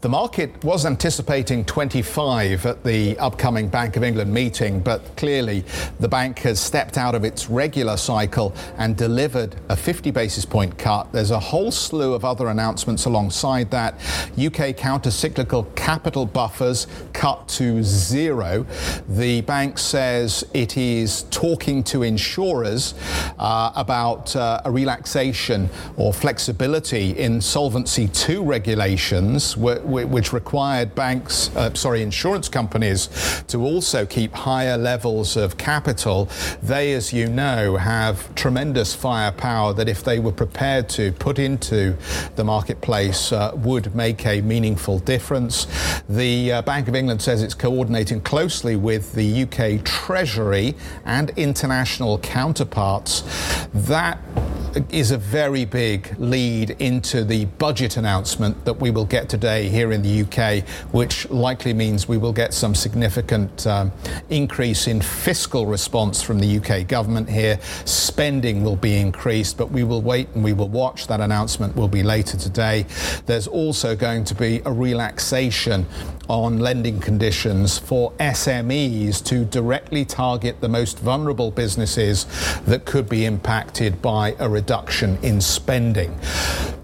The 0.00 0.08
market 0.08 0.62
was 0.62 0.86
anticipating 0.86 1.64
25 1.64 2.66
at 2.66 2.84
the 2.84 3.18
upcoming 3.18 3.66
Bank 3.66 3.96
of 3.96 4.04
England 4.04 4.32
meeting, 4.32 4.78
but 4.78 5.16
clearly 5.16 5.64
the 5.98 6.06
bank 6.06 6.38
has 6.40 6.60
stepped 6.60 6.96
out 6.96 7.16
of 7.16 7.24
its 7.24 7.50
regular 7.50 7.96
cycle 7.96 8.54
and 8.76 8.96
delivered 8.96 9.56
a 9.68 9.76
50 9.76 10.12
basis 10.12 10.44
point 10.44 10.78
cut. 10.78 11.10
There's 11.10 11.32
a 11.32 11.40
whole 11.40 11.72
slew 11.72 12.14
of 12.14 12.24
other 12.24 12.46
announcements 12.46 13.06
alongside 13.06 13.72
that. 13.72 13.98
UK 14.40 14.76
counter-cyclical 14.76 15.64
capital 15.74 16.26
buffers 16.26 16.86
cut 17.12 17.48
to 17.48 17.82
zero. 17.82 18.66
The 19.08 19.40
bank 19.40 19.78
says 19.78 20.44
it 20.54 20.76
is 20.76 21.24
talking 21.24 21.82
to 21.84 22.04
insurers 22.04 22.94
uh, 23.36 23.72
about 23.74 24.36
uh, 24.36 24.60
a 24.64 24.70
relaxation 24.70 25.68
or 25.96 26.12
flexibility 26.12 27.18
in 27.18 27.27
Solvency 27.40 28.08
II 28.28 28.38
regulations 28.38 29.56
which 29.56 30.32
required 30.32 30.94
banks, 30.94 31.54
uh, 31.54 31.72
sorry, 31.74 32.02
insurance 32.02 32.48
companies 32.48 33.08
to 33.48 33.62
also 33.62 34.06
keep 34.06 34.32
higher 34.32 34.78
levels 34.78 35.36
of 35.36 35.58
capital, 35.58 36.28
they, 36.62 36.94
as 36.94 37.12
you 37.12 37.28
know, 37.28 37.76
have 37.76 38.34
tremendous 38.34 38.94
firepower 38.94 39.74
that 39.74 39.88
if 39.88 40.02
they 40.02 40.18
were 40.18 40.32
prepared 40.32 40.88
to 40.88 41.12
put 41.12 41.38
into 41.38 41.96
the 42.36 42.44
marketplace 42.44 43.30
uh, 43.32 43.52
would 43.56 43.94
make 43.94 44.24
a 44.26 44.40
meaningful 44.40 44.98
difference. 45.00 45.66
The 46.08 46.52
uh, 46.52 46.62
Bank 46.62 46.88
of 46.88 46.94
England 46.94 47.20
says 47.20 47.42
it's 47.42 47.54
coordinating 47.54 48.22
closely 48.22 48.76
with 48.76 49.12
the 49.12 49.42
UK 49.42 49.84
Treasury 49.84 50.74
and 51.04 51.30
international 51.36 52.18
counterparts. 52.18 53.22
That 53.74 54.18
is 54.90 55.10
a 55.10 55.18
very 55.18 55.64
big 55.64 56.14
lead 56.18 56.70
into 56.78 57.17
the 57.24 57.44
budget 57.44 57.96
announcement 57.96 58.64
that 58.64 58.74
we 58.74 58.90
will 58.90 59.04
get 59.04 59.28
today 59.28 59.68
here 59.68 59.92
in 59.92 60.02
the 60.02 60.22
UK, 60.22 60.66
which 60.92 61.28
likely 61.30 61.72
means 61.72 62.08
we 62.08 62.18
will 62.18 62.32
get 62.32 62.54
some 62.54 62.74
significant 62.74 63.66
um, 63.66 63.92
increase 64.30 64.86
in 64.86 65.00
fiscal 65.00 65.66
response 65.66 66.22
from 66.22 66.38
the 66.38 66.58
UK 66.58 66.86
government 66.86 67.28
here. 67.28 67.58
Spending 67.84 68.62
will 68.62 68.76
be 68.76 68.96
increased, 68.96 69.56
but 69.56 69.70
we 69.70 69.84
will 69.84 70.02
wait 70.02 70.28
and 70.34 70.44
we 70.44 70.52
will 70.52 70.68
watch. 70.68 71.06
That 71.06 71.20
announcement 71.20 71.76
will 71.76 71.88
be 71.88 72.02
later 72.02 72.36
today. 72.36 72.86
There's 73.26 73.46
also 73.46 73.96
going 73.96 74.24
to 74.24 74.34
be 74.34 74.62
a 74.64 74.72
relaxation 74.72 75.86
on 76.28 76.58
lending 76.58 77.00
conditions 77.00 77.78
for 77.78 78.12
SMEs 78.12 79.24
to 79.24 79.44
directly 79.44 80.04
target 80.04 80.60
the 80.60 80.68
most 80.68 80.98
vulnerable 80.98 81.50
businesses 81.50 82.26
that 82.66 82.84
could 82.84 83.08
be 83.08 83.24
impacted 83.24 84.00
by 84.02 84.36
a 84.38 84.48
reduction 84.48 85.18
in 85.22 85.40
spending. 85.40 86.14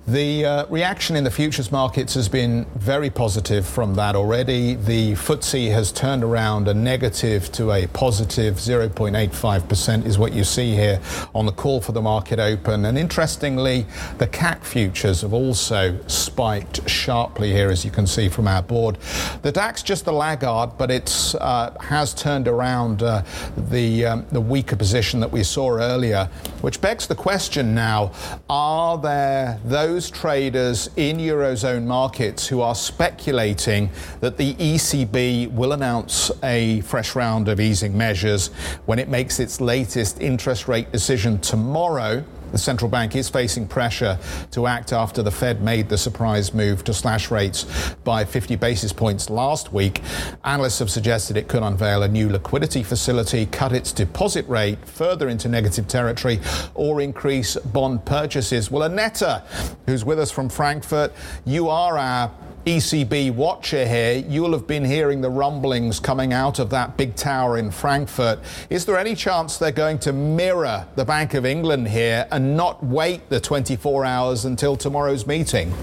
The 0.06 0.44
uh, 0.44 0.66
reaction 0.66 1.16
in 1.16 1.24
the 1.24 1.30
futures 1.30 1.72
markets 1.72 2.12
has 2.12 2.28
been 2.28 2.66
very 2.74 3.08
positive 3.08 3.66
from 3.66 3.94
that 3.94 4.14
already. 4.14 4.74
The 4.74 5.12
FTSE 5.12 5.70
has 5.70 5.90
turned 5.92 6.22
around 6.22 6.68
a 6.68 6.74
negative 6.74 7.50
to 7.52 7.72
a 7.72 7.86
positive 7.86 8.56
0.85% 8.56 10.04
is 10.04 10.18
what 10.18 10.34
you 10.34 10.44
see 10.44 10.72
here 10.72 11.00
on 11.34 11.46
the 11.46 11.52
call 11.52 11.80
for 11.80 11.92
the 11.92 12.02
market 12.02 12.38
open. 12.38 12.84
And 12.84 12.98
interestingly, 12.98 13.86
the 14.18 14.26
CAC 14.26 14.62
futures 14.62 15.22
have 15.22 15.32
also 15.32 15.98
spiked 16.06 16.86
sharply 16.86 17.52
here, 17.52 17.70
as 17.70 17.82
you 17.82 17.90
can 17.90 18.06
see 18.06 18.28
from 18.28 18.46
our 18.46 18.62
board. 18.62 18.98
The 19.42 19.52
DAX 19.52 19.82
just 19.82 20.06
a 20.06 20.12
laggard, 20.12 20.78
but 20.78 20.90
it 20.90 21.34
uh, 21.40 21.70
has 21.80 22.14
turned 22.14 22.46
around 22.46 23.02
uh, 23.02 23.22
the, 23.56 24.06
um, 24.06 24.26
the 24.32 24.40
weaker 24.40 24.76
position 24.76 25.20
that 25.20 25.30
we 25.30 25.42
saw 25.42 25.76
earlier, 25.76 26.28
which 26.60 26.80
begs 26.80 27.06
the 27.06 27.14
question 27.14 27.74
now, 27.74 28.12
are 28.48 28.98
there 28.98 29.58
those 29.64 29.94
those 29.94 30.10
traders 30.10 30.90
in 30.96 31.18
Eurozone 31.18 31.84
markets 31.84 32.48
who 32.48 32.60
are 32.60 32.74
speculating 32.74 33.88
that 34.20 34.36
the 34.36 34.54
ECB 34.54 35.52
will 35.52 35.72
announce 35.72 36.32
a 36.42 36.80
fresh 36.80 37.14
round 37.14 37.48
of 37.48 37.60
easing 37.60 37.96
measures 37.96 38.48
when 38.86 38.98
it 38.98 39.08
makes 39.08 39.38
its 39.38 39.60
latest 39.60 40.20
interest 40.20 40.66
rate 40.66 40.90
decision 40.90 41.38
tomorrow 41.38 42.24
The 42.54 42.58
central 42.58 42.88
bank 42.88 43.16
is 43.16 43.28
facing 43.28 43.66
pressure 43.66 44.16
to 44.52 44.68
act 44.68 44.92
after 44.92 45.24
the 45.24 45.32
Fed 45.32 45.60
made 45.60 45.88
the 45.88 45.98
surprise 45.98 46.54
move 46.54 46.84
to 46.84 46.94
slash 46.94 47.28
rates 47.32 47.66
by 48.04 48.24
50 48.24 48.54
basis 48.54 48.92
points 48.92 49.28
last 49.28 49.72
week. 49.72 50.02
Analysts 50.44 50.78
have 50.78 50.88
suggested 50.88 51.36
it 51.36 51.48
could 51.48 51.64
unveil 51.64 52.04
a 52.04 52.08
new 52.08 52.28
liquidity 52.28 52.84
facility, 52.84 53.46
cut 53.46 53.72
its 53.72 53.90
deposit 53.90 54.48
rate 54.48 54.78
further 54.86 55.28
into 55.28 55.48
negative 55.48 55.88
territory, 55.88 56.38
or 56.76 57.00
increase 57.00 57.56
bond 57.56 58.04
purchases. 58.04 58.70
Well, 58.70 58.84
Annetta, 58.84 59.42
who's 59.86 60.04
with 60.04 60.20
us 60.20 60.30
from 60.30 60.48
Frankfurt, 60.48 61.12
you 61.44 61.68
are 61.68 61.98
our 61.98 62.30
ECB 62.66 63.30
watcher 63.34 63.86
here, 63.86 64.24
you'll 64.26 64.52
have 64.52 64.66
been 64.66 64.86
hearing 64.86 65.20
the 65.20 65.28
rumblings 65.28 66.00
coming 66.00 66.32
out 66.32 66.58
of 66.58 66.70
that 66.70 66.96
big 66.96 67.14
tower 67.14 67.58
in 67.58 67.70
Frankfurt. 67.70 68.38
Is 68.70 68.86
there 68.86 68.96
any 68.96 69.14
chance 69.14 69.58
they're 69.58 69.70
going 69.70 69.98
to 69.98 70.14
mirror 70.14 70.86
the 70.94 71.04
Bank 71.04 71.34
of 71.34 71.44
England 71.44 71.88
here 71.88 72.26
and 72.30 72.56
not 72.56 72.82
wait 72.82 73.28
the 73.28 73.38
24 73.38 74.06
hours 74.06 74.46
until 74.46 74.76
tomorrow's 74.76 75.26
meeting? 75.26 75.74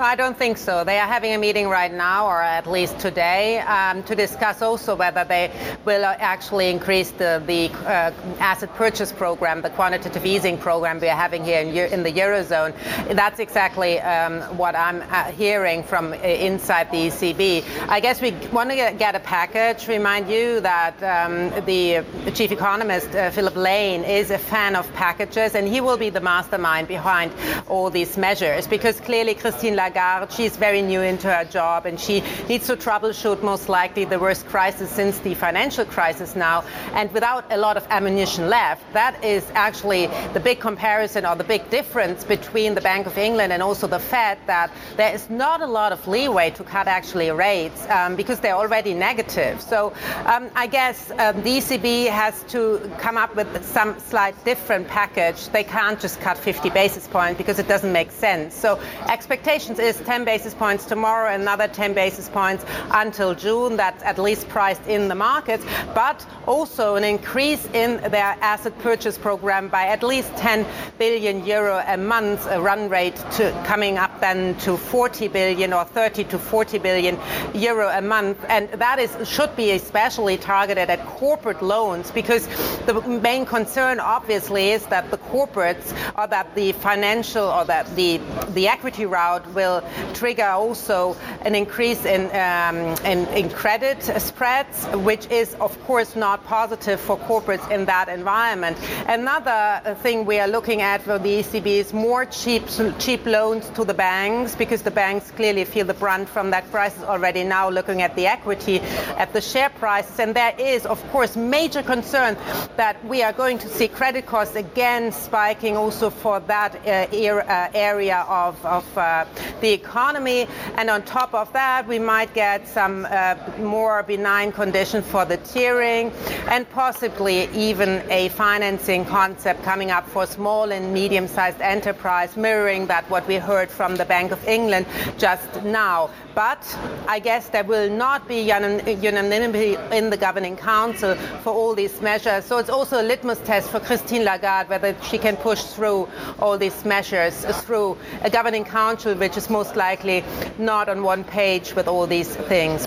No, 0.00 0.06
I 0.06 0.14
don't 0.14 0.38
think 0.38 0.56
so. 0.56 0.82
They 0.82 0.98
are 0.98 1.06
having 1.06 1.34
a 1.34 1.36
meeting 1.38 1.68
right 1.68 1.92
now, 1.92 2.26
or 2.26 2.40
at 2.40 2.66
least 2.66 2.98
today, 3.00 3.58
um, 3.58 4.02
to 4.04 4.14
discuss 4.14 4.62
also 4.62 4.96
whether 4.96 5.24
they 5.24 5.52
will 5.84 6.06
actually 6.06 6.70
increase 6.70 7.10
the, 7.10 7.42
the 7.46 7.68
uh, 7.86 8.10
asset 8.38 8.74
purchase 8.76 9.12
program, 9.12 9.60
the 9.60 9.68
quantitative 9.68 10.24
easing 10.24 10.56
program 10.56 11.00
we 11.00 11.10
are 11.10 11.16
having 11.16 11.44
here 11.44 11.60
in, 11.60 11.76
in 11.92 12.02
the 12.02 12.10
Eurozone. 12.10 12.72
That's 13.14 13.40
exactly 13.40 14.00
um, 14.00 14.40
what 14.56 14.74
I'm 14.74 15.02
uh, 15.02 15.32
hearing 15.32 15.82
from 15.82 16.14
uh, 16.14 16.16
inside 16.16 16.90
the 16.90 17.08
ECB. 17.08 17.62
I 17.86 18.00
guess 18.00 18.22
we 18.22 18.30
want 18.54 18.70
to 18.70 18.76
get, 18.76 18.98
get 18.98 19.14
a 19.14 19.20
package. 19.20 19.86
Remind 19.86 20.30
you 20.30 20.62
that 20.62 20.94
um, 21.02 21.50
the 21.66 22.06
chief 22.32 22.52
economist, 22.52 23.14
uh, 23.14 23.28
Philip 23.32 23.54
Lane, 23.54 24.04
is 24.04 24.30
a 24.30 24.38
fan 24.38 24.76
of 24.76 24.90
packages, 24.94 25.54
and 25.54 25.68
he 25.68 25.82
will 25.82 25.98
be 25.98 26.08
the 26.08 26.22
mastermind 26.22 26.88
behind 26.88 27.34
all 27.68 27.90
these 27.90 28.16
measures 28.16 28.66
because 28.66 28.98
clearly 29.00 29.34
Christine 29.34 29.76
Lagarde 29.76 29.89
Lagarde. 29.90 30.32
She's 30.32 30.56
very 30.56 30.82
new 30.82 31.00
into 31.02 31.28
her 31.32 31.44
job 31.44 31.86
and 31.86 31.98
she 31.98 32.22
needs 32.48 32.66
to 32.68 32.76
troubleshoot 32.76 33.42
most 33.42 33.68
likely 33.68 34.04
the 34.04 34.18
worst 34.18 34.46
crisis 34.46 34.90
since 34.90 35.18
the 35.18 35.34
financial 35.34 35.84
crisis 35.84 36.36
now. 36.36 36.64
And 36.94 37.12
without 37.12 37.44
a 37.50 37.56
lot 37.56 37.76
of 37.76 37.86
ammunition 37.90 38.48
left, 38.48 38.82
that 38.92 39.24
is 39.24 39.44
actually 39.54 40.06
the 40.32 40.40
big 40.40 40.60
comparison 40.60 41.26
or 41.26 41.34
the 41.34 41.44
big 41.44 41.68
difference 41.70 42.24
between 42.24 42.74
the 42.74 42.80
Bank 42.80 43.06
of 43.06 43.18
England 43.18 43.52
and 43.52 43.62
also 43.62 43.86
the 43.86 43.98
Fed 43.98 44.38
that 44.46 44.70
there 44.96 45.12
is 45.12 45.28
not 45.28 45.60
a 45.60 45.66
lot 45.66 45.92
of 45.92 46.06
leeway 46.06 46.50
to 46.50 46.62
cut 46.64 46.86
actually 46.86 47.30
rates 47.30 47.88
um, 47.88 48.16
because 48.16 48.40
they're 48.40 48.56
already 48.56 48.94
negative. 48.94 49.60
So 49.60 49.92
um, 50.26 50.50
I 50.54 50.66
guess 50.66 51.10
um, 51.10 51.42
the 51.42 51.58
ECB 51.58 52.08
has 52.08 52.42
to 52.50 52.90
come 52.98 53.16
up 53.16 53.34
with 53.34 53.64
some 53.64 53.98
slight 53.98 54.36
different 54.44 54.86
package. 54.88 55.48
They 55.48 55.64
can't 55.64 56.00
just 56.00 56.20
cut 56.20 56.38
50 56.38 56.70
basis 56.70 57.08
points 57.08 57.38
because 57.38 57.58
it 57.58 57.66
doesn't 57.66 57.92
make 57.92 58.10
sense. 58.12 58.54
So 58.54 58.78
expectations 59.08 59.79
is 59.82 59.96
10 60.00 60.24
basis 60.24 60.54
points 60.54 60.84
tomorrow, 60.84 61.32
another 61.32 61.68
10 61.68 61.94
basis 61.94 62.28
points 62.28 62.64
until 62.90 63.34
June. 63.34 63.76
That's 63.76 64.02
at 64.02 64.18
least 64.18 64.48
priced 64.48 64.86
in 64.86 65.08
the 65.08 65.14
markets, 65.14 65.64
but 65.94 66.24
also 66.46 66.96
an 66.96 67.04
increase 67.04 67.64
in 67.72 67.98
their 68.10 68.36
asset 68.40 68.78
purchase 68.80 69.16
program 69.18 69.68
by 69.68 69.86
at 69.86 70.02
least 70.02 70.34
10 70.36 70.66
billion 70.98 71.44
euro 71.46 71.82
a 71.86 71.96
month, 71.96 72.46
a 72.50 72.60
run 72.60 72.88
rate 72.88 73.16
to 73.32 73.50
coming 73.66 73.98
up 73.98 74.20
then 74.20 74.56
to 74.58 74.76
40 74.76 75.28
billion 75.28 75.72
or 75.72 75.84
30 75.84 76.24
to 76.24 76.38
40 76.38 76.78
billion 76.78 77.18
euro 77.54 77.88
a 77.88 78.00
month. 78.00 78.44
And 78.48 78.68
that 78.72 78.98
is 78.98 79.10
should 79.28 79.54
be 79.56 79.70
especially 79.70 80.36
targeted 80.36 80.90
at 80.90 81.04
corporate 81.06 81.62
loans 81.62 82.10
because 82.10 82.46
the 82.86 83.00
main 83.00 83.46
concern 83.46 84.00
obviously 84.00 84.70
is 84.70 84.84
that 84.86 85.10
the 85.10 85.18
corporates 85.18 85.94
or 86.18 86.26
that 86.26 86.54
the 86.54 86.72
financial 86.72 87.44
or 87.44 87.64
that 87.64 87.86
the 87.96 88.20
the 88.50 88.68
equity 88.68 89.06
route 89.06 89.46
will 89.54 89.69
will 89.70 90.12
trigger 90.14 90.46
also 90.46 91.16
an 91.42 91.54
increase 91.54 92.04
in, 92.04 92.22
um, 92.34 92.76
in, 93.04 93.26
in 93.28 93.50
credit 93.50 94.02
spreads, 94.20 94.84
which 95.08 95.26
is, 95.30 95.54
of 95.54 95.72
course, 95.84 96.16
not 96.16 96.44
positive 96.44 97.00
for 97.00 97.16
corporates 97.16 97.70
in 97.70 97.84
that 97.86 98.08
environment. 98.08 98.76
Another 99.06 99.94
thing 100.02 100.26
we 100.26 100.38
are 100.38 100.48
looking 100.48 100.80
at 100.82 101.02
for 101.02 101.18
the 101.18 101.40
ECB 101.40 101.66
is 101.66 101.92
more 101.92 102.24
cheap, 102.24 102.64
cheap 102.98 103.24
loans 103.26 103.68
to 103.70 103.84
the 103.84 103.94
banks 103.94 104.54
because 104.54 104.82
the 104.82 104.90
banks 104.90 105.30
clearly 105.30 105.64
feel 105.64 105.86
the 105.86 105.94
brunt 105.94 106.28
from 106.28 106.50
that 106.50 106.70
crisis 106.70 107.02
already 107.02 107.44
now, 107.44 107.68
looking 107.70 108.02
at 108.02 108.14
the 108.16 108.26
equity, 108.26 108.80
at 109.16 109.32
the 109.32 109.40
share 109.40 109.70
prices. 109.70 110.18
And 110.18 110.34
there 110.34 110.54
is, 110.58 110.86
of 110.86 111.02
course, 111.10 111.36
major 111.36 111.82
concern 111.82 112.36
that 112.76 113.02
we 113.04 113.22
are 113.22 113.32
going 113.32 113.58
to 113.58 113.68
see 113.68 113.88
credit 113.88 114.26
costs 114.26 114.56
again 114.56 115.12
spiking 115.12 115.76
also 115.76 116.10
for 116.10 116.40
that 116.40 116.74
uh, 116.86 117.68
area 117.74 118.24
of, 118.28 118.64
of 118.64 118.98
uh, 118.98 119.24
the 119.60 119.70
economy. 119.72 120.46
And 120.76 120.90
on 120.90 121.02
top 121.02 121.34
of 121.34 121.52
that, 121.52 121.86
we 121.86 121.98
might 121.98 122.32
get 122.34 122.68
some 122.68 123.06
uh, 123.10 123.36
more 123.58 124.02
benign 124.02 124.52
conditions 124.52 125.06
for 125.06 125.24
the 125.24 125.38
tiering 125.38 126.12
and 126.48 126.68
possibly 126.70 127.48
even 127.48 128.02
a 128.10 128.28
financing 128.30 129.04
concept 129.04 129.62
coming 129.62 129.90
up 129.90 130.08
for 130.08 130.26
small 130.26 130.72
and 130.72 130.92
medium 130.92 131.28
sized 131.28 131.60
enterprise, 131.60 132.36
mirroring 132.36 132.86
that 132.86 133.08
what 133.10 133.26
we 133.26 133.36
heard 133.36 133.70
from 133.70 133.96
the 133.96 134.04
Bank 134.04 134.32
of 134.32 134.46
England 134.46 134.86
just 135.18 135.62
now. 135.62 136.10
But 136.34 136.78
I 137.08 137.18
guess 137.18 137.48
there 137.48 137.64
will 137.64 137.90
not 137.90 138.28
be 138.28 138.40
unanimity 138.40 139.76
in 139.92 140.10
the 140.10 140.16
governing 140.16 140.56
council 140.56 141.14
for 141.42 141.52
all 141.52 141.74
these 141.74 142.00
measures. 142.00 142.44
So 142.44 142.58
it's 142.58 142.70
also 142.70 143.00
a 143.00 143.04
litmus 143.04 143.38
test 143.40 143.70
for 143.70 143.80
Christine 143.80 144.24
Lagarde 144.24 144.68
whether 144.68 144.94
she 145.02 145.18
can 145.18 145.36
push 145.36 145.62
through 145.62 146.08
all 146.38 146.56
these 146.56 146.84
measures 146.84 147.44
through 147.62 147.96
a 148.22 148.30
governing 148.30 148.64
council 148.64 149.14
which 149.14 149.36
is 149.36 149.50
most 149.50 149.76
likely 149.76 150.24
not 150.58 150.88
on 150.88 151.02
one 151.02 151.24
page 151.24 151.74
with 151.74 151.88
all 151.88 152.06
these 152.06 152.34
things. 152.34 152.86